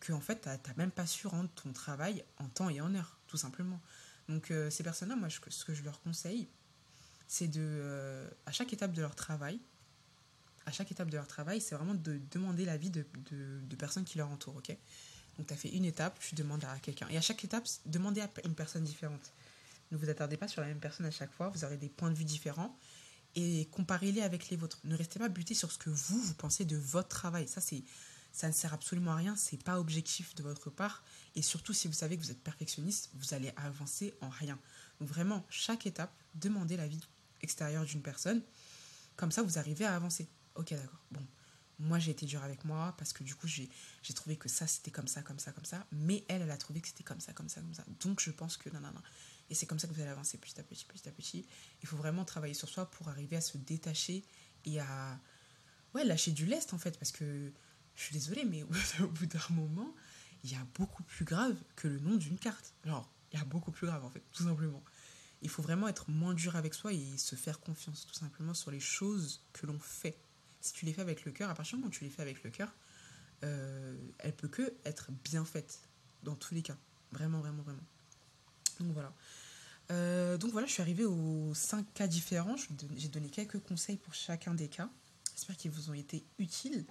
que 0.00 0.12
en 0.12 0.20
fait 0.20 0.40
t'as 0.40 0.74
même 0.76 0.90
pas 0.90 1.06
su 1.06 1.26
rendre 1.26 1.50
ton 1.50 1.72
travail 1.72 2.24
en 2.38 2.48
temps 2.48 2.68
et 2.68 2.80
en 2.80 2.94
heure 2.94 3.18
tout 3.26 3.36
simplement. 3.36 3.80
Donc 4.28 4.50
euh, 4.50 4.68
ces 4.70 4.82
personnes 4.82 5.08
là 5.08 5.16
moi 5.16 5.28
ce 5.30 5.64
que 5.64 5.74
je 5.74 5.82
leur 5.82 6.00
conseille 6.02 6.48
c'est 7.28 7.48
de 7.48 8.28
à 8.46 8.52
chaque 8.52 8.72
étape 8.72 8.92
de 8.92 9.00
leur 9.00 9.14
travail 9.14 9.58
à 10.66 10.72
chaque 10.72 10.90
étape 10.92 11.10
de 11.10 11.16
leur 11.16 11.26
travail, 11.26 11.60
c'est 11.60 11.74
vraiment 11.74 11.94
de 11.94 12.20
demander 12.30 12.64
l'avis 12.64 12.90
de, 12.90 13.06
de, 13.30 13.76
personnes 13.76 14.04
qui 14.04 14.18
leur 14.18 14.28
entourent, 14.28 14.56
ok? 14.56 14.76
Donc, 15.38 15.46
tu 15.46 15.54
as 15.54 15.56
fait 15.56 15.68
une 15.68 15.84
étape, 15.84 16.18
tu 16.18 16.34
demandes 16.34 16.64
à 16.64 16.78
quelqu'un. 16.80 17.06
Et 17.10 17.16
à 17.16 17.20
chaque 17.20 17.44
étape, 17.44 17.66
demandez 17.84 18.20
à 18.20 18.30
une 18.44 18.54
personne 18.54 18.84
différente. 18.84 19.32
Ne 19.92 19.96
vous 19.96 20.08
attardez 20.10 20.36
pas 20.36 20.48
sur 20.48 20.60
la 20.60 20.68
même 20.68 20.80
personne 20.80 21.06
à 21.06 21.10
chaque 21.10 21.32
fois, 21.32 21.50
vous 21.50 21.64
aurez 21.64 21.76
des 21.76 21.88
points 21.88 22.10
de 22.10 22.16
vue 22.16 22.24
différents 22.24 22.76
et 23.36 23.68
comparez-les 23.70 24.22
avec 24.22 24.48
les 24.48 24.56
vôtres. 24.56 24.80
Ne 24.84 24.96
restez 24.96 25.18
pas 25.18 25.28
buté 25.28 25.54
sur 25.54 25.70
ce 25.70 25.78
que 25.78 25.90
vous, 25.90 26.18
vous 26.18 26.34
pensez 26.34 26.64
de 26.64 26.76
votre 26.76 27.08
travail. 27.08 27.46
Ça, 27.46 27.60
c'est 27.60 27.84
ça 28.32 28.48
ne 28.48 28.52
sert 28.52 28.74
absolument 28.74 29.12
à 29.12 29.16
rien, 29.16 29.34
c'est 29.34 29.62
pas 29.62 29.80
objectif 29.80 30.34
de 30.34 30.42
votre 30.42 30.68
part. 30.68 31.02
Et 31.36 31.42
surtout, 31.42 31.72
si 31.72 31.88
vous 31.88 31.94
savez 31.94 32.18
que 32.18 32.22
vous 32.22 32.30
êtes 32.30 32.42
perfectionniste, 32.42 33.08
vous 33.14 33.32
allez 33.32 33.50
avancer 33.56 34.12
en 34.20 34.28
rien. 34.28 34.58
Donc 35.00 35.08
vraiment, 35.08 35.42
chaque 35.48 35.86
étape, 35.86 36.12
demandez 36.34 36.76
l'avis 36.76 37.00
extérieur 37.40 37.86
d'une 37.86 38.02
personne. 38.02 38.42
Comme 39.16 39.32
ça, 39.32 39.42
vous 39.42 39.58
arrivez 39.58 39.86
à 39.86 39.96
avancer. 39.96 40.28
Ok, 40.56 40.70
d'accord. 40.70 41.04
Bon, 41.10 41.26
moi 41.78 41.98
j'ai 41.98 42.10
été 42.10 42.26
dure 42.26 42.42
avec 42.42 42.64
moi 42.64 42.94
parce 42.98 43.12
que 43.12 43.22
du 43.22 43.34
coup 43.34 43.46
j'ai 43.46 43.68
trouvé 44.14 44.36
que 44.36 44.48
ça 44.48 44.66
c'était 44.66 44.90
comme 44.90 45.08
ça, 45.08 45.22
comme 45.22 45.38
ça, 45.38 45.52
comme 45.52 45.64
ça, 45.64 45.86
mais 45.92 46.24
elle, 46.28 46.42
elle 46.42 46.50
a 46.50 46.56
trouvé 46.56 46.80
que 46.80 46.88
c'était 46.88 47.04
comme 47.04 47.20
ça, 47.20 47.32
comme 47.32 47.48
ça, 47.48 47.60
comme 47.60 47.74
ça. 47.74 47.84
Donc 48.00 48.20
je 48.20 48.30
pense 48.30 48.56
que 48.56 48.70
non, 48.70 48.80
non, 48.80 48.92
non. 48.92 49.02
Et 49.50 49.54
c'est 49.54 49.66
comme 49.66 49.78
ça 49.78 49.86
que 49.86 49.92
vous 49.92 50.00
allez 50.00 50.10
avancer 50.10 50.38
petit 50.38 50.58
à 50.58 50.62
petit, 50.62 50.84
petit 50.84 51.08
à 51.08 51.12
petit. 51.12 51.46
Il 51.82 51.88
faut 51.88 51.96
vraiment 51.96 52.24
travailler 52.24 52.54
sur 52.54 52.68
soi 52.68 52.90
pour 52.90 53.08
arriver 53.08 53.36
à 53.36 53.40
se 53.40 53.58
détacher 53.58 54.24
et 54.64 54.80
à 54.80 55.20
ouais, 55.94 56.04
lâcher 56.04 56.32
du 56.32 56.46
lest 56.46 56.74
en 56.74 56.78
fait. 56.78 56.98
Parce 56.98 57.12
que 57.12 57.52
je 57.94 58.02
suis 58.02 58.12
désolée, 58.12 58.44
mais 58.44 58.62
au 58.62 59.08
bout 59.08 59.26
d'un 59.26 59.38
moment, 59.50 59.94
il 60.42 60.50
y 60.50 60.54
a 60.54 60.66
beaucoup 60.74 61.02
plus 61.02 61.24
grave 61.24 61.56
que 61.76 61.88
le 61.88 62.00
nom 62.00 62.16
d'une 62.16 62.38
carte. 62.38 62.74
Alors, 62.84 63.12
il 63.32 63.38
y 63.38 63.42
a 63.42 63.44
beaucoup 63.44 63.70
plus 63.70 63.86
grave 63.86 64.04
en 64.04 64.10
fait, 64.10 64.22
tout 64.32 64.44
simplement. 64.44 64.82
Il 65.42 65.50
faut 65.50 65.62
vraiment 65.62 65.86
être 65.86 66.10
moins 66.10 66.34
dur 66.34 66.56
avec 66.56 66.74
soi 66.74 66.92
et 66.92 67.18
se 67.18 67.36
faire 67.36 67.60
confiance 67.60 68.06
tout 68.06 68.14
simplement 68.14 68.54
sur 68.54 68.70
les 68.70 68.80
choses 68.80 69.44
que 69.52 69.66
l'on 69.66 69.78
fait. 69.78 70.18
Si 70.66 70.72
tu 70.72 70.84
les 70.84 70.92
fais 70.92 71.02
avec 71.02 71.24
le 71.24 71.32
cœur, 71.32 71.48
à 71.50 71.54
partir 71.54 71.76
du 71.76 71.82
moment 71.82 71.88
où 71.88 71.96
tu 71.96 72.04
les 72.04 72.10
fais 72.10 72.22
avec 72.22 72.42
le 72.42 72.50
cœur, 72.50 72.74
euh, 73.44 73.96
elle 74.18 74.34
peut 74.34 74.48
que 74.48 74.74
être 74.84 75.10
bien 75.24 75.44
faite 75.44 75.80
dans 76.22 76.34
tous 76.34 76.54
les 76.54 76.62
cas. 76.62 76.76
Vraiment, 77.12 77.40
vraiment, 77.40 77.62
vraiment. 77.62 77.84
Donc 78.80 78.92
voilà. 78.92 79.12
Euh, 79.90 80.36
donc 80.38 80.50
voilà, 80.52 80.66
je 80.66 80.72
suis 80.72 80.82
arrivée 80.82 81.04
aux 81.04 81.54
5 81.54 81.86
cas 81.94 82.06
différents. 82.06 82.56
J'ai 82.96 83.08
donné 83.08 83.28
quelques 83.28 83.60
conseils 83.60 83.96
pour 83.96 84.14
chacun 84.14 84.54
des 84.54 84.68
cas. 84.68 84.88
J'espère 85.34 85.56
qu'ils 85.56 85.70
vous 85.70 85.90
ont 85.90 85.94
été 85.94 86.24
utiles. 86.38 86.84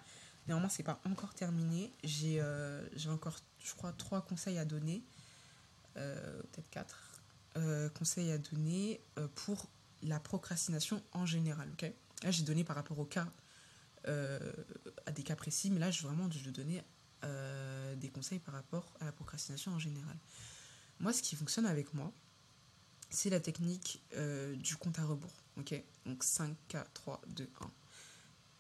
Néanmoins, 0.48 0.70
c'est 0.70 0.84
pas 0.84 1.02
encore 1.06 1.34
terminé. 1.34 1.92
J'ai 2.04 2.40
euh, 2.40 2.88
encore, 3.08 3.38
je 3.64 3.74
crois, 3.74 3.92
3 3.92 4.22
conseils 4.22 4.58
à 4.58 4.66
donner. 4.66 5.04
Euh, 5.98 6.42
peut-être 6.54 6.70
4 6.70 7.12
conseils 7.94 8.32
à 8.32 8.38
donner 8.38 9.00
pour 9.34 9.70
la 10.04 10.20
procrastination 10.20 11.02
en 11.14 11.26
général. 11.26 11.70
là, 12.22 12.30
j'ai 12.30 12.44
donné 12.44 12.66
par 12.66 12.76
rapport 12.76 13.00
au 13.00 13.06
cas, 13.06 13.28
à 14.06 15.12
des 15.12 15.24
cas 15.24 15.36
précis, 15.36 15.72
mais 15.72 15.80
là, 15.80 15.92
je, 15.92 16.04
vraiment, 16.04 16.30
je 16.30 16.40
vais 16.40 16.52
donner 16.52 16.84
des 17.98 18.10
conseils 18.10 18.40
par 18.40 18.54
rapport 18.54 18.94
à 19.00 19.06
la 19.06 19.12
procrastination 19.12 19.72
en 19.72 19.80
général. 19.80 20.16
Moi, 21.00 21.14
ce 21.14 21.22
qui 21.22 21.36
fonctionne 21.36 21.66
avec 21.66 21.94
moi, 21.94 22.12
c'est 23.10 23.30
la 23.30 23.40
technique 23.40 24.02
euh, 24.16 24.56
du 24.56 24.76
compte 24.76 25.00
à 25.00 25.06
rebours. 25.06 25.34
Donc 26.06 26.24
5, 26.24 26.56
4, 26.68 26.92
3, 26.94 27.22
2, 27.28 27.50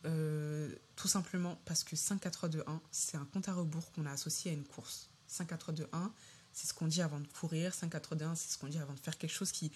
1. 0.03 0.69
tout 0.95 1.07
simplement 1.07 1.59
parce 1.65 1.83
que 1.83 1.95
5, 1.95 2.21
4, 2.21 2.31
3, 2.33 2.49
2, 2.49 2.63
1, 2.65 2.81
c'est 2.91 3.17
un 3.17 3.25
compte 3.25 3.49
à 3.49 3.53
rebours 3.53 3.91
qu'on 3.91 4.05
a 4.05 4.11
associé 4.11 4.51
à 4.51 4.53
une 4.53 4.63
course. 4.63 5.09
5, 5.27 5.47
4, 5.47 5.59
3, 5.59 5.73
2, 5.73 5.89
1, 5.91 6.13
c'est 6.53 6.67
ce 6.67 6.73
qu'on 6.73 6.87
dit 6.87 7.01
avant 7.01 7.19
de 7.19 7.27
courir. 7.27 7.73
5, 7.73 7.89
4, 7.89 8.01
3, 8.01 8.17
2, 8.17 8.25
1, 8.25 8.35
c'est 8.35 8.53
ce 8.53 8.57
qu'on 8.57 8.67
dit 8.67 8.77
avant 8.77 8.93
de 8.93 8.99
faire 8.99 9.17
quelque 9.17 9.33
chose 9.33 9.51
qui 9.51 9.71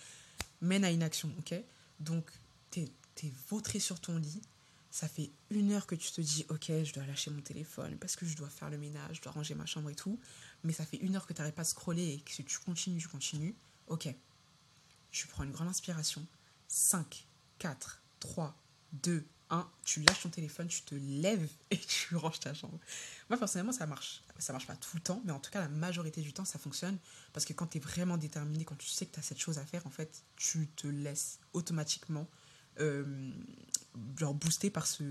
mène 0.62 0.86
à 0.86 0.92
une 0.92 1.04
action. 1.04 1.30
Donc, 2.00 2.32
tu 2.72 2.82
es, 2.82 3.34
vautré 3.50 3.80
sur 3.80 4.00
ton 4.00 4.18
lit. 4.18 4.42
Ça 4.92 5.08
fait 5.08 5.32
une 5.52 5.72
heure 5.72 5.86
que 5.86 5.96
tu 5.96 6.12
te 6.12 6.22
dis, 6.22 6.46
ok, 6.50 6.72
je 6.84 6.94
dois 6.94 7.06
lâcher 7.06 7.30
mon 7.30 7.42
téléphone 7.42 7.98
parce 8.00 8.16
que 8.16 8.26
je 8.26 8.36
dois 8.36 8.50
faire 8.50 8.70
le 8.70 8.78
ménage, 8.78 9.18
je 9.18 9.22
dois 9.22 9.32
ranger 9.32 9.54
ma 9.54 9.66
chambre 9.66 9.90
et 9.90 9.96
tout. 9.96 10.20
Mais 10.64 10.74
ça 10.74 10.86
fait 10.86 10.98
une 10.98 11.16
heure 11.16 11.28
que 11.28 11.34
tu 11.34 11.40
n'arrêtes 11.40 11.56
pas 11.56 11.64
de 11.64 11.68
scroller 11.68 12.14
et 12.14 12.20
que 12.22 12.42
tu 12.42 12.60
continues, 12.60 13.00
tu 13.00 13.08
continues. 13.08 13.56
Ok, 13.88 14.14
tu 15.12 15.28
prends 15.28 15.44
une 15.44 15.52
grande 15.52 15.68
inspiration. 15.68 16.26
5, 16.68 17.28
4, 17.60 18.02
3, 18.20 18.56
2, 18.94 19.26
1. 19.50 19.72
Tu 19.84 20.02
lâches 20.02 20.22
ton 20.22 20.30
téléphone, 20.30 20.68
tu 20.68 20.82
te 20.84 20.96
lèves 20.96 21.50
et 21.72 21.78
tu 21.78 22.16
ranges 22.16 22.40
ta 22.40 22.54
chambre. 22.54 22.80
Moi, 23.30 23.38
personnellement, 23.38 23.72
ça 23.72 23.86
marche. 23.86 24.24
Ça 24.38 24.54
marche 24.54 24.68
pas 24.68 24.76
tout 24.76 24.96
le 24.96 25.02
temps, 25.02 25.22
mais 25.26 25.32
en 25.32 25.40
tout 25.40 25.52
cas, 25.52 25.60
la 25.60 25.68
majorité 25.68 26.22
du 26.22 26.34
temps, 26.34 26.46
ça 26.46 26.60
fonctionne. 26.60 26.98
Parce 27.34 27.46
que 27.46 27.54
quand 27.54 27.68
tu 27.68 27.78
es 27.78 27.82
vraiment 27.82 28.18
déterminé, 28.18 28.66
quand 28.66 28.78
tu 28.78 28.88
sais 28.88 29.06
que 29.06 29.14
tu 29.14 29.20
as 29.20 29.24
cette 29.24 29.40
chose 29.40 29.58
à 29.58 29.66
faire, 29.66 29.86
en 29.86 29.90
fait, 29.90 30.24
tu 30.36 30.68
te 30.70 30.88
laisses 30.88 31.40
automatiquement 31.54 32.28
genre 34.18 34.34
booster 34.34 34.70
par 34.70 34.88
ce, 34.88 35.04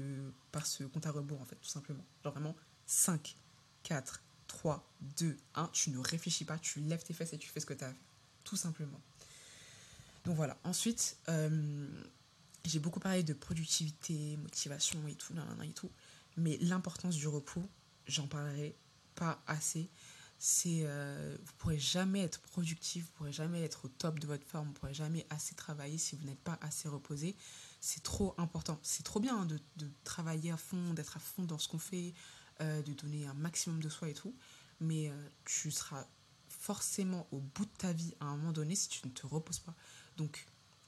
par 0.53 0.67
ce 0.67 0.85
compte 0.85 1.07
à 1.07 1.11
rebours, 1.11 1.41
en 1.41 1.45
fait, 1.45 1.57
tout 1.57 1.69
simplement. 1.69 2.05
Genre 2.25 2.33
vraiment 2.33 2.57
5, 2.87 3.37
4, 3.83 4.23
3, 4.47 4.93
2, 5.19 5.37
1. 5.55 5.71
Tu 5.73 5.91
ne 5.91 5.99
réfléchis 5.99 6.45
pas, 6.45 6.59
tu 6.59 6.81
lèves 6.81 7.03
tes 7.03 7.15
fesses 7.15 7.33
et 7.33 7.39
tu 7.39 7.49
fais 7.49 7.61
ce 7.61 7.67
que 7.67 7.75
tu 7.75 7.85
as 7.85 7.89
à. 7.89 7.95
Tout 8.45 8.57
simplement. 8.57 9.01
Donc 10.25 10.37
voilà. 10.37 10.57
Ensuite, 10.65 11.17
euh, 11.29 11.89
j'ai 12.65 12.79
beaucoup 12.79 13.01
parlé 13.01 13.23
de 13.23 13.33
productivité, 13.35 14.37
motivation 14.39 14.99
et 15.09 15.15
tout, 15.15 15.35
et 15.63 15.73
tout. 15.73 15.91
Mais 16.37 16.57
l'importance 16.61 17.17
du 17.17 17.29
repos, 17.29 17.63
j'en 18.07 18.27
parlerai 18.27 18.75
pas 19.15 19.43
assez. 19.47 19.89
C'est, 20.39 20.83
euh, 20.85 21.37
vous 21.45 21.53
pourrez 21.59 21.79
jamais 21.79 22.23
être 22.23 22.41
productif, 22.41 23.07
vous 23.07 23.13
pourrez 23.13 23.33
jamais 23.33 23.63
être 23.63 23.87
au 23.87 23.89
top 23.89 24.21
de 24.21 24.27
votre 24.27 24.47
forme, 24.47 24.69
vous 24.69 24.75
pourrez 24.75 24.95
jamais 24.95 25.27
assez 25.31 25.55
travailler 25.57 25.99
si 25.99 26.15
vous 26.15 26.25
n'êtes 26.25 26.41
pas 26.41 26.59
assez 26.61 26.89
reposé. 26.89 27.37
C'est 27.81 28.03
trop 28.03 28.35
important. 28.39 28.79
C'est 28.83 29.03
trop 29.03 29.19
bien 29.19 29.41
hein, 29.41 29.47
de, 29.47 29.91
travailler 30.05 30.53
à 30.53 30.57
fond, 30.57 30.95
d'être 30.95 31.17
à 31.17 31.21
fond 31.21 31.43
dans 31.43 31.59
ce 31.59 31.69
qu'on 31.69 31.79
fait, 31.79 32.15
euh, 32.61 32.83
de 32.83 32.93
donner 32.93 33.27
un 33.27 33.35
maximum 33.35 33.83
de 33.83 33.89
soi 33.89 34.09
et 34.09 34.15
tout. 34.15 34.35
Mais 34.81 35.11
tu 35.45 35.73
seras 35.73 36.07
forcément 36.49 37.27
au 37.33 37.41
bout 37.41 37.65
de 37.65 37.71
ta 37.79 37.93
vie 37.93 38.15
à 38.21 38.27
un 38.27 38.37
moment 38.37 38.53
donné 38.53 38.75
si 38.75 38.89
tu 38.89 39.07
ne 39.07 39.13
te 39.13 39.27
reposes 39.27 39.59
pas. 39.59 39.75
Donc, 40.17 40.47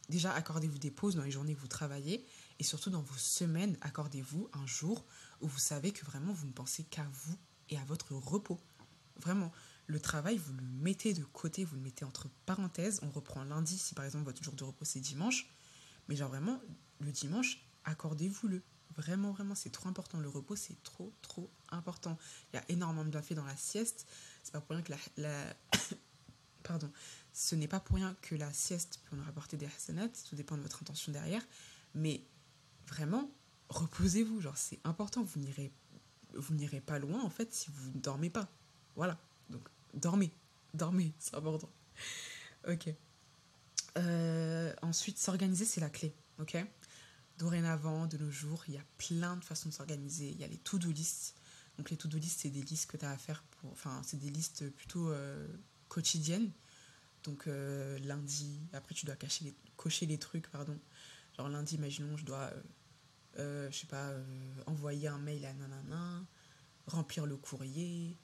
déjà, 0.08 0.32
accordez-vous 0.32 0.78
des 0.78 0.90
pauses 0.90 1.16
dans 1.16 1.22
les 1.22 1.30
journées 1.30 1.54
que 1.54 1.60
vous 1.60 1.68
travaillez 1.68 2.24
et 2.58 2.64
surtout 2.64 2.90
dans 2.90 3.02
vos 3.02 3.16
semaines, 3.16 3.76
accordez-vous 3.80 4.48
un 4.52 4.66
jour 4.66 5.04
où 5.40 5.48
vous 5.48 5.58
savez 5.58 5.92
que 5.92 6.04
vraiment 6.04 6.32
vous 6.32 6.46
ne 6.46 6.52
pensez 6.52 6.84
qu'à 6.84 7.08
vous 7.12 7.36
et 7.70 7.78
à 7.78 7.84
votre 7.84 8.14
repos. 8.14 8.60
Vraiment, 9.20 9.52
le 9.86 10.00
travail, 10.00 10.38
vous 10.38 10.52
le 10.52 10.62
mettez 10.62 11.14
de 11.14 11.24
côté, 11.24 11.64
vous 11.64 11.76
le 11.76 11.82
mettez 11.82 12.04
entre 12.04 12.28
parenthèses. 12.46 13.00
On 13.02 13.10
reprend 13.10 13.44
lundi 13.44 13.78
si 13.78 13.94
par 13.94 14.04
exemple 14.04 14.24
votre 14.24 14.42
jour 14.42 14.54
de 14.54 14.64
repos 14.64 14.84
c'est 14.84 15.00
dimanche. 15.00 15.48
Mais 16.08 16.16
genre 16.16 16.28
vraiment, 16.28 16.60
le 17.00 17.12
dimanche, 17.12 17.64
accordez-vous-le. 17.84 18.62
Vraiment, 18.96 19.30
vraiment, 19.30 19.54
c'est 19.54 19.70
trop 19.70 19.88
important. 19.88 20.18
Le 20.18 20.28
repos, 20.28 20.56
c'est 20.56 20.82
trop, 20.82 21.12
trop 21.22 21.48
important. 21.70 22.18
Il 22.52 22.56
y 22.56 22.58
a 22.58 22.64
énormément 22.68 23.04
de 23.04 23.10
bienfaits 23.10 23.34
dans 23.34 23.44
la 23.44 23.56
sieste. 23.56 24.06
C'est 24.42 24.52
pas 24.52 24.60
pour 24.60 24.74
rien 24.74 24.82
que 24.82 24.92
la, 25.16 25.54
pardon, 26.62 26.90
ce 27.32 27.54
n'est 27.54 27.68
pas 27.68 27.80
pour 27.80 27.96
rien 27.96 28.16
que 28.22 28.34
la 28.34 28.52
sieste 28.52 29.00
peut 29.04 29.16
nous 29.16 29.24
rapporter 29.24 29.56
des 29.56 29.66
hasanats, 29.66 30.08
tout 30.28 30.36
dépend 30.36 30.56
de 30.56 30.62
votre 30.62 30.82
intention 30.82 31.12
derrière, 31.12 31.42
mais 31.94 32.22
vraiment, 32.88 33.30
reposez-vous, 33.68 34.40
genre 34.40 34.56
c'est 34.56 34.80
important, 34.84 35.22
vous 35.22 35.40
n'irez 35.40 35.72
vous 36.34 36.54
n'irez 36.54 36.80
pas 36.80 37.00
loin 37.00 37.20
en 37.22 37.30
fait 37.30 37.52
si 37.52 37.70
vous 37.72 37.90
ne 37.90 38.00
dormez 38.00 38.30
pas. 38.30 38.48
Voilà, 38.96 39.18
donc 39.48 39.68
dormez, 39.94 40.32
dormez, 40.74 41.12
c'est 41.18 41.34
important. 41.34 41.70
Ok. 42.68 42.92
Euh, 43.98 44.72
ensuite, 44.82 45.18
s'organiser, 45.18 45.64
c'est 45.64 45.80
la 45.80 45.90
clé, 45.90 46.14
ok? 46.38 46.56
Dorénavant, 47.38 48.06
de 48.06 48.18
nos 48.18 48.30
jours, 48.30 48.64
il 48.68 48.74
y 48.74 48.78
a 48.78 48.84
plein 48.98 49.36
de 49.36 49.44
façons 49.44 49.70
de 49.70 49.74
s'organiser. 49.74 50.30
Il 50.30 50.38
y 50.38 50.44
a 50.44 50.46
les 50.46 50.58
to-do 50.58 50.90
lists. 50.90 51.34
Donc 51.78 51.90
les 51.90 51.96
to-do 51.96 52.18
lists, 52.18 52.40
c'est 52.40 52.50
des 52.50 52.62
listes 52.62 52.90
que 52.90 52.96
tu 52.96 53.04
as 53.04 53.10
à 53.10 53.16
faire 53.16 53.42
pour... 53.42 53.72
Enfin, 53.72 54.02
c'est 54.04 54.18
des 54.18 54.28
listes 54.28 54.68
plutôt 54.70 55.10
euh, 55.10 55.48
quotidiennes 55.88 56.50
donc 57.24 57.46
euh, 57.46 57.98
lundi, 58.00 58.60
après 58.72 58.94
tu 58.94 59.06
dois 59.06 59.16
cocher 59.76 60.06
les 60.06 60.18
trucs, 60.18 60.48
pardon. 60.50 60.78
Genre 61.36 61.48
lundi, 61.48 61.76
imaginons, 61.76 62.16
je 62.16 62.24
dois, 62.24 62.50
euh, 63.38 63.70
je 63.70 63.78
sais 63.78 63.86
pas, 63.86 64.12
envoyer 64.66 65.08
un 65.08 65.18
mail 65.18 65.44
à 65.44 65.52
nanana, 65.52 66.24
remplir 66.86 67.26
le 67.26 67.36
courrier, 67.36 68.16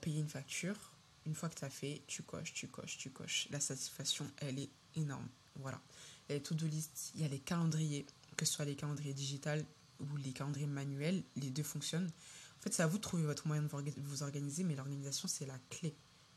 payer 0.00 0.20
une 0.20 0.28
facture. 0.28 0.92
Une 1.26 1.34
fois 1.34 1.48
que 1.48 1.54
tu 1.54 1.64
as 1.64 1.70
fait, 1.70 2.02
tu 2.06 2.22
coches, 2.22 2.54
tu 2.54 2.68
coches, 2.68 2.96
tu 2.96 3.10
coches. 3.10 3.48
La 3.50 3.60
satisfaction, 3.60 4.30
elle 4.38 4.58
est 4.58 4.70
énorme. 4.96 5.28
Voilà. 5.56 5.80
Il 6.28 6.32
y 6.32 6.34
a 6.34 6.38
les 6.38 6.42
to-do 6.42 6.66
list, 6.66 7.12
il 7.14 7.22
y 7.22 7.24
a 7.24 7.28
les 7.28 7.38
calendriers, 7.38 8.06
que 8.36 8.44
ce 8.44 8.52
soit 8.52 8.64
les 8.64 8.76
calendriers 8.76 9.14
digitales 9.14 9.64
ou 10.00 10.16
les 10.16 10.32
calendriers 10.32 10.66
manuels, 10.66 11.22
les 11.36 11.50
deux 11.50 11.62
fonctionnent. 11.62 12.10
En 12.58 12.62
fait, 12.62 12.72
c'est 12.72 12.82
à 12.82 12.86
vous 12.86 12.98
de 12.98 13.02
trouver 13.02 13.22
votre 13.22 13.46
moyen 13.46 13.62
de 13.62 13.68
vous 14.02 14.22
organiser, 14.22 14.64
mais 14.64 14.74
l'organisation, 14.74 15.28
c'est 15.28 15.46
la 15.46 15.58
clé. 15.70 15.94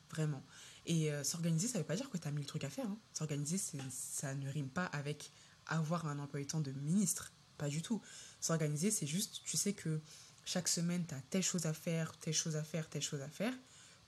Vraiment. 0.09 0.43
Et 0.85 1.11
euh, 1.11 1.23
s'organiser, 1.23 1.67
ça 1.67 1.77
ne 1.77 1.83
veut 1.83 1.87
pas 1.87 1.95
dire 1.95 2.09
que 2.09 2.17
tu 2.17 2.27
as 2.27 2.31
mille 2.31 2.45
trucs 2.45 2.63
à 2.63 2.69
faire. 2.69 2.85
Hein. 2.85 2.97
S'organiser, 3.13 3.57
ça 3.89 4.35
ne 4.35 4.49
rime 4.49 4.69
pas 4.69 4.85
avec 4.85 5.31
avoir 5.67 6.05
un 6.05 6.19
emploi 6.19 6.39
du 6.39 6.47
temps 6.47 6.61
de 6.61 6.71
ministre. 6.71 7.31
Pas 7.57 7.69
du 7.69 7.81
tout. 7.81 8.01
S'organiser, 8.39 8.91
c'est 8.91 9.07
juste, 9.07 9.41
tu 9.45 9.57
sais 9.57 9.73
que 9.73 10.01
chaque 10.45 10.67
semaine, 10.67 11.05
tu 11.07 11.13
as 11.13 11.21
telle 11.29 11.43
chose 11.43 11.65
à 11.65 11.73
faire, 11.73 12.17
telle 12.17 12.33
chose 12.33 12.55
à 12.55 12.63
faire, 12.63 12.89
telle 12.89 13.01
chose 13.01 13.21
à 13.21 13.29
faire. 13.29 13.53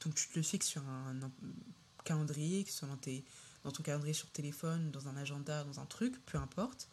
Donc 0.03 0.15
tu 0.15 0.27
te 0.27 0.35
le 0.35 0.43
fixes 0.43 0.67
sur 0.67 0.81
un, 0.87 1.19
calendrier, 2.03 2.63
que 2.63 2.71
ce 2.71 2.79
soit 2.79 2.87
dans, 2.87 3.71
ton 3.71 3.83
calendrier 3.83 4.13
sur 4.13 4.29
téléphone, 4.31 4.91
dans 4.91 5.07
un 5.07 5.15
agenda, 5.15 5.63
dans 5.63 5.79
un 5.79 5.85
truc, 5.85 6.23
peu 6.25 6.37
importe. 6.37 6.89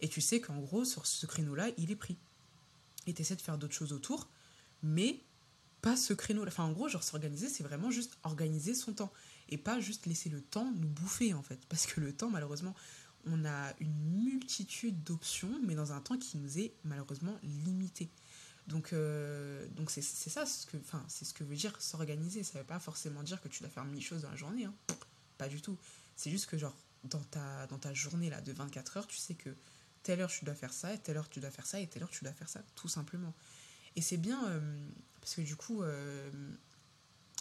Et 0.00 0.08
tu 0.08 0.20
sais 0.20 0.40
qu'en 0.40 0.58
gros, 0.58 0.84
sur 0.84 1.06
ce 1.06 1.26
créneau-là, 1.26 1.68
il 1.78 1.90
est 1.90 1.96
pris. 1.96 2.16
Et 3.06 3.14
tu 3.14 3.22
essaies 3.22 3.36
de 3.36 3.42
faire 3.42 3.58
d'autres 3.58 3.74
choses 3.74 3.92
autour, 3.92 4.28
mais 4.82 5.20
pas 5.82 5.96
ce 5.96 6.12
créneau. 6.12 6.46
Enfin, 6.46 6.64
en 6.64 6.72
gros, 6.72 6.88
genre 6.88 7.02
s'organiser, 7.02 7.48
c'est 7.48 7.62
vraiment 7.62 7.90
juste 7.90 8.18
organiser 8.24 8.74
son 8.74 8.92
temps 8.92 9.12
et 9.48 9.58
pas 9.58 9.78
juste 9.80 10.06
laisser 10.06 10.28
le 10.28 10.40
temps 10.40 10.72
nous 10.76 10.88
bouffer 10.88 11.34
en 11.34 11.42
fait. 11.42 11.60
Parce 11.68 11.86
que 11.86 12.00
le 12.00 12.12
temps, 12.12 12.30
malheureusement, 12.30 12.74
on 13.26 13.44
a 13.44 13.74
une 13.80 14.24
multitude 14.24 15.02
d'options, 15.02 15.60
mais 15.64 15.74
dans 15.74 15.92
un 15.92 16.00
temps 16.00 16.16
qui 16.16 16.38
nous 16.38 16.58
est 16.58 16.72
malheureusement 16.84 17.38
limité. 17.42 18.08
Donc, 18.66 18.92
euh, 18.92 19.66
donc 19.76 19.90
c'est, 19.90 20.02
ça, 20.02 20.44
ce 20.44 20.66
que, 20.66 20.76
enfin, 20.78 21.04
c'est 21.08 21.24
ce 21.24 21.32
que 21.32 21.44
veut 21.44 21.54
dire 21.54 21.80
s'organiser. 21.80 22.42
Ça 22.42 22.58
veut 22.58 22.64
pas 22.64 22.80
forcément 22.80 23.22
dire 23.22 23.40
que 23.40 23.48
tu 23.48 23.60
dois 23.62 23.70
faire 23.70 23.84
mille 23.84 24.02
choses 24.02 24.22
dans 24.22 24.30
la 24.30 24.36
journée. 24.36 24.64
Hein. 24.64 24.74
Pas 25.38 25.48
du 25.48 25.60
tout. 25.60 25.76
C'est 26.16 26.30
juste 26.30 26.46
que, 26.46 26.58
genre, 26.58 26.76
dans 27.04 27.22
ta, 27.22 27.66
dans 27.68 27.78
ta 27.78 27.94
journée 27.94 28.30
là, 28.30 28.40
de 28.40 28.52
24 28.52 28.96
heures, 28.96 29.06
tu 29.06 29.16
sais 29.16 29.34
que 29.34 29.50
telle 30.02 30.20
heure 30.20 30.30
tu 30.30 30.44
dois 30.44 30.54
faire 30.54 30.72
ça, 30.72 30.92
et 30.92 30.98
telle 30.98 31.16
heure 31.16 31.28
tu 31.28 31.40
dois 31.40 31.50
faire 31.50 31.66
ça, 31.66 31.80
et 31.80 31.86
telle 31.86 32.02
heure 32.02 32.10
tu 32.10 32.24
dois 32.24 32.32
faire 32.32 32.48
ça, 32.48 32.62
tout 32.74 32.88
simplement. 32.88 33.32
Et 33.94 34.00
c'est 34.00 34.16
bien, 34.16 34.48
euh, 34.48 34.88
parce 35.20 35.36
que 35.36 35.42
du 35.42 35.56
coup, 35.56 35.82
euh, 35.82 36.30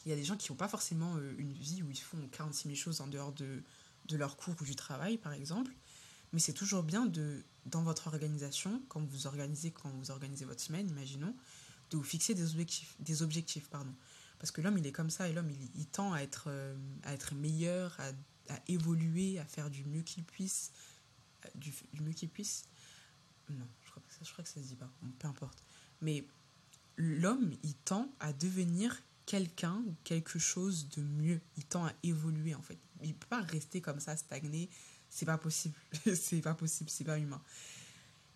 il 0.06 0.10
y 0.10 0.14
a 0.14 0.16
des 0.16 0.24
gens 0.24 0.38
qui 0.38 0.52
n'ont 0.52 0.58
pas 0.58 0.68
forcément 0.68 1.18
une 1.38 1.54
vie 1.54 1.82
où 1.82 1.90
ils 1.90 1.98
font 1.98 2.28
46 2.32 2.68
000 2.68 2.76
choses 2.76 3.02
en 3.02 3.08
dehors 3.08 3.34
de, 3.34 3.64
de 4.08 4.18
leur 4.18 4.38
cours 4.38 4.56
ou 4.62 4.64
du 4.64 4.76
travail, 4.76 5.18
par 5.18 5.34
exemple. 5.34 5.72
Mais 6.34 6.40
c'est 6.40 6.54
toujours 6.54 6.84
bien 6.84 7.06
de, 7.06 7.44
dans 7.66 7.84
votre 7.84 8.08
organisation, 8.08 8.82
quand 8.90 9.02
vous 9.02 9.28
organisez, 9.28 9.72
quand 9.72 9.90
vous 9.90 10.12
organisez 10.12 10.46
votre 10.46 10.62
semaine, 10.62 10.90
imaginons, 10.90 11.36
de 11.92 11.98
vous 11.98 12.04
fixer 12.04 12.34
des 12.34 12.52
objectifs, 12.52 12.96
des 13.00 13.22
objectifs 13.22 13.70
pardon. 13.70 13.94
Parce 14.40 14.52
que 14.52 14.62
l'homme, 14.62 14.78
il 14.78 14.86
est 14.86 14.92
comme 14.92 15.10
ça, 15.10 15.30
et 15.30 15.34
l'homme, 15.34 15.50
il, 15.76 15.86
tend 15.88 16.14
à 16.14 16.20
être, 16.20 16.50
à 17.04 17.14
être 17.14 17.34
meilleur, 17.36 17.98
à, 18.50 18.60
évoluer, 18.68 19.40
à 19.40 19.46
faire 19.46 19.70
du 19.70 19.86
mieux 19.86 20.02
qu'il 20.02 20.24
puisse. 20.24 20.72
Du, 21.56 21.74
du 21.94 22.02
mieux 22.02 22.12
qu'il 22.12 22.30
puisse. 22.30 22.66
Non, 23.50 23.66
je 23.84 23.90
crois, 23.92 24.04
que 24.08 24.14
ça, 24.14 24.20
je 24.24 24.32
crois 24.32 24.44
que 24.44 24.50
ça 24.50 24.62
se 24.62 24.68
dit 24.68 24.76
pas, 24.76 24.90
peu 25.20 25.28
importe. 25.28 25.64
Mais 26.02 26.26
l'homme, 26.98 27.54
il 27.64 27.76
tend 27.76 28.10
à 28.20 28.34
devenir 28.34 29.02
quelqu'un 29.26 29.84
ou 29.88 29.96
quelque 30.04 30.40
chose 30.40 30.90
de 30.90 31.02
mieux. 31.02 31.42
Il 31.58 31.66
tend 31.66 31.86
à 31.86 31.94
évoluer, 32.04 32.56
en 32.56 32.62
fait. 32.62 32.78
Il 33.02 33.10
ne 33.10 33.14
peut 33.14 33.28
pas 33.28 33.42
rester 33.42 33.82
comme 33.82 34.00
ça, 34.00 34.16
stagner. 34.18 34.70
C'est 35.16 35.26
pas 35.26 35.38
possible. 35.38 35.76
c'est 36.16 36.42
pas 36.42 36.54
possible, 36.54 36.90
c'est 36.90 37.04
pas 37.06 37.18
humain. 37.18 37.42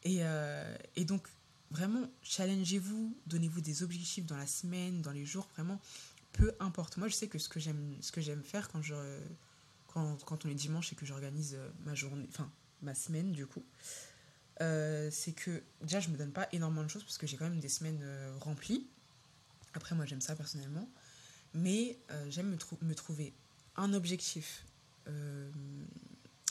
Et, 0.04 0.20
euh, 0.22 0.78
et 0.96 1.04
donc, 1.04 1.28
vraiment, 1.72 2.10
challengez-vous, 2.24 3.16
donnez-vous 3.28 3.62
des 3.62 3.84
objectifs 3.84 4.26
dans 4.26 4.38
la 4.38 4.48
semaine, 4.48 5.02
dans 5.02 5.12
les 5.12 5.26
jours, 5.26 5.48
vraiment, 5.56 5.82
peu 6.32 6.54
importe. 6.60 6.98
Moi, 6.98 7.10
je 7.10 7.16
sais 7.16 7.28
que 7.28 7.38
ce 7.38 7.50
que 7.50 7.60
j'aime, 7.60 7.96
ce 8.00 8.14
que 8.14 8.22
j'aime 8.22 8.44
faire 8.44 8.70
quand, 8.70 8.82
je, 8.82 8.96
quand, 9.88 10.24
quand 10.24 10.46
on 10.46 10.50
est 10.50 10.56
dimanche 10.56 10.94
et 10.94 10.96
que 10.96 11.06
j'organise 11.06 11.58
ma 11.86 11.96
journée, 11.96 12.26
enfin, 12.30 12.50
ma 12.82 12.96
semaine, 12.96 13.34
du 13.34 13.46
coup, 13.46 13.64
euh, 14.62 15.10
c'est 15.12 15.32
que 15.32 15.64
déjà 15.82 16.00
je 16.00 16.10
me 16.10 16.18
donne 16.18 16.32
pas 16.32 16.48
énormément 16.52 16.84
de 16.84 16.90
choses 16.90 17.04
parce 17.04 17.18
que 17.18 17.26
j'ai 17.26 17.38
quand 17.38 17.50
même 17.50 17.60
des 17.60 17.70
semaines 17.70 18.02
euh, 18.04 18.36
remplies. 18.40 18.86
Après 19.74 19.96
moi 19.96 20.06
j'aime 20.06 20.22
ça 20.22 20.36
personnellement. 20.36 20.90
Mais 21.54 21.98
euh, 22.12 22.30
j'aime 22.30 22.50
me, 22.82 22.94
trouver 22.96 23.34
un 23.76 23.94
objectif, 23.94 24.66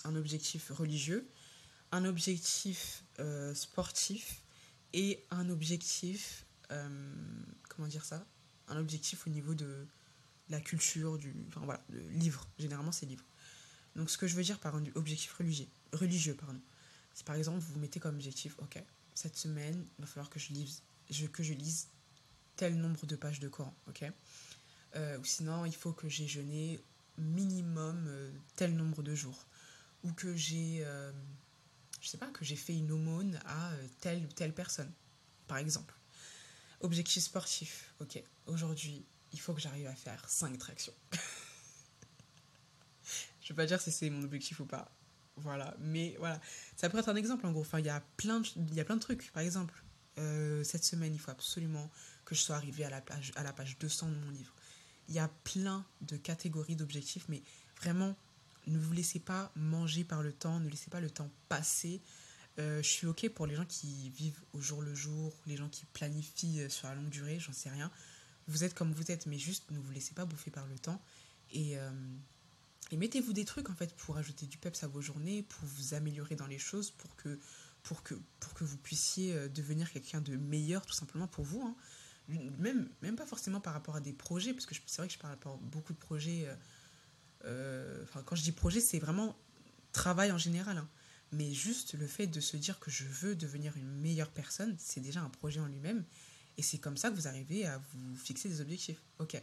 un 0.04 0.14
objectif 0.16 0.70
religieux, 0.70 1.28
un 1.92 2.04
objectif 2.04 3.04
sportif 3.54 4.42
et 4.92 5.24
un 5.30 5.48
objectif, 5.50 6.44
comment 7.68 7.88
dire 7.88 8.04
ça? 8.04 8.24
Un 8.68 8.76
objectif 8.76 9.26
au 9.26 9.30
niveau 9.30 9.54
de 9.54 9.86
la 10.50 10.60
culture, 10.60 11.18
du, 11.18 11.34
enfin 11.48 11.62
voilà, 11.64 11.82
le 11.90 12.00
livre. 12.10 12.46
Généralement 12.58 12.92
c'est 12.92 13.06
livre. 13.06 13.24
Donc 13.96 14.10
ce 14.10 14.18
que 14.18 14.26
je 14.26 14.36
veux 14.36 14.44
dire 14.44 14.58
par 14.58 14.76
un 14.76 14.84
objectif 14.94 15.32
religieux, 15.34 15.66
religieux 15.92 16.34
pardon 16.34 16.60
si 17.18 17.24
par 17.24 17.34
exemple 17.34 17.58
vous 17.58 17.80
mettez 17.80 17.98
comme 17.98 18.14
objectif, 18.14 18.54
ok, 18.58 18.80
cette 19.12 19.36
semaine, 19.36 19.84
il 19.98 20.02
va 20.02 20.06
falloir 20.06 20.30
que 20.30 20.38
je 20.38 20.52
lise, 20.52 20.82
que 21.32 21.42
je 21.42 21.52
lise 21.52 21.88
tel 22.54 22.76
nombre 22.76 23.06
de 23.06 23.16
pages 23.16 23.40
de 23.40 23.48
Coran, 23.48 23.74
ok? 23.88 24.04
Euh, 24.94 25.18
Ou 25.18 25.24
sinon, 25.24 25.64
il 25.64 25.74
faut 25.74 25.92
que 25.92 26.08
j'ai 26.08 26.28
jeûné 26.28 26.78
minimum 27.16 28.04
euh, 28.06 28.30
tel 28.54 28.76
nombre 28.76 29.02
de 29.02 29.16
jours. 29.16 29.47
Ou 30.04 30.12
que 30.12 30.36
j'ai, 30.36 30.82
euh, 30.84 31.12
sais 32.02 32.18
pas, 32.18 32.28
que 32.28 32.44
j'ai 32.44 32.56
fait 32.56 32.76
une 32.76 32.90
aumône 32.92 33.38
à 33.44 33.72
euh, 33.72 33.86
telle 34.00 34.24
ou 34.24 34.28
telle 34.28 34.54
personne, 34.54 34.92
par 35.46 35.58
exemple. 35.58 35.94
Objectif 36.80 37.24
sportif, 37.24 37.92
ok, 38.00 38.22
aujourd'hui, 38.46 39.04
il 39.32 39.40
faut 39.40 39.52
que 39.52 39.60
j'arrive 39.60 39.88
à 39.88 39.94
faire 39.94 40.28
5 40.28 40.56
tractions. 40.58 40.94
je 43.40 43.48
vais 43.48 43.56
pas 43.56 43.66
dire 43.66 43.80
si 43.80 43.90
c'est 43.90 44.10
mon 44.10 44.22
objectif 44.22 44.60
ou 44.60 44.66
pas, 44.66 44.90
voilà, 45.40 45.74
mais 45.78 46.16
voilà. 46.18 46.40
Ça 46.76 46.88
pourrait 46.88 47.02
être 47.02 47.08
un 47.08 47.16
exemple 47.16 47.46
en 47.46 47.52
gros. 47.52 47.60
Enfin, 47.60 47.78
il 47.78 47.86
y 47.86 47.90
a 47.90 48.02
plein 48.16 48.40
de, 48.40 48.48
il 48.56 48.74
y 48.74 48.80
a 48.80 48.84
plein 48.84 48.96
de 48.96 49.00
trucs. 49.00 49.30
Par 49.32 49.42
exemple, 49.42 49.82
euh, 50.18 50.64
cette 50.64 50.84
semaine, 50.84 51.14
il 51.14 51.18
faut 51.18 51.30
absolument 51.30 51.90
que 52.24 52.34
je 52.34 52.40
sois 52.40 52.56
arrivée 52.56 52.84
à 52.84 52.90
la 52.90 53.00
page, 53.00 53.32
à 53.36 53.42
la 53.42 53.52
page 53.52 53.78
200 53.78 54.08
de 54.08 54.16
mon 54.16 54.30
livre. 54.30 54.52
Il 55.08 55.14
y 55.14 55.18
a 55.18 55.28
plein 55.44 55.86
de 56.02 56.16
catégories 56.16 56.76
d'objectifs, 56.76 57.26
mais 57.28 57.42
vraiment, 57.80 58.16
ne 58.68 58.78
vous 58.78 58.92
laissez 58.92 59.20
pas 59.20 59.52
manger 59.56 60.04
par 60.04 60.22
le 60.22 60.32
temps, 60.32 60.60
ne 60.60 60.68
laissez 60.68 60.90
pas 60.90 61.00
le 61.00 61.10
temps 61.10 61.30
passer. 61.48 62.02
Euh, 62.58 62.82
je 62.82 62.88
suis 62.88 63.06
OK 63.06 63.28
pour 63.30 63.46
les 63.46 63.54
gens 63.54 63.64
qui 63.64 64.10
vivent 64.10 64.40
au 64.52 64.60
jour 64.60 64.82
le 64.82 64.94
jour, 64.94 65.32
les 65.46 65.56
gens 65.56 65.68
qui 65.68 65.84
planifient 65.86 66.62
euh, 66.62 66.68
sur 66.68 66.88
la 66.88 66.96
longue 66.96 67.08
durée, 67.08 67.38
j'en 67.38 67.52
sais 67.52 67.70
rien. 67.70 67.90
Vous 68.48 68.64
êtes 68.64 68.74
comme 68.74 68.92
vous 68.92 69.10
êtes, 69.10 69.26
mais 69.26 69.38
juste 69.38 69.70
ne 69.70 69.78
vous 69.78 69.92
laissez 69.92 70.14
pas 70.14 70.24
bouffer 70.24 70.50
par 70.50 70.66
le 70.66 70.78
temps. 70.78 71.00
Et, 71.50 71.78
euh, 71.78 71.90
et 72.90 72.96
mettez-vous 72.96 73.32
des 73.32 73.44
trucs 73.44 73.70
en 73.70 73.74
fait 73.74 73.94
pour 73.94 74.16
ajouter 74.16 74.46
du 74.46 74.58
peps 74.58 74.82
à 74.82 74.88
vos 74.88 75.00
journées, 75.00 75.44
pour 75.44 75.64
vous 75.68 75.94
améliorer 75.94 76.34
dans 76.34 76.46
les 76.46 76.58
choses, 76.58 76.90
pour 76.90 77.14
que, 77.16 77.38
vous 78.60 78.76
puissiez 78.78 79.48
devenir 79.48 79.90
quelqu'un 79.90 80.20
de 80.20 80.36
meilleur 80.36 80.84
tout 80.84 80.92
simplement 80.92 81.26
pour 81.28 81.44
vous. 81.44 81.62
Hein. 81.62 81.76
Même, 82.58 83.16
pas 83.16 83.24
forcément 83.24 83.60
par 83.60 83.72
rapport 83.72 83.96
à 83.96 84.00
des 84.00 84.12
projets, 84.12 84.52
parce 84.52 84.66
que 84.66 84.74
c'est 84.86 85.00
vrai 85.00 85.08
que 85.08 85.14
je 85.14 85.18
parle 85.18 85.38
par 85.38 85.56
beaucoup 85.58 85.94
de 85.94 85.98
projets. 85.98 86.46
Enfin, 87.44 88.22
quand 88.24 88.36
je 88.36 88.42
dis 88.42 88.52
projet, 88.52 88.80
c'est 88.80 88.98
vraiment 88.98 89.36
travail 89.92 90.32
en 90.32 90.38
général. 90.38 90.78
Hein. 90.78 90.88
Mais 91.32 91.52
juste 91.52 91.94
le 91.94 92.06
fait 92.06 92.26
de 92.26 92.40
se 92.40 92.56
dire 92.56 92.78
que 92.78 92.90
je 92.90 93.04
veux 93.04 93.36
devenir 93.36 93.76
une 93.76 93.90
meilleure 94.00 94.30
personne, 94.30 94.74
c'est 94.78 95.00
déjà 95.00 95.20
un 95.20 95.28
projet 95.28 95.60
en 95.60 95.66
lui-même. 95.66 96.04
Et 96.56 96.62
c'est 96.62 96.78
comme 96.78 96.96
ça 96.96 97.10
que 97.10 97.14
vous 97.14 97.28
arrivez 97.28 97.66
à 97.66 97.78
vous 97.78 98.16
fixer 98.16 98.48
des 98.48 98.60
objectifs. 98.60 99.00
Ok, 99.18 99.40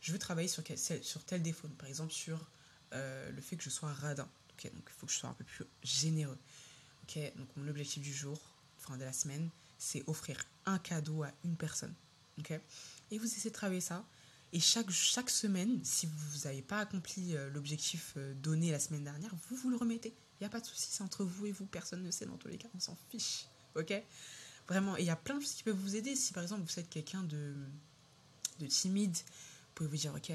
je 0.00 0.12
veux 0.12 0.18
travailler 0.18 0.48
sur, 0.48 0.62
sur 1.02 1.24
tel 1.24 1.42
défaut. 1.42 1.68
Par 1.68 1.88
exemple, 1.88 2.12
sur 2.12 2.50
euh, 2.92 3.30
le 3.30 3.40
fait 3.40 3.56
que 3.56 3.62
je 3.62 3.70
sois 3.70 3.92
radin. 3.92 4.28
Okay, 4.54 4.70
donc 4.70 4.84
il 4.88 4.92
faut 4.98 5.06
que 5.06 5.12
je 5.12 5.18
sois 5.18 5.28
un 5.28 5.34
peu 5.34 5.44
plus 5.44 5.64
généreux. 5.82 6.38
Ok, 7.02 7.18
donc 7.36 7.48
mon 7.56 7.68
objectif 7.68 8.02
du 8.02 8.12
jour, 8.12 8.40
enfin 8.78 8.96
de 8.96 9.04
la 9.04 9.12
semaine, 9.12 9.50
c'est 9.78 10.02
offrir 10.06 10.42
un 10.64 10.78
cadeau 10.78 11.22
à 11.22 11.30
une 11.44 11.56
personne. 11.56 11.94
Ok, 12.38 12.50
et 13.10 13.18
vous 13.18 13.26
essayez 13.26 13.50
de 13.50 13.54
travailler 13.54 13.80
ça. 13.80 14.04
Et 14.52 14.60
chaque, 14.60 14.90
chaque 14.90 15.30
semaine, 15.30 15.80
si 15.84 16.06
vous 16.06 16.38
n'avez 16.44 16.62
pas 16.62 16.78
accompli 16.78 17.36
euh, 17.36 17.50
l'objectif 17.50 18.14
euh, 18.16 18.34
donné 18.34 18.70
la 18.70 18.78
semaine 18.78 19.04
dernière, 19.04 19.34
vous 19.48 19.56
vous 19.56 19.70
le 19.70 19.76
remettez. 19.76 20.14
Il 20.38 20.42
n'y 20.42 20.46
a 20.46 20.50
pas 20.50 20.60
de 20.60 20.66
souci, 20.66 20.88
c'est 20.90 21.02
entre 21.02 21.24
vous 21.24 21.46
et 21.46 21.52
vous, 21.52 21.66
personne 21.66 22.02
ne 22.02 22.10
sait 22.10 22.26
dans 22.26 22.36
tous 22.36 22.48
les 22.48 22.58
cas, 22.58 22.68
on 22.74 22.80
s'en 22.80 22.96
fiche. 23.10 23.46
Ok? 23.74 23.92
Vraiment, 24.68 24.96
il 24.96 25.04
y 25.04 25.10
a 25.10 25.16
plein 25.16 25.36
de 25.36 25.40
choses 25.40 25.54
qui 25.54 25.62
peuvent 25.62 25.76
vous 25.76 25.96
aider. 25.96 26.14
Si 26.16 26.32
par 26.32 26.42
exemple 26.42 26.62
vous 26.62 26.78
êtes 26.78 26.88
quelqu'un 26.88 27.22
de, 27.22 27.54
de 28.58 28.66
timide, 28.66 29.16
vous 29.16 29.72
pouvez 29.74 29.88
vous 29.88 29.96
dire, 29.96 30.14
ok, 30.14 30.30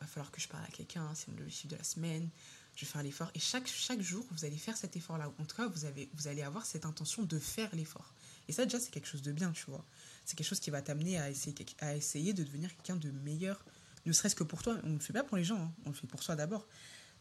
va 0.00 0.06
falloir 0.06 0.30
que 0.30 0.40
je 0.40 0.48
parle 0.48 0.64
à 0.64 0.70
quelqu'un, 0.70 1.14
c'est 1.14 1.28
mon 1.28 1.38
objectif 1.38 1.68
de 1.70 1.76
la 1.76 1.84
semaine, 1.84 2.28
je 2.74 2.84
vais 2.84 2.90
faire 2.90 3.02
l'effort. 3.02 3.30
Et 3.34 3.40
chaque, 3.40 3.66
chaque 3.66 4.00
jour, 4.00 4.24
vous 4.30 4.44
allez 4.44 4.58
faire 4.58 4.76
cet 4.76 4.96
effort-là. 4.96 5.32
En 5.38 5.44
tout 5.44 5.56
cas, 5.56 5.66
vous, 5.68 5.84
avez, 5.84 6.10
vous 6.14 6.28
allez 6.28 6.42
avoir 6.42 6.66
cette 6.66 6.84
intention 6.84 7.22
de 7.22 7.38
faire 7.38 7.74
l'effort. 7.74 8.12
Et 8.48 8.52
ça, 8.52 8.64
déjà, 8.64 8.78
c'est 8.78 8.90
quelque 8.90 9.08
chose 9.08 9.22
de 9.22 9.32
bien, 9.32 9.52
tu 9.52 9.64
vois. 9.66 9.84
C'est 10.24 10.36
quelque 10.36 10.46
chose 10.46 10.60
qui 10.60 10.70
va 10.70 10.82
t'amener 10.82 11.18
à 11.18 11.30
essayer, 11.30 11.54
à 11.80 11.96
essayer 11.96 12.32
de 12.32 12.42
devenir 12.44 12.74
quelqu'un 12.76 12.96
de 12.96 13.10
meilleur, 13.10 13.64
ne 14.06 14.12
serait-ce 14.12 14.36
que 14.36 14.44
pour 14.44 14.62
toi. 14.62 14.78
On 14.84 14.90
ne 14.90 14.94
le 14.94 15.00
fait 15.00 15.12
pas 15.12 15.24
pour 15.24 15.36
les 15.36 15.44
gens, 15.44 15.60
hein. 15.60 15.72
on 15.84 15.90
le 15.90 15.94
fait 15.94 16.06
pour 16.06 16.22
soi 16.22 16.36
d'abord. 16.36 16.66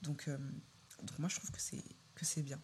Donc, 0.01 0.27
euh, 0.27 0.37
moi, 1.19 1.29
je 1.29 1.35
trouve 1.35 1.51
que 1.51 1.59
c'est, 1.59 1.83
que 2.13 2.25
c'est 2.25 2.43
bien. 2.43 2.61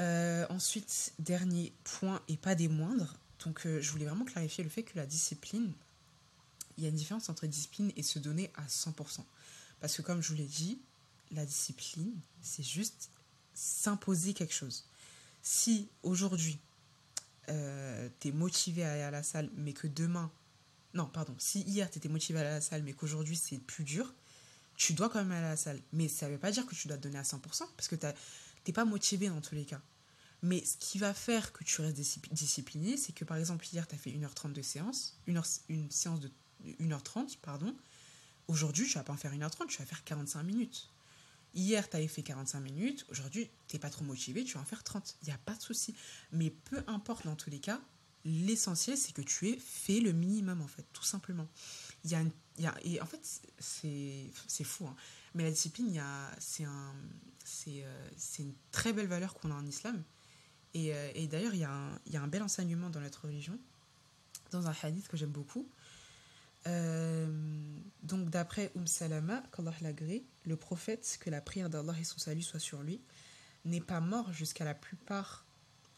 Euh, 0.00 0.46
ensuite, 0.50 1.12
dernier 1.18 1.72
point, 1.84 2.22
et 2.28 2.36
pas 2.36 2.54
des 2.54 2.68
moindres. 2.68 3.16
Donc, 3.44 3.66
euh, 3.66 3.80
je 3.80 3.90
voulais 3.90 4.06
vraiment 4.06 4.24
clarifier 4.24 4.64
le 4.64 4.70
fait 4.70 4.82
que 4.82 4.96
la 4.96 5.06
discipline, 5.06 5.72
il 6.76 6.84
y 6.84 6.86
a 6.86 6.90
une 6.90 6.96
différence 6.96 7.28
entre 7.28 7.46
discipline 7.46 7.92
et 7.96 8.02
se 8.02 8.18
donner 8.18 8.50
à 8.56 8.66
100%. 8.66 9.24
Parce 9.80 9.96
que 9.96 10.02
comme 10.02 10.22
je 10.22 10.30
vous 10.30 10.36
l'ai 10.36 10.46
dit, 10.46 10.80
la 11.32 11.44
discipline, 11.44 12.12
c'est 12.40 12.62
juste 12.62 13.10
s'imposer 13.54 14.34
quelque 14.34 14.54
chose. 14.54 14.86
Si 15.42 15.88
aujourd'hui, 16.02 16.58
euh, 17.48 18.08
tu 18.20 18.28
es 18.28 18.32
motivé 18.32 18.84
à 18.84 18.92
aller 18.92 19.02
à 19.02 19.10
la 19.10 19.22
salle, 19.22 19.50
mais 19.56 19.72
que 19.72 19.86
demain, 19.86 20.30
non, 20.94 21.06
pardon, 21.06 21.34
si 21.38 21.60
hier 21.62 21.90
tu 21.90 21.98
étais 21.98 22.08
motivé 22.08 22.38
à 22.38 22.42
aller 22.42 22.50
à 22.50 22.54
la 22.54 22.60
salle, 22.60 22.82
mais 22.82 22.92
qu'aujourd'hui 22.92 23.36
c'est 23.36 23.58
plus 23.58 23.84
dur, 23.84 24.14
tu 24.76 24.92
dois 24.92 25.08
quand 25.08 25.18
même 25.18 25.32
aller 25.32 25.46
à 25.46 25.50
la 25.50 25.56
salle. 25.56 25.80
Mais 25.92 26.08
ça 26.08 26.26
ne 26.26 26.32
veut 26.32 26.38
pas 26.38 26.50
dire 26.50 26.66
que 26.66 26.74
tu 26.74 26.88
dois 26.88 26.96
te 26.96 27.02
donner 27.02 27.18
à 27.18 27.22
100%, 27.22 27.40
parce 27.76 27.88
que 27.88 27.96
tu 27.96 28.06
n'es 28.06 28.72
pas 28.72 28.84
motivé 28.84 29.28
dans 29.28 29.40
tous 29.40 29.54
les 29.54 29.64
cas. 29.64 29.80
Mais 30.42 30.64
ce 30.64 30.76
qui 30.76 30.98
va 30.98 31.14
faire 31.14 31.52
que 31.52 31.64
tu 31.64 31.80
restes 31.80 31.96
discipliné, 32.32 32.96
c'est 32.96 33.12
que 33.12 33.24
par 33.24 33.36
exemple, 33.36 33.66
hier, 33.72 33.86
tu 33.86 33.94
as 33.94 33.98
fait 33.98 34.10
1h30 34.10 34.52
de 34.52 34.62
séance, 34.62 35.18
une, 35.26 35.38
heure, 35.38 35.46
une 35.68 35.90
séance 35.90 36.20
de 36.20 36.30
1h30, 36.80 37.38
pardon. 37.40 37.74
Aujourd'hui, 38.48 38.86
tu 38.86 38.94
vas 38.94 39.04
pas 39.04 39.12
en 39.12 39.16
faire 39.16 39.32
1h30, 39.32 39.66
tu 39.68 39.78
vas 39.78 39.86
faire 39.86 40.04
45 40.04 40.42
minutes. 40.42 40.90
Hier, 41.56 41.88
tu 41.88 41.96
avais 41.96 42.06
fait 42.06 42.22
45 42.22 42.60
minutes. 42.60 43.06
Aujourd'hui, 43.08 43.48
tu 43.66 43.76
n'es 43.76 43.80
pas 43.80 43.88
trop 43.88 44.04
motivé, 44.04 44.44
tu 44.44 44.54
vas 44.54 44.60
en 44.60 44.64
faire 44.64 44.84
30. 44.84 45.16
Il 45.22 45.28
n'y 45.28 45.32
a 45.34 45.38
pas 45.38 45.54
de 45.54 45.62
souci. 45.62 45.94
Mais 46.30 46.50
peu 46.50 46.84
importe 46.86 47.24
dans 47.24 47.34
tous 47.34 47.48
les 47.48 47.60
cas, 47.60 47.80
l'essentiel, 48.26 48.98
c'est 48.98 49.12
que 49.12 49.22
tu 49.22 49.48
aies 49.48 49.58
fait 49.58 50.00
le 50.00 50.12
minimum, 50.12 50.60
en 50.60 50.66
fait, 50.66 50.84
tout 50.92 51.02
simplement. 51.02 51.48
Y 52.04 52.14
a, 52.14 52.22
y 52.58 52.66
a 52.66 52.74
et 52.84 53.00
en 53.00 53.06
fait, 53.06 53.40
c'est 53.58 54.64
fou, 54.64 54.86
hein. 54.86 54.94
mais 55.34 55.44
la 55.44 55.50
discipline, 55.50 55.98
c'est 56.38 56.64
un, 56.64 56.94
euh, 57.68 58.10
une 58.38 58.54
très 58.70 58.92
belle 58.92 59.06
valeur 59.06 59.32
qu'on 59.32 59.50
a 59.50 59.54
en 59.54 59.64
islam. 59.64 60.02
Et, 60.74 60.92
euh, 60.94 61.10
et 61.14 61.26
d'ailleurs, 61.26 61.54
il, 61.54 61.66
il 62.06 62.12
y, 62.12 62.16
a 62.16 62.22
un 62.22 62.28
bel 62.28 62.42
enseignement 62.42 62.90
dans 62.90 63.00
notre 63.00 63.24
religion, 63.24 63.58
dans 64.50 64.66
un 64.66 64.74
hadith 64.82 65.08
que 65.08 65.16
j'aime 65.16 65.30
beaucoup, 65.30 65.66
euh, 66.66 67.26
donc 68.02 68.30
d'après 68.30 68.72
Umm 68.74 68.86
Salama, 68.86 69.42
qu'Allah 69.54 69.74
l'agrée, 69.80 70.24
le 70.46 70.56
prophète, 70.56 71.18
que 71.20 71.30
la 71.30 71.40
prière 71.40 71.70
d'Allah 71.70 71.94
et 72.00 72.04
son 72.04 72.18
salut 72.18 72.42
soient 72.42 72.60
sur 72.60 72.82
lui, 72.82 73.00
n'est 73.64 73.80
pas 73.80 74.00
mort 74.00 74.32
jusqu'à 74.32 74.64
la 74.64 74.74
plupart 74.74 75.46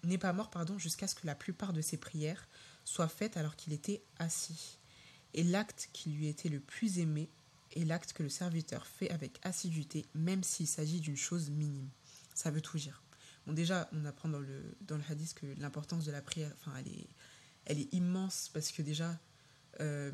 n'est 0.04 0.18
pas 0.18 0.32
mort 0.32 0.50
pardon 0.50 0.78
jusqu'à 0.78 1.08
ce 1.08 1.14
que 1.14 1.26
la 1.26 1.34
plupart 1.34 1.72
de 1.72 1.80
ses 1.80 1.96
prières 1.96 2.46
soit 2.84 3.08
faite 3.08 3.36
alors 3.36 3.56
qu'il 3.56 3.72
était 3.72 4.02
assis. 4.18 4.78
Et 5.34 5.42
l'acte 5.42 5.90
qui 5.92 6.10
lui 6.10 6.28
était 6.28 6.48
le 6.48 6.60
plus 6.60 6.98
aimé 6.98 7.28
est 7.76 7.84
l'acte 7.84 8.12
que 8.12 8.22
le 8.22 8.28
serviteur 8.28 8.86
fait 8.86 9.10
avec 9.10 9.38
assiduité, 9.42 10.06
même 10.14 10.42
s'il 10.42 10.66
s'agit 10.66 11.00
d'une 11.00 11.16
chose 11.16 11.50
minime. 11.50 11.88
Ça 12.34 12.50
veut 12.50 12.62
tout 12.62 12.78
dire. 12.78 13.02
Bon, 13.46 13.52
déjà, 13.52 13.88
on 13.92 14.04
apprend 14.04 14.28
dans 14.28 14.38
le, 14.38 14.76
dans 14.82 14.96
le 14.96 15.02
hadith 15.08 15.34
que 15.34 15.46
l'importance 15.58 16.04
de 16.04 16.12
la 16.12 16.22
prière, 16.22 16.52
enfin, 16.60 16.76
elle 16.78 16.88
est, 16.88 17.06
elle 17.66 17.78
est 17.78 17.92
immense 17.92 18.50
parce 18.54 18.72
que 18.72 18.80
déjà, 18.80 19.18
euh, 19.80 20.10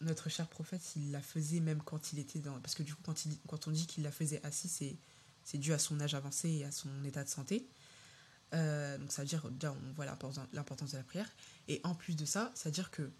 notre 0.00 0.28
cher 0.28 0.48
prophète, 0.48 0.82
il 0.96 1.10
la 1.10 1.20
faisait 1.20 1.60
même 1.60 1.82
quand 1.82 2.12
il 2.12 2.18
était 2.18 2.38
dans. 2.38 2.58
Parce 2.60 2.74
que 2.74 2.82
du 2.82 2.94
coup, 2.94 3.02
quand, 3.46 3.68
on 3.68 3.70
dit 3.70 3.86
qu'il 3.86 4.04
la 4.04 4.12
faisait 4.12 4.44
assis, 4.44 4.68
c'est, 4.68 4.96
c'est 5.44 5.58
dû 5.58 5.72
à 5.72 5.78
son 5.78 6.00
âge 6.00 6.14
avancé 6.14 6.48
et 6.48 6.64
à 6.64 6.72
son 6.72 7.04
état 7.04 7.24
de 7.24 7.28
santé. 7.28 7.66
Euh, 8.54 8.98
donc 8.98 9.12
ça 9.12 9.22
veut 9.22 9.28
dire, 9.28 9.48
déjà, 9.50 9.72
on 9.72 9.92
voit 9.92 10.06
l'importance 10.06 10.92
de 10.92 10.96
la 10.96 11.04
prière. 11.04 11.30
Et 11.68 11.80
en 11.84 11.94
plus 11.94 12.16
de 12.16 12.24
ça, 12.24 12.50
ça 12.54 12.68
veut 12.68 12.74
dire 12.74 12.90
que 12.90 13.10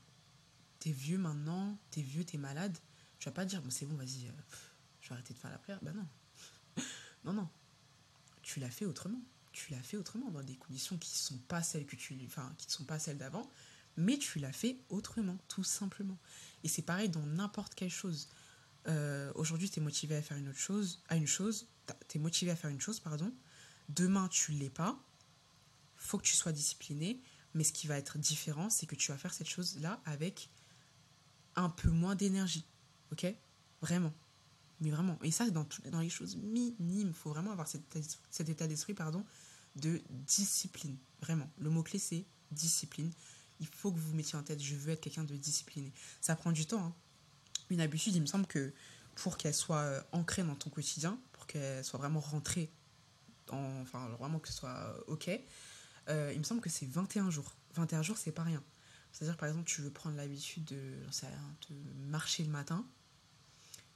t'es 0.78 0.90
vieux 0.90 1.18
maintenant, 1.18 1.78
t'es 1.90 2.02
vieux, 2.02 2.24
t'es 2.24 2.38
malade. 2.38 2.76
Tu 3.18 3.28
vas 3.28 3.34
pas 3.34 3.44
dire, 3.44 3.60
bon, 3.62 3.70
c'est 3.70 3.86
bon, 3.86 3.96
vas-y, 3.96 4.26
euh, 4.26 4.32
je 5.00 5.08
vais 5.08 5.14
arrêter 5.14 5.34
de 5.34 5.38
faire 5.38 5.50
la 5.50 5.58
prière. 5.58 5.78
Ben 5.82 5.94
non. 5.94 6.06
non, 7.24 7.32
non. 7.32 7.48
Tu 8.42 8.60
l'as 8.60 8.70
fait 8.70 8.86
autrement. 8.86 9.20
Tu 9.52 9.72
l'as 9.72 9.82
fait 9.82 9.96
autrement, 9.96 10.30
dans 10.30 10.42
des 10.42 10.56
conditions 10.56 10.96
qui 10.96 11.10
sont 11.18 11.38
pas 11.38 11.62
celles 11.62 11.84
que 11.84 11.96
tu. 11.96 12.16
Enfin, 12.26 12.52
qui 12.56 12.66
ne 12.68 12.72
sont 12.72 12.84
pas 12.84 12.98
celles 12.98 13.18
d'avant. 13.18 13.50
Mais 14.00 14.16
tu 14.16 14.38
l'as 14.38 14.52
fait 14.52 14.78
autrement, 14.88 15.36
tout 15.48 15.62
simplement. 15.62 16.18
Et 16.64 16.68
c'est 16.68 16.82
pareil 16.82 17.10
dans 17.10 17.24
n'importe 17.26 17.74
quelle 17.74 17.90
chose. 17.90 18.28
Euh, 18.88 19.30
aujourd'hui, 19.34 19.68
tu 19.68 19.78
es 19.78 19.82
motivé 19.82 20.16
à 20.16 20.22
faire 20.22 20.38
une 20.38 20.48
autre 20.48 20.58
chose, 20.58 21.02
à 21.08 21.16
une 21.16 21.26
chose, 21.26 21.68
tu 22.08 22.16
es 22.16 22.20
motivé 22.20 22.50
à 22.50 22.56
faire 22.56 22.70
une 22.70 22.80
chose, 22.80 22.98
pardon. 22.98 23.30
Demain, 23.90 24.28
tu 24.28 24.52
l'es 24.52 24.70
pas. 24.70 24.98
Faut 25.96 26.16
que 26.16 26.24
tu 26.24 26.34
sois 26.34 26.52
discipliné. 26.52 27.20
Mais 27.52 27.62
ce 27.62 27.72
qui 27.72 27.86
va 27.88 27.98
être 27.98 28.16
différent, 28.16 28.70
c'est 28.70 28.86
que 28.86 28.94
tu 28.94 29.12
vas 29.12 29.18
faire 29.18 29.34
cette 29.34 29.48
chose-là 29.48 30.00
avec 30.06 30.48
un 31.56 31.68
peu 31.68 31.90
moins 31.90 32.14
d'énergie. 32.14 32.64
Ok? 33.12 33.26
Vraiment. 33.82 34.14
Mais 34.80 34.90
vraiment. 34.90 35.18
Et 35.22 35.30
ça, 35.30 35.50
dans, 35.50 35.66
dans 35.90 36.00
les 36.00 36.08
choses 36.08 36.36
minimes, 36.36 37.08
il 37.08 37.12
faut 37.12 37.30
vraiment 37.30 37.50
avoir 37.50 37.68
cet, 37.68 37.98
cet 38.30 38.48
état 38.48 38.66
d'esprit 38.66 38.94
pardon, 38.94 39.26
de 39.76 40.00
discipline. 40.08 40.96
Vraiment. 41.20 41.50
Le 41.58 41.68
mot-clé, 41.68 41.98
c'est 41.98 42.24
discipline. 42.50 43.10
Il 43.60 43.66
faut 43.66 43.92
que 43.92 43.98
vous 43.98 44.14
mettiez 44.14 44.38
en 44.38 44.42
tête, 44.42 44.62
je 44.62 44.74
veux 44.74 44.92
être 44.92 45.00
quelqu'un 45.00 45.24
de 45.24 45.36
discipliné. 45.36 45.92
Ça 46.20 46.34
prend 46.34 46.52
du 46.52 46.66
temps. 46.66 46.84
Hein. 46.84 46.94
Une 47.70 47.80
habitude, 47.80 48.14
il 48.14 48.20
me 48.20 48.26
semble 48.26 48.46
que 48.46 48.72
pour 49.14 49.36
qu'elle 49.36 49.54
soit 49.54 49.78
euh, 49.78 50.02
ancrée 50.12 50.42
dans 50.42 50.54
ton 50.54 50.70
quotidien, 50.70 51.18
pour 51.32 51.46
qu'elle 51.46 51.84
soit 51.84 51.98
vraiment 51.98 52.20
rentrée, 52.20 52.72
en, 53.50 53.80
enfin 53.82 54.08
vraiment 54.18 54.38
que 54.38 54.48
ce 54.48 54.54
soit 54.54 54.70
euh, 54.70 55.02
OK, 55.08 55.30
euh, 56.08 56.32
il 56.32 56.38
me 56.38 56.44
semble 56.44 56.60
que 56.60 56.70
c'est 56.70 56.86
21 56.86 57.30
jours. 57.30 57.54
21 57.74 58.02
jours, 58.02 58.16
c'est 58.16 58.32
pas 58.32 58.42
rien. 58.42 58.62
C'est-à-dire, 59.12 59.36
par 59.36 59.48
exemple, 59.48 59.68
tu 59.68 59.82
veux 59.82 59.90
prendre 59.90 60.16
l'habitude 60.16 60.64
de, 60.64 60.76
de 60.76 61.76
marcher 62.08 62.44
le 62.44 62.50
matin, 62.50 62.86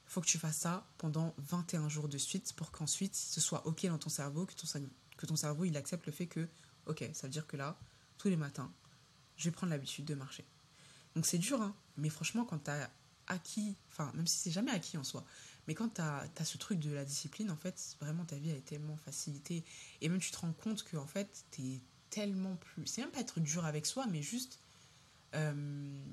faut 0.06 0.20
que 0.20 0.26
tu 0.26 0.38
fasses 0.38 0.58
ça 0.58 0.86
pendant 0.98 1.34
21 1.38 1.88
jours 1.88 2.08
de 2.08 2.18
suite 2.18 2.52
pour 2.52 2.70
qu'ensuite 2.70 3.16
ce 3.16 3.40
soit 3.40 3.66
OK 3.66 3.84
dans 3.86 3.98
ton 3.98 4.10
cerveau, 4.10 4.46
que 4.46 4.54
ton, 4.54 4.66
que 5.16 5.26
ton 5.26 5.34
cerveau 5.36 5.64
il 5.64 5.76
accepte 5.76 6.06
le 6.06 6.12
fait 6.12 6.26
que, 6.26 6.48
OK, 6.86 7.04
ça 7.12 7.26
veut 7.26 7.32
dire 7.32 7.46
que 7.46 7.56
là, 7.56 7.78
tous 8.16 8.28
les 8.28 8.36
matins, 8.36 8.72
je 9.36 9.44
vais 9.44 9.50
prendre 9.50 9.70
l'habitude 9.70 10.04
de 10.04 10.14
marcher. 10.14 10.44
Donc 11.14 11.26
c'est 11.26 11.38
dur, 11.38 11.60
hein, 11.62 11.74
mais 11.96 12.08
franchement, 12.08 12.44
quand 12.44 12.58
tu 12.58 12.70
as 12.70 12.90
acquis, 13.26 13.76
enfin, 13.88 14.12
même 14.14 14.26
si 14.26 14.38
c'est 14.38 14.50
jamais 14.50 14.70
acquis 14.70 14.96
en 14.96 15.04
soi, 15.04 15.24
mais 15.66 15.74
quand 15.74 15.94
tu 15.94 16.00
as, 16.00 16.44
ce 16.44 16.58
truc 16.58 16.78
de 16.78 16.90
la 16.90 17.04
discipline, 17.04 17.50
en 17.50 17.56
fait, 17.56 17.96
vraiment 18.00 18.24
ta 18.24 18.36
vie 18.36 18.50
a 18.50 18.54
été 18.54 18.76
tellement 18.76 18.96
facilitée. 18.96 19.64
Et 20.00 20.08
même 20.08 20.20
tu 20.20 20.30
te 20.30 20.36
rends 20.38 20.52
compte 20.52 20.82
que, 20.82 20.96
en 20.96 21.06
fait, 21.06 21.44
tu 21.50 21.62
es 21.62 21.80
tellement 22.10 22.56
plus. 22.56 22.86
C'est 22.86 23.00
même 23.00 23.10
pas 23.10 23.20
être 23.20 23.40
dur 23.40 23.64
avec 23.64 23.86
soi, 23.86 24.06
mais 24.06 24.22
juste. 24.22 24.60
Euh, 25.34 26.04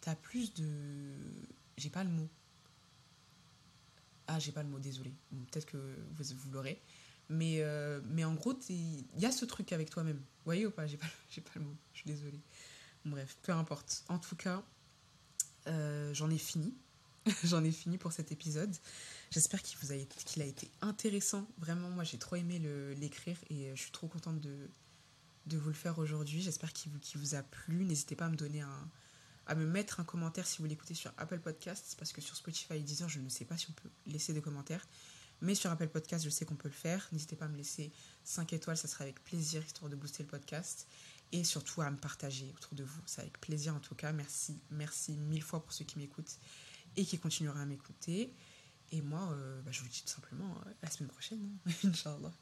tu 0.00 0.08
as 0.08 0.14
plus 0.14 0.54
de. 0.54 0.68
J'ai 1.76 1.90
pas 1.90 2.04
le 2.04 2.10
mot. 2.10 2.28
Ah, 4.28 4.38
j'ai 4.38 4.52
pas 4.52 4.62
le 4.62 4.68
mot, 4.68 4.78
désolé. 4.78 5.12
Peut-être 5.50 5.66
que 5.66 5.76
vous, 6.16 6.24
vous 6.36 6.50
l'aurez. 6.52 6.80
Mais, 7.28 7.56
euh, 7.60 8.00
mais 8.04 8.24
en 8.24 8.34
gros, 8.34 8.54
il 8.68 9.04
y 9.18 9.26
a 9.26 9.32
ce 9.32 9.44
truc 9.44 9.72
avec 9.72 9.90
toi-même. 9.90 10.16
Vous 10.18 10.44
voyez 10.44 10.66
ou 10.66 10.70
pas? 10.70 10.86
J'ai 10.86 10.96
pas, 10.96 11.06
pas 11.36 11.50
le 11.56 11.62
mot. 11.62 11.76
Je 11.92 12.00
suis 12.00 12.06
désolée. 12.06 12.40
Bref, 13.04 13.36
peu 13.42 13.52
importe. 13.52 14.04
En 14.08 14.18
tout 14.18 14.36
cas, 14.36 14.62
euh, 15.66 16.12
j'en 16.14 16.30
ai 16.30 16.38
fini. 16.38 16.74
j'en 17.44 17.64
ai 17.64 17.72
fini 17.72 17.98
pour 17.98 18.12
cet 18.12 18.30
épisode. 18.30 18.74
J'espère 19.30 19.62
qu'il 19.62 19.78
a, 19.92 20.04
qu'il 20.04 20.42
a 20.42 20.46
été 20.46 20.70
intéressant. 20.80 21.46
Vraiment, 21.58 21.90
moi, 21.90 22.04
j'ai 22.04 22.18
trop 22.18 22.36
aimé 22.36 22.60
l'écrire 22.96 23.36
et 23.50 23.70
je 23.74 23.80
suis 23.80 23.90
trop 23.90 24.06
contente 24.06 24.40
de, 24.40 24.68
de 25.46 25.56
vous 25.56 25.68
le 25.68 25.74
faire 25.74 25.98
aujourd'hui. 25.98 26.42
J'espère 26.42 26.72
qu'il 26.72 26.92
vous, 26.92 26.98
vous 27.16 27.34
a 27.34 27.42
plu. 27.42 27.84
N'hésitez 27.84 28.14
pas 28.14 28.26
à 28.26 28.28
me 28.28 28.36
donner 28.36 28.60
un, 28.60 28.90
à 29.46 29.54
me 29.54 29.64
mettre 29.64 30.00
un 30.00 30.04
commentaire 30.04 30.46
si 30.46 30.58
vous 30.58 30.66
l'écoutez 30.66 30.94
sur 30.94 31.12
Apple 31.16 31.38
Podcasts, 31.38 31.94
parce 31.98 32.12
que 32.12 32.20
sur 32.20 32.36
Spotify 32.36 32.74
et 32.74 32.80
Deezer, 32.80 33.08
je 33.08 33.20
ne 33.20 33.28
sais 33.28 33.44
pas 33.44 33.56
si 33.56 33.68
on 33.70 33.72
peut 33.72 33.90
laisser 34.06 34.32
des 34.32 34.42
commentaires. 34.42 34.84
Mais 35.42 35.54
sur 35.54 35.70
Apple 35.70 35.88
Podcasts, 35.88 36.24
je 36.24 36.30
sais 36.30 36.44
qu'on 36.44 36.56
peut 36.56 36.68
le 36.68 36.74
faire. 36.74 37.08
N'hésitez 37.12 37.36
pas 37.36 37.44
à 37.44 37.48
me 37.48 37.56
laisser 37.56 37.92
5 38.24 38.52
étoiles, 38.52 38.76
ça 38.76 38.88
sera 38.88 39.04
avec 39.04 39.22
plaisir, 39.24 39.64
histoire 39.64 39.90
de 39.90 39.96
booster 39.96 40.22
le 40.22 40.28
podcast. 40.28 40.86
Et 41.32 41.44
surtout 41.44 41.82
à 41.82 41.90
me 41.90 41.96
partager 41.96 42.52
autour 42.56 42.74
de 42.74 42.84
vous. 42.84 43.00
C'est 43.04 43.20
avec 43.20 43.40
plaisir 43.40 43.74
en 43.74 43.80
tout 43.80 43.94
cas. 43.94 44.12
Merci, 44.12 44.58
merci 44.70 45.12
mille 45.12 45.42
fois 45.42 45.62
pour 45.62 45.72
ceux 45.72 45.84
qui 45.84 45.98
m'écoutent 45.98 46.38
et 46.96 47.04
qui 47.04 47.18
continueront 47.18 47.58
à 47.58 47.66
m'écouter. 47.66 48.32
Et 48.92 49.02
moi, 49.02 49.32
euh, 49.32 49.60
bah, 49.62 49.72
je 49.72 49.82
vous 49.82 49.88
dis 49.88 50.02
tout 50.02 50.12
simplement 50.12 50.56
euh, 50.66 50.70
la 50.82 50.90
semaine 50.90 51.10
prochaine, 51.10 51.58
hein. 51.66 51.72
Inch'Allah. 51.84 52.32